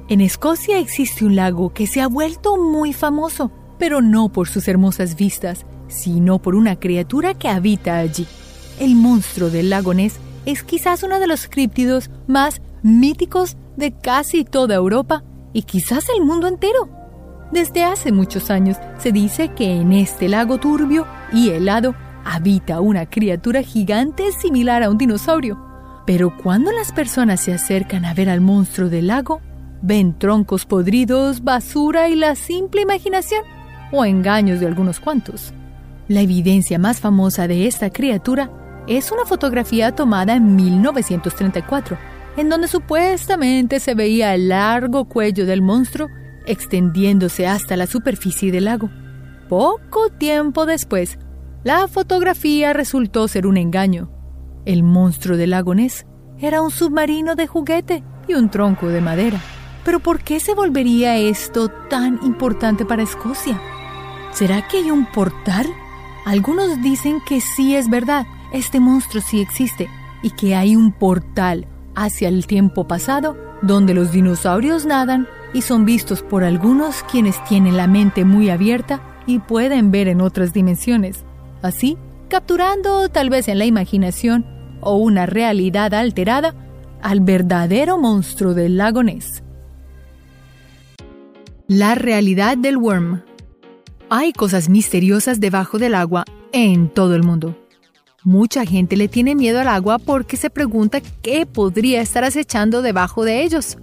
En 0.10 0.20
Escocia 0.22 0.78
existe 0.80 1.24
un 1.24 1.36
lago 1.36 1.74
que 1.74 1.88
se 1.88 2.02
ha 2.02 2.08
vuelto 2.08 2.58
muy 2.58 2.92
famoso, 2.92 3.52
pero 3.78 4.02
no 4.02 4.30
por 4.30 4.50
sus 4.50 4.68
hermosas 4.68 5.16
vistas, 5.16 5.66
sino 5.88 6.40
por 6.40 6.56
una 6.56 6.80
criatura 6.80 7.34
que 7.34 7.48
habita 7.48 7.98
allí. 7.98 8.28
El 8.80 8.96
monstruo 8.96 9.50
del 9.50 9.70
lago 9.70 9.94
Ness 9.94 10.20
es 10.46 10.64
quizás 10.64 11.04
uno 11.04 11.20
de 11.20 11.28
los 11.28 11.48
críptidos 11.48 12.10
más 12.28 12.62
míticos 12.82 13.58
de 13.76 13.92
casi 13.92 14.46
toda 14.46 14.76
Europa 14.76 15.22
y 15.52 15.64
quizás 15.64 16.08
el 16.16 16.24
mundo 16.24 16.48
entero. 16.48 16.88
Desde 17.52 17.84
hace 17.84 18.14
muchos 18.14 18.50
años 18.50 18.78
se 18.98 19.12
dice 19.12 19.50
que 19.50 19.82
en 19.82 19.92
este 19.92 20.30
lago 20.30 20.60
turbio 20.60 21.06
y 21.34 21.50
helado 21.50 21.94
habita 22.24 22.80
una 22.80 23.06
criatura 23.06 23.64
gigante 23.64 24.32
similar 24.32 24.82
a 24.82 24.90
un 24.90 24.98
dinosaurio. 24.98 25.60
Pero 26.06 26.36
cuando 26.38 26.72
las 26.72 26.94
personas 26.94 27.42
se 27.42 27.54
acercan 27.54 28.06
a 28.06 28.14
ver 28.14 28.30
al 28.30 28.40
monstruo 28.40 28.88
del 28.88 29.08
lago, 29.08 29.42
ven 29.82 30.18
troncos 30.18 30.66
podridos, 30.66 31.44
basura 31.44 32.08
y 32.08 32.16
la 32.16 32.36
simple 32.36 32.82
imaginación 32.84 33.44
o 33.92 34.06
engaños 34.06 34.62
de 34.62 34.68
algunos 34.68 35.02
cuantos. 35.02 35.54
La 36.08 36.22
evidencia 36.22 36.80
más 36.80 37.02
famosa 37.02 37.48
de 37.48 37.68
esta 37.68 37.90
criatura 37.90 38.50
es 38.88 39.12
una 39.12 39.26
fotografía 39.26 39.94
tomada 39.94 40.36
en 40.36 40.56
1934, 40.56 41.98
en 42.38 42.50
donde 42.50 42.68
supuestamente 42.68 43.80
se 43.80 43.96
veía 43.96 44.34
el 44.34 44.50
largo 44.50 45.06
cuello 45.06 45.46
del 45.46 45.62
monstruo 45.62 46.10
extendiéndose 46.46 47.48
hasta 47.48 47.78
la 47.78 47.86
superficie 47.86 48.52
del 48.52 48.66
lago. 48.66 48.90
Poco 49.48 50.10
tiempo 50.10 50.66
después, 50.66 51.18
La 51.64 51.90
fotografía 51.90 52.72
resultó 52.72 53.28
ser 53.28 53.46
un 53.46 53.58
engaño. 53.58 54.10
El 54.66 54.82
monstruo 54.82 55.36
del 55.36 55.50
lago 55.50 55.76
Ness 55.76 56.06
era 56.40 56.62
un 56.62 56.72
submarino 56.72 57.36
de 57.36 57.48
juguete 57.48 58.02
y 58.30 58.34
un 58.36 58.50
tronco 58.50 58.88
de 58.88 59.02
madera. 59.02 59.42
Pero 59.84 60.00
¿por 60.00 60.22
qué 60.22 60.40
se 60.40 60.54
volvería 60.54 61.18
esto 61.18 61.68
tan 61.90 62.20
importante 62.24 62.86
para 62.86 63.04
Escocia? 63.04 63.62
¿Será 64.32 64.66
que 64.70 64.78
hay 64.78 64.90
un 64.90 65.06
portal? 65.12 65.68
Algunos 66.26 66.82
dicen 66.82 67.20
que 67.28 67.42
sí 67.42 67.76
es 67.76 67.90
verdad, 67.90 68.26
este 68.54 68.80
monstruo 68.80 69.22
sí 69.22 69.42
existe 69.42 69.90
y 70.22 70.32
que 70.32 70.56
hay 70.56 70.76
un 70.76 70.92
portal 70.92 71.68
hacia 71.96 72.28
el 72.28 72.48
tiempo 72.48 72.88
pasado 72.88 73.38
donde 73.62 73.94
los 73.94 74.12
dinosaurios 74.12 74.86
nadan 74.86 75.28
y 75.54 75.62
son 75.62 75.86
vistos 75.86 76.22
por 76.22 76.44
algunos 76.44 77.04
quienes 77.04 77.44
tienen 77.46 77.78
la 77.78 77.88
mente 77.88 78.24
muy 78.26 78.50
abierta 78.50 79.02
y 79.26 79.40
pueden 79.40 79.92
ver 79.92 80.08
en 80.08 80.22
otras 80.22 80.54
dimensiones, 80.54 81.24
así 81.62 81.98
capturando 82.30 83.10
tal 83.10 83.30
vez 83.30 83.48
en 83.48 83.58
la 83.58 83.66
imaginación 83.66 84.46
o 84.82 84.96
una 84.96 85.26
realidad 85.26 85.94
alterada 85.94 86.54
al 87.02 87.22
verdadero 87.22 87.98
monstruo 87.98 88.54
del 88.54 88.78
lago 88.78 89.04
Ness. 89.04 89.44
La 91.68 91.96
realidad 91.96 92.58
del 92.58 92.78
worm. 92.78 93.22
Hay 94.10 94.34
cosas 94.34 94.70
misteriosas 94.70 95.40
debajo 95.40 95.78
del 95.78 95.96
agua 95.96 96.26
en 96.52 96.90
todo 96.90 97.16
el 97.16 97.24
mundo. 97.24 97.56
Mucha 98.24 98.66
gente 98.66 98.98
le 98.98 99.08
tiene 99.08 99.34
miedo 99.34 99.62
al 99.62 99.70
agua 99.70 99.98
porque 99.98 100.36
se 100.36 100.50
pregunta 100.50 101.02
qué 101.22 101.46
podría 101.46 102.02
estar 102.02 102.24
acechando 102.26 102.82
debajo 102.82 103.24
de 103.24 103.44
ellos. 103.44 103.78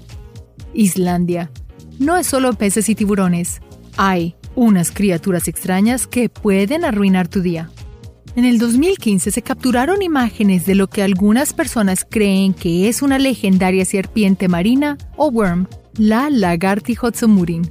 Islandia. 0.75 1.51
No 1.99 2.17
es 2.17 2.27
solo 2.27 2.53
peces 2.53 2.89
y 2.91 2.95
tiburones. 2.95 3.61
Hay 3.97 4.35
unas 4.55 4.91
criaturas 4.91 5.49
extrañas 5.49 6.07
que 6.07 6.29
pueden 6.29 6.85
arruinar 6.85 7.29
tu 7.29 7.41
día. 7.41 7.71
En 8.35 8.45
el 8.45 8.59
2015 8.59 9.31
se 9.31 9.41
capturaron 9.41 10.03
imágenes 10.03 10.67
de 10.67 10.75
lo 10.75 10.89
que 10.89 11.03
algunas 11.03 11.55
personas 11.55 12.07
creen 12.09 12.53
que 12.53 12.89
es 12.89 13.01
una 13.01 13.19
legendaria 13.19 13.87
serpiente 13.87 14.49
marina 14.49 14.99
o 15.17 15.31
worm, 15.31 15.67
la 15.97 16.29
Lagartijotsomurin. 16.29 17.71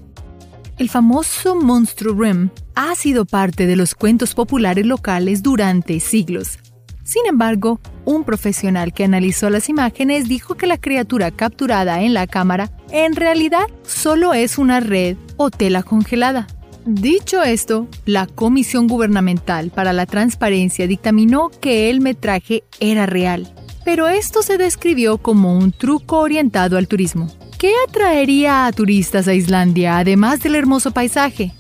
El 0.78 0.90
famoso 0.90 1.56
monstruo 1.56 2.14
Rim 2.22 2.50
ha 2.76 2.96
sido 2.96 3.24
parte 3.24 3.66
de 3.66 3.78
los 3.78 3.96
cuentos 3.96 4.36
populares 4.36 4.86
locales 4.86 5.42
durante 5.42 6.02
siglos. 6.02 6.60
Sin 7.02 7.26
embargo, 7.28 7.80
un 8.04 8.26
profesional 8.26 8.92
que 8.92 9.06
analizó 9.06 9.50
las 9.50 9.70
imágenes 9.70 10.28
dijo 10.28 10.56
que 10.56 10.68
la 10.68 10.78
criatura 10.78 11.32
capturada 11.32 12.02
en 12.02 12.14
la 12.14 12.28
cámara 12.28 12.72
en 12.92 13.16
realidad 13.16 13.68
solo 13.84 14.34
es 14.34 14.58
una 14.58 14.82
red 14.82 15.16
o 15.38 15.50
tela 15.50 15.82
congelada. 15.82 16.48
Dicho 16.86 17.42
esto, 17.42 17.88
la 18.06 18.28
Comisión 18.28 18.88
Gubernamental 18.88 19.72
para 19.72 19.94
la 19.94 20.06
Transparencia 20.06 20.88
dictaminó 20.88 21.52
que 21.62 21.90
el 21.90 22.02
metraje 22.02 22.66
era 22.82 23.06
real, 23.06 23.48
pero 23.86 24.10
esto 24.10 24.42
se 24.42 24.58
describió 24.58 25.20
como 25.20 25.58
un 25.58 25.72
truco 25.72 26.20
orientado 26.20 26.78
al 26.78 26.90
turismo. 26.90 27.32
¿Qué 27.66 27.74
atraería 27.88 28.68
a 28.68 28.72
turistas 28.72 29.28
a 29.28 29.34
Islandia 29.34 29.98
además 29.98 30.40
del 30.42 30.54
hermoso 30.54 30.92
paisaje? 30.92 31.52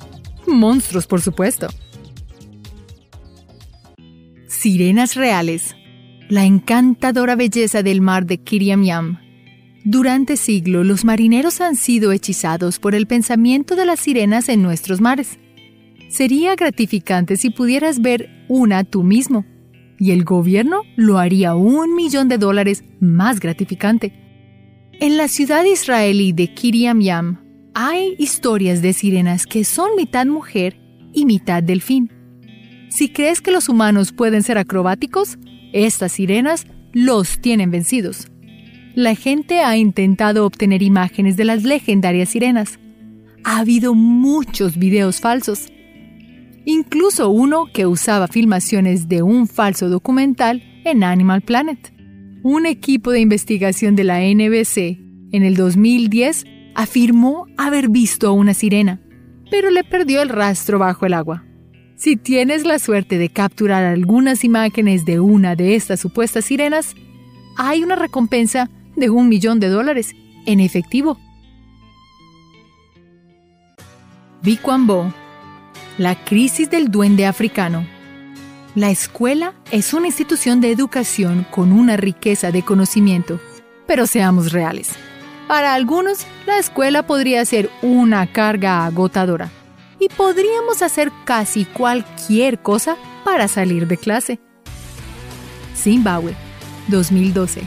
Monstruos, 0.45 1.07
por 1.07 1.19
supuesto. 1.19 1.67
Sirenas 4.45 5.15
reales. 5.15 5.75
La 6.29 6.45
encantadora 6.45 7.35
belleza 7.35 7.81
del 7.81 8.01
mar 8.01 8.27
de 8.27 8.37
Kiriamyam 8.37 9.17
durante 9.83 10.37
siglos 10.37 10.85
los 10.85 11.05
marineros 11.05 11.59
han 11.59 11.75
sido 11.75 12.11
hechizados 12.11 12.77
por 12.77 12.93
el 12.93 13.07
pensamiento 13.07 13.75
de 13.75 13.87
las 13.87 13.99
sirenas 13.99 14.47
en 14.47 14.61
nuestros 14.61 15.01
mares. 15.01 15.39
Sería 16.09 16.55
gratificante 16.55 17.35
si 17.35 17.49
pudieras 17.49 17.99
ver 17.99 18.29
una 18.47 18.83
tú 18.83 19.01
mismo, 19.01 19.43
y 19.97 20.11
el 20.11 20.23
gobierno 20.23 20.83
lo 20.97 21.17
haría 21.17 21.55
un 21.55 21.95
millón 21.95 22.27
de 22.27 22.37
dólares 22.37 22.83
más 22.99 23.39
gratificante. 23.39 24.24
En 24.99 25.17
la 25.17 25.27
ciudad 25.27 25.63
israelí 25.65 26.31
de 26.31 26.53
Kiryam 26.53 27.01
Yam 27.01 27.41
hay 27.73 28.15
historias 28.17 28.81
de 28.81 28.93
sirenas 28.93 29.45
que 29.45 29.63
son 29.63 29.89
mitad 29.97 30.25
mujer 30.25 30.79
y 31.13 31.25
mitad 31.25 31.61
delfín. 31.61 32.11
Si 32.89 33.09
crees 33.09 33.41
que 33.41 33.51
los 33.51 33.67
humanos 33.69 34.11
pueden 34.13 34.43
ser 34.43 34.57
acrobáticos, 34.57 35.37
estas 35.73 36.13
sirenas 36.13 36.65
los 36.93 37.39
tienen 37.39 37.71
vencidos 37.71 38.27
la 38.95 39.13
gente 39.13 39.59
ha 39.59 39.75
intentado 39.75 40.45
obtener 40.45 40.81
imágenes 40.81 41.35
de 41.35 41.43
las 41.43 41.63
legendarias 41.63 42.29
sirenas. 42.29 42.79
Ha 43.43 43.59
habido 43.59 43.93
muchos 43.93 44.77
videos 44.77 45.19
falsos, 45.19 45.67
incluso 46.63 47.29
uno 47.29 47.65
que 47.73 47.85
usaba 47.85 48.29
filmaciones 48.29 49.09
de 49.09 49.21
un 49.21 49.47
falso 49.47 49.89
documental 49.89 50.63
en 50.85 51.03
Animal 51.03 51.41
Planet. 51.41 51.93
Un 52.47 52.67
equipo 52.67 53.09
de 53.09 53.21
investigación 53.21 53.95
de 53.95 54.03
la 54.03 54.19
NBC 54.19 54.99
en 55.31 55.41
el 55.41 55.55
2010 55.55 56.45
afirmó 56.75 57.47
haber 57.57 57.89
visto 57.89 58.27
a 58.27 58.33
una 58.33 58.53
sirena, 58.53 59.01
pero 59.49 59.71
le 59.71 59.83
perdió 59.83 60.21
el 60.21 60.29
rastro 60.29 60.77
bajo 60.77 61.07
el 61.07 61.15
agua. 61.15 61.43
Si 61.95 62.17
tienes 62.17 62.63
la 62.63 62.77
suerte 62.77 63.17
de 63.17 63.29
capturar 63.29 63.83
algunas 63.83 64.43
imágenes 64.43 65.05
de 65.05 65.19
una 65.19 65.55
de 65.55 65.73
estas 65.73 65.99
supuestas 65.99 66.45
sirenas, 66.45 66.93
hay 67.57 67.81
una 67.81 67.95
recompensa 67.95 68.69
de 68.95 69.09
un 69.09 69.27
millón 69.27 69.59
de 69.59 69.69
dólares 69.69 70.11
en 70.45 70.59
efectivo. 70.59 71.17
Bikwambo, 74.43 75.11
la 75.97 76.13
crisis 76.23 76.69
del 76.69 76.91
duende 76.91 77.25
africano. 77.25 77.94
La 78.75 78.89
escuela 78.89 79.53
es 79.71 79.93
una 79.93 80.07
institución 80.07 80.59
de 80.59 80.69
educación 80.69 81.47
con 81.49 81.71
una 81.71 81.95
riqueza 81.95 82.51
de 82.51 82.61
conocimiento, 82.61 83.39
pero 83.87 84.05
seamos 84.05 84.51
reales. 84.51 84.89
Para 85.47 85.73
algunos, 85.73 86.27
la 86.45 86.57
escuela 86.57 87.07
podría 87.07 87.45
ser 87.45 87.69
una 87.81 88.27
carga 88.27 88.85
agotadora 88.85 89.49
y 89.97 90.09
podríamos 90.09 90.81
hacer 90.81 91.09
casi 91.23 91.63
cualquier 91.63 92.59
cosa 92.59 92.97
para 93.23 93.47
salir 93.47 93.87
de 93.87 93.95
clase. 93.95 94.39
Zimbabue, 95.73 96.35
2012. 96.89 97.61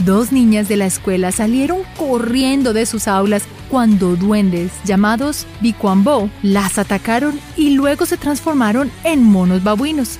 Dos 0.00 0.32
niñas 0.32 0.66
de 0.66 0.78
la 0.78 0.86
escuela 0.86 1.30
salieron 1.30 1.82
corriendo 1.96 2.72
de 2.72 2.86
sus 2.86 3.06
aulas 3.06 3.44
cuando 3.70 4.16
duendes 4.16 4.72
llamados 4.84 5.46
Bikwambo 5.60 6.30
las 6.42 6.78
atacaron 6.78 7.38
y 7.56 7.70
luego 7.70 8.06
se 8.06 8.16
transformaron 8.16 8.90
en 9.04 9.22
monos 9.22 9.62
babuinos. 9.62 10.18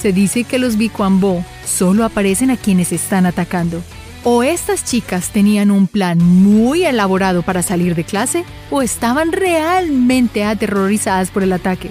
Se 0.00 0.12
dice 0.12 0.44
que 0.44 0.58
los 0.58 0.76
Bikwambo 0.76 1.44
solo 1.66 2.04
aparecen 2.04 2.50
a 2.50 2.56
quienes 2.56 2.92
están 2.92 3.26
atacando. 3.26 3.82
O 4.24 4.42
estas 4.42 4.84
chicas 4.84 5.30
tenían 5.30 5.70
un 5.70 5.88
plan 5.88 6.18
muy 6.18 6.84
elaborado 6.84 7.42
para 7.42 7.62
salir 7.62 7.94
de 7.94 8.04
clase 8.04 8.44
o 8.70 8.82
estaban 8.82 9.32
realmente 9.32 10.44
aterrorizadas 10.44 11.30
por 11.30 11.42
el 11.42 11.52
ataque. 11.52 11.90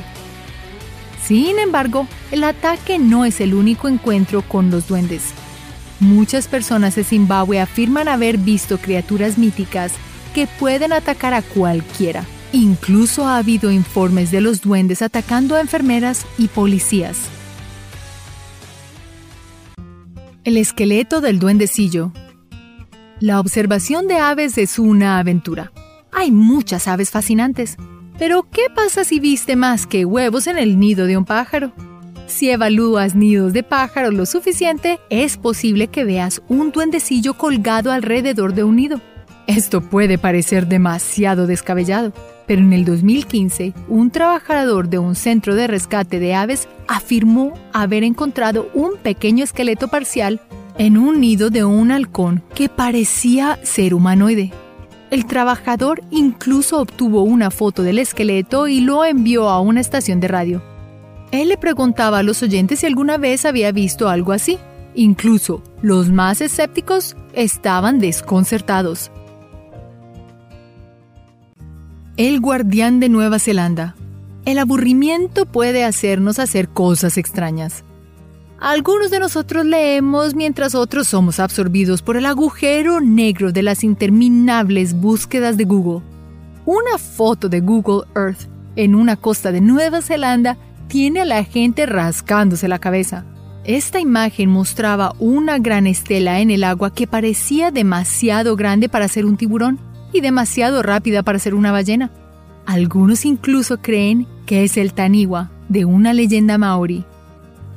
Sin 1.25 1.59
embargo, 1.59 2.07
el 2.31 2.43
ataque 2.43 2.99
no 2.99 3.25
es 3.25 3.41
el 3.41 3.53
único 3.53 3.87
encuentro 3.87 4.41
con 4.41 4.71
los 4.71 4.87
duendes. 4.87 5.33
Muchas 5.99 6.47
personas 6.47 6.95
de 6.95 7.03
Zimbabue 7.03 7.59
afirman 7.59 8.07
haber 8.07 8.37
visto 8.37 8.79
criaturas 8.79 9.37
míticas 9.37 9.93
que 10.33 10.47
pueden 10.47 10.93
atacar 10.93 11.33
a 11.33 11.41
cualquiera. 11.41 12.25
Incluso 12.53 13.25
ha 13.25 13.37
habido 13.37 13.71
informes 13.71 14.31
de 14.31 14.41
los 14.41 14.61
duendes 14.61 15.01
atacando 15.01 15.55
a 15.55 15.61
enfermeras 15.61 16.25
y 16.37 16.47
policías. 16.47 17.17
El 20.43 20.57
esqueleto 20.57 21.21
del 21.21 21.39
duendecillo. 21.39 22.11
La 23.19 23.39
observación 23.39 24.07
de 24.07 24.17
aves 24.17 24.57
es 24.57 24.79
una 24.79 25.19
aventura. 25.19 25.71
Hay 26.11 26.31
muchas 26.31 26.87
aves 26.87 27.11
fascinantes. 27.11 27.77
Pero, 28.17 28.47
¿qué 28.51 28.63
pasa 28.75 29.03
si 29.03 29.19
viste 29.19 29.55
más 29.55 29.87
que 29.87 30.05
huevos 30.05 30.47
en 30.47 30.57
el 30.57 30.79
nido 30.79 31.05
de 31.05 31.17
un 31.17 31.25
pájaro? 31.25 31.71
Si 32.27 32.49
evalúas 32.49 33.15
nidos 33.15 33.53
de 33.53 33.63
pájaros 33.63 34.13
lo 34.13 34.25
suficiente, 34.25 34.99
es 35.09 35.37
posible 35.37 35.87
que 35.87 36.05
veas 36.05 36.41
un 36.47 36.71
duendecillo 36.71 37.35
colgado 37.35 37.91
alrededor 37.91 38.53
de 38.53 38.63
un 38.63 38.75
nido. 38.77 39.01
Esto 39.51 39.81
puede 39.81 40.17
parecer 40.17 40.65
demasiado 40.67 41.45
descabellado, 41.45 42.13
pero 42.47 42.61
en 42.61 42.71
el 42.71 42.85
2015, 42.85 43.73
un 43.89 44.09
trabajador 44.09 44.87
de 44.87 44.97
un 44.97 45.13
centro 45.13 45.55
de 45.55 45.67
rescate 45.67 46.19
de 46.19 46.33
aves 46.33 46.69
afirmó 46.87 47.53
haber 47.73 48.05
encontrado 48.05 48.69
un 48.73 48.91
pequeño 49.03 49.43
esqueleto 49.43 49.89
parcial 49.89 50.39
en 50.77 50.97
un 50.97 51.19
nido 51.19 51.49
de 51.49 51.65
un 51.65 51.91
halcón 51.91 52.41
que 52.55 52.69
parecía 52.69 53.59
ser 53.63 53.93
humanoide. 53.93 54.53
El 55.09 55.25
trabajador 55.25 56.01
incluso 56.11 56.79
obtuvo 56.79 57.23
una 57.23 57.51
foto 57.51 57.83
del 57.83 57.99
esqueleto 57.99 58.69
y 58.69 58.79
lo 58.79 59.03
envió 59.03 59.49
a 59.49 59.59
una 59.59 59.81
estación 59.81 60.21
de 60.21 60.29
radio. 60.29 60.63
Él 61.33 61.49
le 61.49 61.57
preguntaba 61.57 62.19
a 62.19 62.23
los 62.23 62.41
oyentes 62.41 62.79
si 62.79 62.85
alguna 62.85 63.17
vez 63.17 63.43
había 63.43 63.73
visto 63.73 64.07
algo 64.07 64.31
así. 64.31 64.57
Incluso 64.95 65.61
los 65.81 66.09
más 66.09 66.39
escépticos 66.39 67.17
estaban 67.33 67.99
desconcertados. 67.99 69.11
El 72.23 72.39
guardián 72.39 72.99
de 72.99 73.09
Nueva 73.09 73.39
Zelanda. 73.39 73.95
El 74.45 74.59
aburrimiento 74.59 75.47
puede 75.47 75.83
hacernos 75.83 76.37
hacer 76.37 76.69
cosas 76.69 77.17
extrañas. 77.17 77.83
Algunos 78.59 79.09
de 79.09 79.19
nosotros 79.19 79.65
leemos 79.65 80.35
mientras 80.35 80.75
otros 80.75 81.07
somos 81.07 81.39
absorbidos 81.39 82.03
por 82.03 82.17
el 82.17 82.27
agujero 82.27 83.01
negro 83.01 83.51
de 83.51 83.63
las 83.63 83.83
interminables 83.83 84.93
búsquedas 84.93 85.57
de 85.57 85.63
Google. 85.63 86.05
Una 86.67 86.99
foto 86.99 87.49
de 87.49 87.59
Google 87.59 88.03
Earth 88.15 88.47
en 88.75 88.93
una 88.93 89.15
costa 89.15 89.51
de 89.51 89.61
Nueva 89.61 90.03
Zelanda 90.03 90.59
tiene 90.89 91.21
a 91.21 91.25
la 91.25 91.43
gente 91.43 91.87
rascándose 91.87 92.67
la 92.67 92.77
cabeza. 92.77 93.25
Esta 93.63 93.99
imagen 93.99 94.51
mostraba 94.51 95.15
una 95.17 95.57
gran 95.57 95.87
estela 95.87 96.39
en 96.39 96.51
el 96.51 96.65
agua 96.65 96.93
que 96.93 97.07
parecía 97.07 97.71
demasiado 97.71 98.55
grande 98.55 98.89
para 98.89 99.07
ser 99.07 99.25
un 99.25 99.37
tiburón 99.37 99.79
y 100.13 100.21
demasiado 100.21 100.83
rápida 100.83 101.23
para 101.23 101.39
ser 101.39 101.55
una 101.55 101.71
ballena. 101.71 102.11
Algunos 102.65 103.25
incluso 103.25 103.81
creen 103.81 104.27
que 104.45 104.63
es 104.63 104.77
el 104.77 104.93
Taniwa 104.93 105.51
de 105.69 105.85
una 105.85 106.13
leyenda 106.13 106.57
maori. 106.57 107.05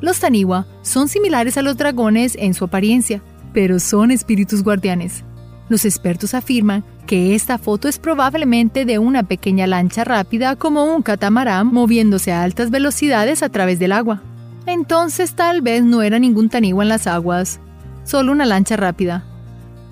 Los 0.00 0.20
Taniwa 0.20 0.66
son 0.82 1.08
similares 1.08 1.56
a 1.56 1.62
los 1.62 1.76
dragones 1.76 2.36
en 2.38 2.54
su 2.54 2.64
apariencia, 2.64 3.22
pero 3.52 3.78
son 3.78 4.10
espíritus 4.10 4.62
guardianes. 4.62 5.24
Los 5.68 5.84
expertos 5.84 6.34
afirman 6.34 6.84
que 7.06 7.34
esta 7.34 7.58
foto 7.58 7.88
es 7.88 7.98
probablemente 7.98 8.84
de 8.84 8.98
una 8.98 9.22
pequeña 9.22 9.66
lancha 9.66 10.04
rápida 10.04 10.56
como 10.56 10.84
un 10.84 11.02
catamarán 11.02 11.68
moviéndose 11.68 12.32
a 12.32 12.42
altas 12.42 12.70
velocidades 12.70 13.42
a 13.42 13.48
través 13.48 13.78
del 13.78 13.92
agua. 13.92 14.22
Entonces 14.66 15.34
tal 15.34 15.62
vez 15.62 15.84
no 15.84 16.02
era 16.02 16.18
ningún 16.18 16.48
Taniwa 16.48 16.82
en 16.82 16.88
las 16.88 17.06
aguas, 17.06 17.60
solo 18.04 18.32
una 18.32 18.46
lancha 18.46 18.76
rápida. 18.76 19.24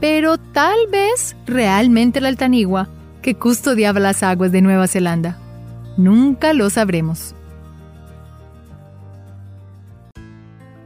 Pero 0.03 0.37
tal 0.37 0.89
vez 0.91 1.37
realmente 1.47 2.19
era 2.19 2.29
el 2.29 2.37
Taniwa 2.37 2.89
que 3.23 3.37
custodiaba 3.37 4.01
las 4.01 4.25
aguas 4.25 4.51
de 4.51 4.61
Nueva 4.61 4.89
Zelanda. 4.89 5.39
Nunca 5.97 6.53
lo 6.55 6.71
sabremos. 6.71 7.37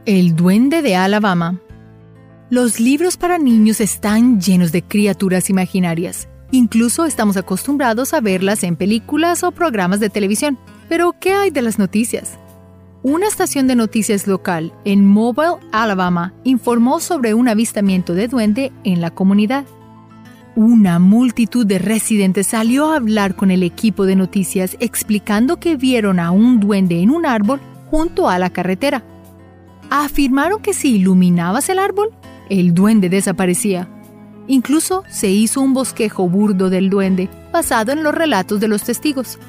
El 0.05 0.35
Duende 0.35 0.83
de 0.83 0.95
Alabama. 0.95 1.59
Los 2.51 2.79
libros 2.79 3.17
para 3.17 3.39
niños 3.39 3.81
están 3.81 4.39
llenos 4.39 4.71
de 4.71 4.83
criaturas 4.83 5.49
imaginarias. 5.49 6.27
Incluso 6.51 7.05
estamos 7.05 7.37
acostumbrados 7.37 8.13
a 8.13 8.21
verlas 8.21 8.63
en 8.63 8.75
películas 8.75 9.43
o 9.43 9.51
programas 9.51 9.99
de 9.99 10.11
televisión. 10.11 10.59
Pero, 10.89 11.15
¿qué 11.19 11.33
hay 11.33 11.49
de 11.49 11.63
las 11.63 11.79
noticias? 11.79 12.37
Una 13.03 13.27
estación 13.27 13.67
de 13.67 13.75
noticias 13.75 14.27
local 14.27 14.73
en 14.85 15.05
Mobile, 15.05 15.57
Alabama, 15.71 16.33
informó 16.43 16.99
sobre 16.99 17.33
un 17.33 17.47
avistamiento 17.47 18.13
de 18.13 18.27
duende 18.27 18.71
en 18.83 19.01
la 19.01 19.11
comunidad. 19.11 19.65
Una 20.55 20.99
multitud 20.99 21.65
de 21.65 21.79
residentes 21.79 22.47
salió 22.47 22.91
a 22.91 22.95
hablar 22.95 23.35
con 23.35 23.51
el 23.51 23.63
equipo 23.63 24.05
de 24.05 24.15
noticias 24.15 24.75
explicando 24.79 25.59
que 25.59 25.77
vieron 25.77 26.19
a 26.19 26.31
un 26.31 26.59
duende 26.59 27.01
en 27.01 27.11
un 27.11 27.25
árbol 27.25 27.59
junto 27.89 28.27
a 28.27 28.39
la 28.39 28.49
carretera 28.49 29.03
afirmaron 29.89 30.61
que 30.61 30.73
si 30.73 30.95
iluminabas 30.95 31.69
el 31.69 31.79
árbol, 31.79 32.11
el 32.49 32.73
duende 32.73 33.09
desaparecía. 33.09 33.87
Incluso 34.47 35.03
se 35.09 35.29
hizo 35.29 35.61
un 35.61 35.73
bosquejo 35.73 36.27
burdo 36.29 36.69
del 36.69 36.89
duende 36.89 37.29
basado 37.51 37.91
en 37.91 38.03
los 38.03 38.15
relatos 38.15 38.59
de 38.59 38.67
los 38.67 38.83
testigos. 38.83 39.39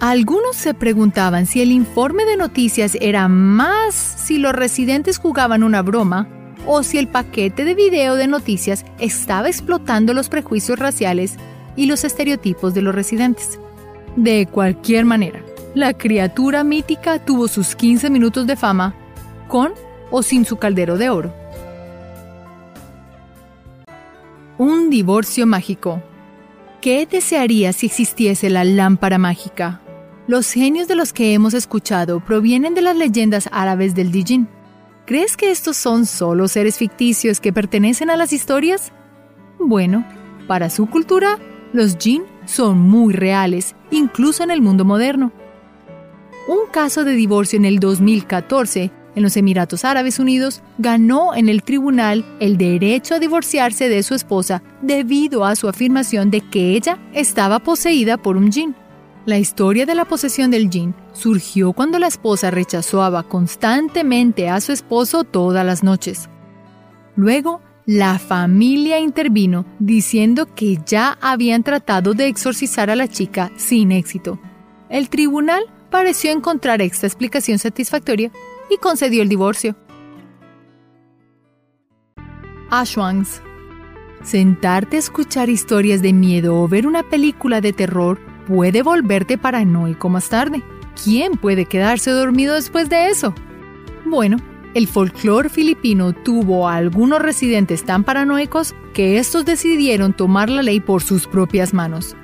Algunos 0.00 0.56
se 0.56 0.74
preguntaban 0.74 1.46
si 1.46 1.62
el 1.62 1.72
informe 1.72 2.26
de 2.26 2.36
noticias 2.36 2.98
era 3.00 3.28
más 3.28 3.94
si 3.94 4.36
los 4.36 4.52
residentes 4.52 5.16
jugaban 5.16 5.62
una 5.62 5.80
broma 5.80 6.28
o 6.66 6.82
si 6.82 6.98
el 6.98 7.08
paquete 7.08 7.64
de 7.64 7.74
video 7.74 8.14
de 8.14 8.26
noticias 8.26 8.84
estaba 8.98 9.48
explotando 9.48 10.12
los 10.12 10.28
prejuicios 10.28 10.78
raciales 10.78 11.36
y 11.76 11.86
los 11.86 12.04
estereotipos 12.04 12.74
de 12.74 12.82
los 12.82 12.94
residentes. 12.94 13.58
De 14.16 14.46
cualquier 14.46 15.06
manera, 15.06 15.42
la 15.74 15.94
criatura 15.94 16.62
mítica 16.62 17.18
tuvo 17.18 17.48
sus 17.48 17.74
15 17.74 18.10
minutos 18.10 18.46
de 18.46 18.56
fama 18.56 18.94
con 19.48 19.72
o 20.10 20.22
sin 20.22 20.44
su 20.44 20.56
caldero 20.56 20.98
de 20.98 21.08
oro. 21.08 21.34
Un 24.58 24.90
divorcio 24.90 25.46
mágico. 25.46 26.02
¿Qué 26.82 27.06
desearía 27.06 27.72
si 27.72 27.86
existiese 27.86 28.50
la 28.50 28.64
lámpara 28.64 29.16
mágica? 29.16 29.80
Los 30.26 30.50
genios 30.50 30.88
de 30.88 30.96
los 30.96 31.12
que 31.12 31.34
hemos 31.34 31.54
escuchado 31.54 32.20
provienen 32.20 32.74
de 32.74 32.82
las 32.82 32.96
leyendas 32.96 33.48
árabes 33.52 33.94
del 33.94 34.10
Dijin. 34.10 34.48
¿Crees 35.06 35.36
que 35.36 35.50
estos 35.50 35.76
son 35.76 36.04
solo 36.04 36.48
seres 36.48 36.78
ficticios 36.78 37.40
que 37.40 37.52
pertenecen 37.52 38.10
a 38.10 38.16
las 38.16 38.32
historias? 38.32 38.92
Bueno, 39.58 40.04
para 40.48 40.68
su 40.68 40.86
cultura, 40.86 41.38
los 41.72 41.96
jinn 41.96 42.24
son 42.44 42.78
muy 42.78 43.14
reales, 43.14 43.76
incluso 43.90 44.42
en 44.42 44.50
el 44.50 44.62
mundo 44.62 44.84
moderno. 44.84 45.32
Un 46.48 46.70
caso 46.72 47.04
de 47.04 47.12
divorcio 47.12 47.56
en 47.56 47.64
el 47.64 47.78
2014 47.78 48.90
en 49.16 49.22
los 49.22 49.36
Emiratos 49.36 49.84
Árabes 49.84 50.18
Unidos, 50.18 50.62
ganó 50.78 51.34
en 51.34 51.48
el 51.48 51.62
tribunal 51.62 52.24
el 52.38 52.58
derecho 52.58 53.14
a 53.14 53.18
divorciarse 53.18 53.88
de 53.88 54.02
su 54.02 54.14
esposa 54.14 54.62
debido 54.82 55.44
a 55.44 55.56
su 55.56 55.68
afirmación 55.68 56.30
de 56.30 56.42
que 56.42 56.76
ella 56.76 56.98
estaba 57.14 57.58
poseída 57.58 58.18
por 58.18 58.36
un 58.36 58.52
jinn. 58.52 58.76
La 59.26 59.38
historia 59.38 59.86
de 59.86 59.96
la 59.96 60.04
posesión 60.04 60.52
del 60.52 60.70
jinn 60.70 60.94
surgió 61.12 61.72
cuando 61.72 61.98
la 61.98 62.06
esposa 62.06 62.52
rechazaba 62.52 63.24
constantemente 63.24 64.48
a 64.48 64.60
su 64.60 64.70
esposo 64.70 65.24
todas 65.24 65.66
las 65.66 65.82
noches. 65.82 66.30
Luego, 67.16 67.60
la 67.86 68.20
familia 68.20 69.00
intervino 69.00 69.66
diciendo 69.80 70.54
que 70.54 70.78
ya 70.86 71.18
habían 71.20 71.64
tratado 71.64 72.14
de 72.14 72.28
exorcizar 72.28 72.88
a 72.88 72.94
la 72.94 73.08
chica 73.08 73.50
sin 73.56 73.90
éxito. 73.90 74.38
El 74.88 75.08
tribunal 75.08 75.64
pareció 75.90 76.30
encontrar 76.30 76.80
esta 76.80 77.08
explicación 77.08 77.58
satisfactoria 77.58 78.30
y 78.70 78.76
concedió 78.76 79.22
el 79.22 79.28
divorcio. 79.28 79.74
Ashwangs. 82.70 83.42
Sentarte 84.22 84.96
a 84.96 85.00
escuchar 85.00 85.50
historias 85.50 86.00
de 86.00 86.12
miedo 86.12 86.60
o 86.62 86.68
ver 86.68 86.86
una 86.86 87.02
película 87.02 87.60
de 87.60 87.72
terror 87.72 88.20
puede 88.46 88.82
volverte 88.82 89.38
paranoico 89.38 90.08
más 90.08 90.28
tarde. 90.28 90.62
¿Quién 91.02 91.32
puede 91.32 91.66
quedarse 91.66 92.10
dormido 92.10 92.54
después 92.54 92.88
de 92.88 93.08
eso? 93.08 93.34
Bueno, 94.04 94.38
el 94.74 94.86
folclore 94.86 95.48
filipino 95.48 96.12
tuvo 96.12 96.68
a 96.68 96.76
algunos 96.76 97.20
residentes 97.20 97.84
tan 97.84 98.04
paranoicos 98.04 98.74
que 98.94 99.18
estos 99.18 99.44
decidieron 99.44 100.12
tomar 100.12 100.48
la 100.48 100.62
ley 100.62 100.80
por 100.80 101.02
sus 101.02 101.26
propias 101.26 101.74
manos. 101.74 102.16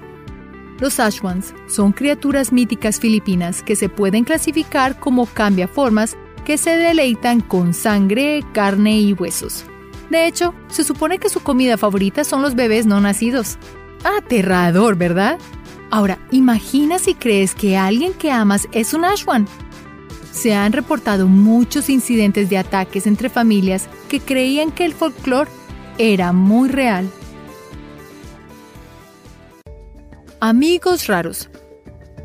Los 0.78 0.98
Ashwans 0.98 1.54
son 1.66 1.92
criaturas 1.92 2.52
míticas 2.52 2.98
filipinas 2.98 3.62
que 3.62 3.76
se 3.76 3.88
pueden 3.88 4.24
clasificar 4.24 4.98
como 4.98 5.26
cambiaformas 5.26 6.16
que 6.44 6.58
se 6.58 6.76
deleitan 6.76 7.40
con 7.40 7.72
sangre, 7.72 8.42
carne 8.52 9.00
y 9.00 9.12
huesos. 9.12 9.64
De 10.10 10.26
hecho, 10.26 10.54
se 10.68 10.84
supone 10.84 11.18
que 11.18 11.28
su 11.28 11.40
comida 11.40 11.78
favorita 11.78 12.24
son 12.24 12.42
los 12.42 12.54
bebés 12.54 12.84
no 12.84 13.00
nacidos. 13.00 13.58
Aterrador, 14.18 14.96
¿verdad? 14.96 15.38
Ahora, 15.92 16.18
imagina 16.30 16.98
si 16.98 17.14
crees 17.14 17.54
que 17.54 17.76
alguien 17.76 18.14
que 18.14 18.30
amas 18.30 18.66
es 18.72 18.94
un 18.94 19.04
Ashwan. 19.04 19.46
Se 20.32 20.54
han 20.54 20.72
reportado 20.72 21.28
muchos 21.28 21.90
incidentes 21.90 22.48
de 22.48 22.56
ataques 22.56 23.06
entre 23.06 23.28
familias 23.28 23.90
que 24.08 24.18
creían 24.18 24.72
que 24.72 24.86
el 24.86 24.94
folclore 24.94 25.50
era 25.98 26.32
muy 26.32 26.70
real. 26.70 27.10
Amigos 30.40 31.08
raros. 31.08 31.50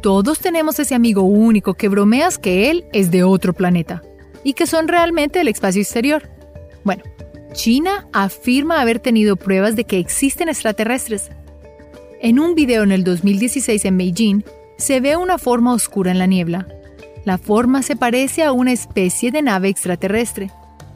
Todos 0.01 0.39
tenemos 0.39 0.79
ese 0.79 0.95
amigo 0.95 1.23
único 1.23 1.73
que 1.73 1.89
bromeas 1.89 2.37
que 2.37 2.71
él 2.71 2.85
es 2.93 3.11
de 3.11 3.23
otro 3.23 3.51
planeta 3.51 4.01
y 4.45 4.53
que 4.53 4.65
son 4.65 4.87
realmente 4.87 5.39
del 5.39 5.49
espacio 5.49 5.81
exterior. 5.81 6.29
Bueno, 6.85 7.03
China 7.51 8.07
afirma 8.13 8.79
haber 8.79 9.01
tenido 9.01 9.35
pruebas 9.35 9.75
de 9.75 9.83
que 9.83 9.99
existen 9.99 10.47
extraterrestres. 10.47 11.31
En 12.19 12.39
un 12.39 12.55
video 12.55 12.81
en 12.81 12.91
el 12.91 13.03
2016 13.03 13.85
en 13.85 13.97
Beijing, 13.97 14.43
se 14.77 14.99
ve 15.01 15.15
una 15.15 15.37
forma 15.37 15.73
oscura 15.73 16.09
en 16.09 16.17
la 16.17 16.25
niebla. 16.25 16.67
La 17.25 17.37
forma 17.37 17.83
se 17.83 17.95
parece 17.95 18.43
a 18.43 18.51
una 18.53 18.71
especie 18.71 19.31
de 19.31 19.43
nave 19.43 19.69
extraterrestre. 19.69 20.49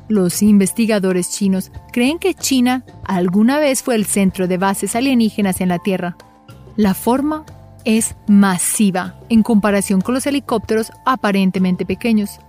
Los 0.08 0.42
investigadores 0.42 1.30
chinos 1.30 1.72
creen 1.94 2.18
que 2.18 2.34
China 2.34 2.84
alguna 3.04 3.60
vez 3.60 3.84
fue 3.84 3.94
el 3.96 4.06
centro 4.06 4.48
de 4.48 4.58
bases 4.58 4.96
alienígenas 4.96 5.62
en 5.62 5.70
la 5.70 5.78
Tierra. 5.78 6.18
La 6.76 6.96
forma 6.96 7.46
es 7.86 8.16
masiva 8.28 9.20
en 9.30 9.44
comparación 9.44 10.02
con 10.02 10.16
los 10.16 10.26
helicópteros 10.26 10.92
aparentemente 11.06 11.86
pequeños. 11.86 12.40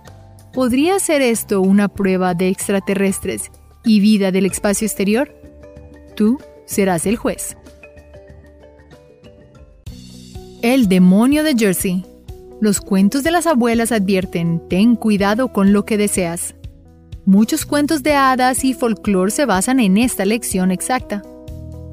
¿Podría 0.51 0.97
ser 0.97 1.21
esto 1.21 1.61
una 1.61 1.89
prueba 1.89 2.33
de 2.33 2.49
extraterrestres 2.49 3.51
y 3.85 3.99
vida 3.99 4.31
del 4.31 4.47
espacio 4.47 4.87
exterior? 4.87 5.31
Tú 6.15 6.39
serás 6.65 7.05
el 7.05 7.17
juez. 7.17 7.55
El 10.63 10.87
demonio 10.87 11.43
de 11.43 11.55
Jersey. 11.55 12.05
Los 12.61 12.79
cuentos 12.79 13.21
de 13.23 13.31
las 13.31 13.47
abuelas 13.47 13.91
advierten, 13.91 14.61
ten 14.69 14.95
cuidado 14.95 15.49
con 15.49 15.73
lo 15.73 15.83
que 15.83 15.97
deseas. 15.97 16.55
Muchos 17.25 17.65
cuentos 17.65 18.01
de 18.01 18.13
hadas 18.13 18.63
y 18.63 18.73
folclore 18.73 19.29
se 19.29 19.45
basan 19.45 19.81
en 19.81 19.97
esta 19.97 20.23
lección 20.23 20.71
exacta. 20.71 21.21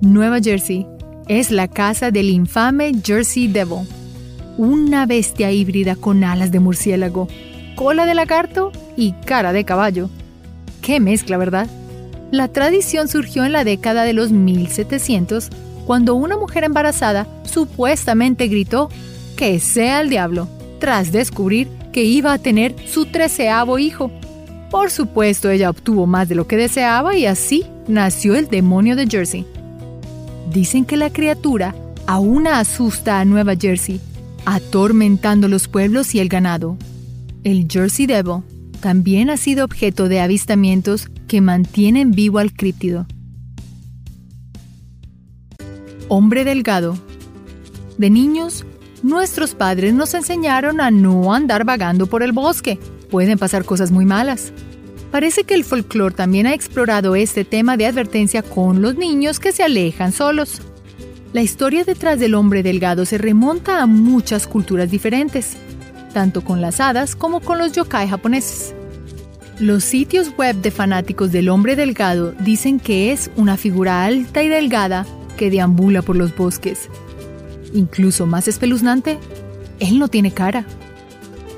Nueva 0.01 0.39
Jersey 0.41 0.87
es 1.27 1.51
la 1.51 1.67
casa 1.67 2.13
del 2.13 2.31
infame 2.31 2.93
Jersey 3.05 3.49
Devil 3.49 3.89
una 4.57 5.05
bestia 5.05 5.51
híbrida 5.51 5.97
con 5.97 6.23
alas 6.23 6.53
de 6.53 6.61
murciélago, 6.61 7.27
cola 7.75 8.07
de 8.07 8.15
lagarto 8.15 8.71
y 8.97 9.15
cara 9.25 9.53
de 9.53 9.65
caballo. 9.65 10.11
Qué 10.81 11.01
mezcla, 11.01 11.39
¿verdad? 11.39 11.67
La 12.31 12.47
tradición 12.47 13.09
surgió 13.09 13.45
en 13.45 13.51
la 13.51 13.65
década 13.65 14.05
de 14.05 14.13
los 14.13 14.31
1700, 14.31 15.51
cuando 15.91 16.15
una 16.15 16.37
mujer 16.37 16.63
embarazada 16.63 17.27
supuestamente 17.43 18.47
gritó 18.47 18.91
que 19.35 19.59
sea 19.59 20.01
el 20.01 20.09
diablo, 20.09 20.47
tras 20.79 21.11
descubrir 21.11 21.67
que 21.93 22.05
iba 22.05 22.33
a 22.33 22.39
tener 22.39 22.77
su 22.87 23.07
treceavo 23.07 23.77
hijo. 23.81 24.13
Por 24.71 24.93
supuesto, 24.93 25.51
ella 25.51 25.69
obtuvo 25.69 26.07
más 26.07 26.29
de 26.29 26.37
lo 26.37 26.47
que 26.47 26.57
deseaba 26.57 27.17
y 27.17 27.27
así 27.27 27.67
nació 27.89 28.37
el 28.37 28.47
demonio 28.47 28.95
de 28.95 29.09
Jersey. 29.09 29.45
Dicen 30.53 30.85
que 30.85 30.97
la 30.97 31.11
criatura 31.11 31.75
aún 32.07 32.47
asusta 32.47 33.19
a 33.19 33.25
Nueva 33.25 33.57
Jersey 33.57 34.01
atormentando 34.47 35.49
los 35.49 35.67
pueblos 35.67 36.15
y 36.15 36.21
el 36.21 36.29
ganado. 36.29 36.77
El 37.43 37.67
Jersey 37.69 38.07
Devil 38.07 38.45
también 38.79 39.29
ha 39.29 39.37
sido 39.37 39.65
objeto 39.65 40.09
de 40.09 40.21
avistamientos 40.21 41.09
que 41.27 41.41
mantienen 41.41 42.13
vivo 42.13 42.39
al 42.39 42.53
críptido. 42.53 43.09
Hombre 46.13 46.45
delgado. 46.45 46.99
De 47.97 48.11
niños, 48.11 48.67
nuestros 49.05 49.55
padres 49.55 49.95
nos 49.95 50.13
enseñaron 50.13 50.81
a 50.81 50.91
no 50.91 51.33
andar 51.33 51.65
vagando 51.65 52.09
por 52.09 52.25
el 52.25 52.33
bosque. 52.33 52.81
Pueden 53.11 53.39
pasar 53.39 53.65
cosas 53.65 53.93
muy 53.93 54.07
malas. 54.07 54.53
Parece 55.13 55.45
que 55.45 55.55
el 55.55 55.63
folclore 55.63 56.17
también 56.17 56.49
ha 56.49 56.53
explorado 56.53 57.15
este 57.15 57.45
tema 57.45 57.77
de 57.77 57.87
advertencia 57.87 58.43
con 58.43 58.83
los 58.83 58.97
niños 58.97 59.39
que 59.39 59.53
se 59.53 59.63
alejan 59.63 60.11
solos. 60.11 60.61
La 61.33 61.43
historia 61.43 61.85
detrás 61.85 62.19
del 62.19 62.35
hombre 62.35 62.65
delgado 62.65 63.05
se 63.05 63.17
remonta 63.17 63.81
a 63.81 63.87
muchas 63.87 64.49
culturas 64.49 64.91
diferentes, 64.91 65.57
tanto 66.13 66.43
con 66.43 66.61
las 66.61 66.81
hadas 66.81 67.15
como 67.15 67.39
con 67.39 67.57
los 67.57 67.71
yokai 67.71 68.09
japoneses. 68.09 68.75
Los 69.61 69.85
sitios 69.85 70.37
web 70.37 70.57
de 70.57 70.73
fanáticos 70.73 71.31
del 71.31 71.51
hombre 71.51 71.77
delgado 71.77 72.33
dicen 72.41 72.81
que 72.81 73.13
es 73.13 73.31
una 73.37 73.57
figura 73.57 74.05
alta 74.05 74.43
y 74.43 74.49
delgada 74.49 75.07
que 75.41 75.51
deambula 75.51 76.03
por 76.03 76.17
los 76.17 76.37
bosques. 76.37 76.91
Incluso 77.73 78.27
más 78.27 78.47
espeluznante, 78.47 79.17
él 79.79 79.99
no 79.99 80.09
tiene 80.09 80.33
cara. 80.33 80.67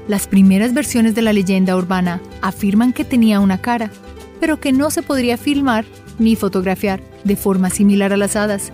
Las 0.07 0.29
primeras 0.29 0.73
versiones 0.73 1.17
de 1.17 1.23
la 1.23 1.33
leyenda 1.33 1.77
urbana 1.77 2.21
afirman 2.43 2.93
que 2.93 3.05
tenía 3.05 3.41
una 3.41 3.59
cara, 3.59 3.91
pero 4.39 4.61
que 4.61 4.71
no 4.71 4.93
se 4.93 5.03
podría 5.03 5.37
filmar 5.37 5.85
ni 6.21 6.37
fotografiar 6.37 7.01
de 7.25 7.35
forma 7.35 7.71
similar 7.71 8.13
a 8.13 8.17
las 8.17 8.37
hadas, 8.37 8.71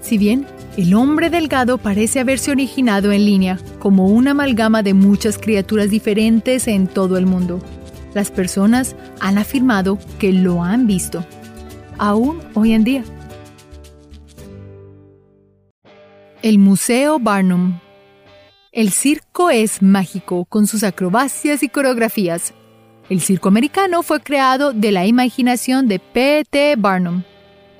si 0.00 0.18
bien 0.18 0.46
el 0.76 0.94
hombre 0.94 1.30
delgado 1.30 1.78
parece 1.78 2.18
haberse 2.18 2.50
originado 2.50 3.12
en 3.12 3.24
línea 3.24 3.60
como 3.78 4.08
una 4.08 4.32
amalgama 4.32 4.82
de 4.82 4.94
muchas 4.94 5.38
criaturas 5.38 5.90
diferentes 5.90 6.66
en 6.66 6.88
todo 6.88 7.18
el 7.18 7.26
mundo, 7.26 7.60
las 8.14 8.32
personas 8.32 8.96
han 9.20 9.38
afirmado 9.38 9.96
que 10.18 10.32
lo 10.32 10.64
han 10.64 10.88
visto, 10.88 11.24
aún 11.98 12.40
hoy 12.54 12.72
en 12.72 12.82
día. 12.82 13.04
El 16.42 16.58
Museo 16.58 17.18
Barnum 17.18 17.80
El 18.72 18.90
circo 18.92 19.50
es 19.50 19.82
mágico 19.82 20.44
con 20.44 20.66
sus 20.66 20.82
acrobacias 20.84 21.62
y 21.62 21.68
coreografías. 21.68 22.54
El 23.08 23.20
circo 23.20 23.48
americano 23.48 24.02
fue 24.02 24.20
creado 24.20 24.72
de 24.72 24.92
la 24.92 25.06
imaginación 25.06 25.88
de 25.88 25.98
P.T. 25.98 26.76
Barnum 26.76 27.22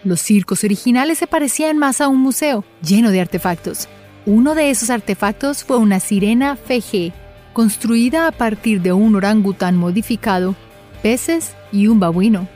los 0.05 0.21
circos 0.21 0.63
originales 0.65 1.19
se 1.19 1.27
parecían 1.27 1.77
más 1.77 2.01
a 2.01 2.09
un 2.09 2.19
museo, 2.19 2.65
lleno 2.83 3.11
de 3.11 3.21
artefactos. 3.21 3.89
Uno 4.27 4.55
de 4.55 4.71
esos 4.71 4.91
artefactos 4.91 5.65
fue 5.65 5.77
una 5.79 5.99
sirena 5.99 6.57
FG, 6.57 7.13
construida 7.53 8.29
a 8.29 8.33
partir 8.33 8.81
de 8.81 8.93
un 8.93 9.17
orangután 9.17 9.77
modificado, 9.77 10.55
peces 11.03 11.55
y 11.73 11.89
un 11.89 11.99
babuino. 11.99 12.47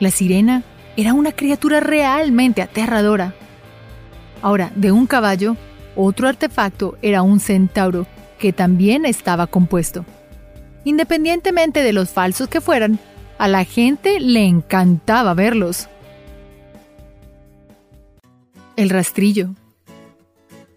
La 0.00 0.10
sirena 0.10 0.64
era 0.96 1.14
una 1.14 1.32
criatura 1.32 1.80
realmente 1.80 2.60
aterradora. 2.60 3.34
Ahora, 4.42 4.72
de 4.74 4.92
un 4.92 5.06
caballo, 5.06 5.56
otro 5.94 6.28
artefacto 6.28 6.96
era 7.02 7.22
un 7.22 7.40
centauro, 7.40 8.06
que 8.38 8.52
también 8.52 9.06
estaba 9.06 9.46
compuesto. 9.46 10.04
Independientemente 10.84 11.82
de 11.82 11.92
los 11.92 12.10
falsos 12.10 12.48
que 12.48 12.60
fueran, 12.60 12.98
a 13.38 13.48
la 13.48 13.64
gente 13.64 14.20
le 14.20 14.44
encantaba 14.44 15.34
verlos. 15.34 15.88
El 18.76 18.90
rastrillo. 18.90 19.54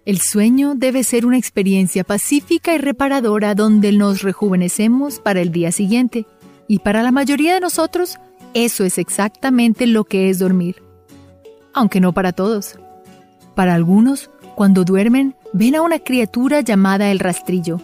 El 0.05 0.19
sueño 0.21 0.73
debe 0.75 1.03
ser 1.03 1.25
una 1.25 1.37
experiencia 1.37 2.03
pacífica 2.03 2.73
y 2.73 2.77
reparadora 2.79 3.53
donde 3.53 3.91
nos 3.91 4.23
rejuvenecemos 4.23 5.19
para 5.19 5.41
el 5.41 5.51
día 5.51 5.71
siguiente. 5.71 6.25
Y 6.67 6.79
para 6.79 7.03
la 7.03 7.11
mayoría 7.11 7.53
de 7.53 7.59
nosotros, 7.59 8.17
eso 8.53 8.83
es 8.83 8.97
exactamente 8.97 9.85
lo 9.85 10.05
que 10.05 10.29
es 10.29 10.39
dormir. 10.39 10.81
Aunque 11.73 11.99
no 11.99 12.13
para 12.13 12.31
todos. 12.31 12.79
Para 13.59 13.73
algunos, 13.73 14.29
cuando 14.55 14.85
duermen, 14.85 15.35
ven 15.51 15.75
a 15.75 15.81
una 15.81 15.99
criatura 15.99 16.61
llamada 16.61 17.11
el 17.11 17.19
rastrillo. 17.19 17.81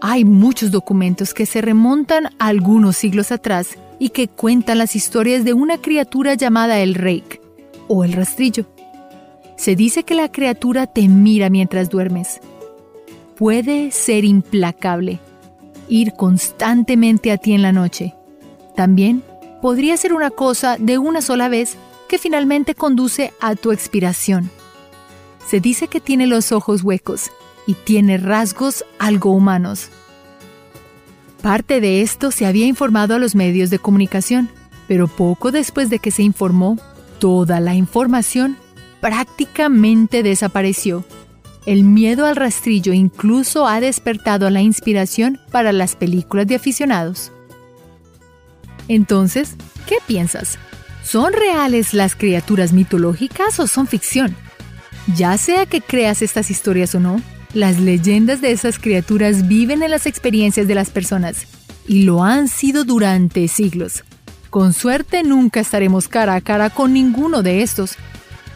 Hay 0.00 0.24
muchos 0.24 0.72
documentos 0.72 1.32
que 1.32 1.46
se 1.46 1.60
remontan 1.60 2.26
a 2.40 2.48
algunos 2.48 2.96
siglos 2.96 3.30
atrás 3.30 3.78
y 4.00 4.08
que 4.08 4.26
cuentan 4.26 4.78
las 4.78 4.96
historias 4.96 5.44
de 5.44 5.52
una 5.52 5.78
criatura 5.78 6.34
llamada 6.34 6.80
el 6.80 6.96
rake 6.96 7.40
o 7.86 8.02
el 8.02 8.14
rastrillo 8.14 8.66
se 9.54 9.76
dice 9.76 10.02
que 10.02 10.16
la 10.16 10.32
criatura 10.32 10.88
te 10.88 11.06
mira 11.06 11.50
mientras 11.50 11.88
duermes. 11.88 12.40
Puede 13.36 13.92
ser 13.92 14.24
implacable, 14.24 15.20
ir 15.88 16.14
constantemente 16.14 17.30
a 17.30 17.38
ti 17.38 17.52
en 17.52 17.62
la 17.62 17.70
noche. 17.70 18.16
También 18.74 19.22
podría 19.62 19.96
ser 19.96 20.14
una 20.14 20.30
cosa 20.30 20.78
de 20.80 20.98
una 20.98 21.22
sola 21.22 21.48
vez 21.48 21.76
que 22.08 22.18
finalmente 22.18 22.74
conduce 22.74 23.32
a 23.40 23.54
tu 23.54 23.70
expiración. 23.70 24.50
Se 25.46 25.60
dice 25.60 25.88
que 25.88 26.00
tiene 26.00 26.26
los 26.26 26.52
ojos 26.52 26.82
huecos 26.82 27.30
y 27.66 27.74
tiene 27.74 28.18
rasgos 28.18 28.84
algo 28.98 29.32
humanos. 29.32 29.88
Parte 31.42 31.80
de 31.80 32.02
esto 32.02 32.30
se 32.30 32.46
había 32.46 32.66
informado 32.66 33.14
a 33.14 33.18
los 33.18 33.34
medios 33.34 33.70
de 33.70 33.78
comunicación, 33.78 34.50
pero 34.86 35.08
poco 35.08 35.50
después 35.50 35.88
de 35.88 35.98
que 35.98 36.10
se 36.10 36.22
informó, 36.22 36.78
toda 37.18 37.60
la 37.60 37.74
información 37.74 38.56
prácticamente 39.00 40.22
desapareció. 40.22 41.04
El 41.66 41.84
miedo 41.84 42.26
al 42.26 42.36
rastrillo 42.36 42.92
incluso 42.92 43.66
ha 43.66 43.80
despertado 43.80 44.50
la 44.50 44.60
inspiración 44.60 45.40
para 45.50 45.72
las 45.72 45.96
películas 45.96 46.46
de 46.46 46.56
aficionados. 46.56 47.32
Entonces, 48.88 49.56
¿qué 49.86 49.96
piensas? 50.06 50.58
¿Son 51.04 51.32
reales 51.32 51.94
las 51.94 52.16
criaturas 52.16 52.72
mitológicas 52.72 53.60
o 53.60 53.66
son 53.66 53.86
ficción? 53.86 54.36
Ya 55.16 55.36
sea 55.38 55.66
que 55.66 55.80
creas 55.80 56.22
estas 56.22 56.50
historias 56.50 56.94
o 56.94 57.00
no, 57.00 57.20
las 57.52 57.78
leyendas 57.80 58.40
de 58.40 58.52
esas 58.52 58.78
criaturas 58.78 59.48
viven 59.48 59.82
en 59.82 59.90
las 59.90 60.06
experiencias 60.06 60.68
de 60.68 60.74
las 60.74 60.90
personas 60.90 61.46
y 61.86 62.04
lo 62.04 62.22
han 62.22 62.48
sido 62.48 62.84
durante 62.84 63.48
siglos. 63.48 64.04
Con 64.50 64.72
suerte 64.72 65.22
nunca 65.22 65.60
estaremos 65.60 66.08
cara 66.08 66.34
a 66.34 66.40
cara 66.40 66.70
con 66.70 66.92
ninguno 66.92 67.42
de 67.42 67.62
estos, 67.62 67.96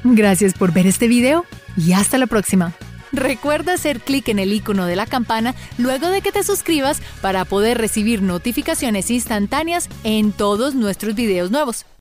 Gracias 0.04 0.52
por 0.52 0.72
ver 0.72 0.86
este 0.86 1.08
video 1.08 1.46
y 1.78 1.94
hasta 1.94 2.18
la 2.18 2.26
próxima. 2.26 2.74
Recuerda 3.10 3.72
hacer 3.72 4.00
clic 4.00 4.28
en 4.28 4.38
el 4.38 4.52
icono 4.52 4.84
de 4.84 4.96
la 4.96 5.06
campana 5.06 5.54
luego 5.78 6.08
de 6.10 6.20
que 6.20 6.30
te 6.30 6.42
suscribas 6.42 7.00
para 7.22 7.46
poder 7.46 7.78
recibir 7.78 8.20
notificaciones 8.20 9.10
instantáneas 9.10 9.88
en 10.02 10.32
todos 10.32 10.74
nuestros 10.74 11.14
videos 11.14 11.50
nuevos. 11.50 11.86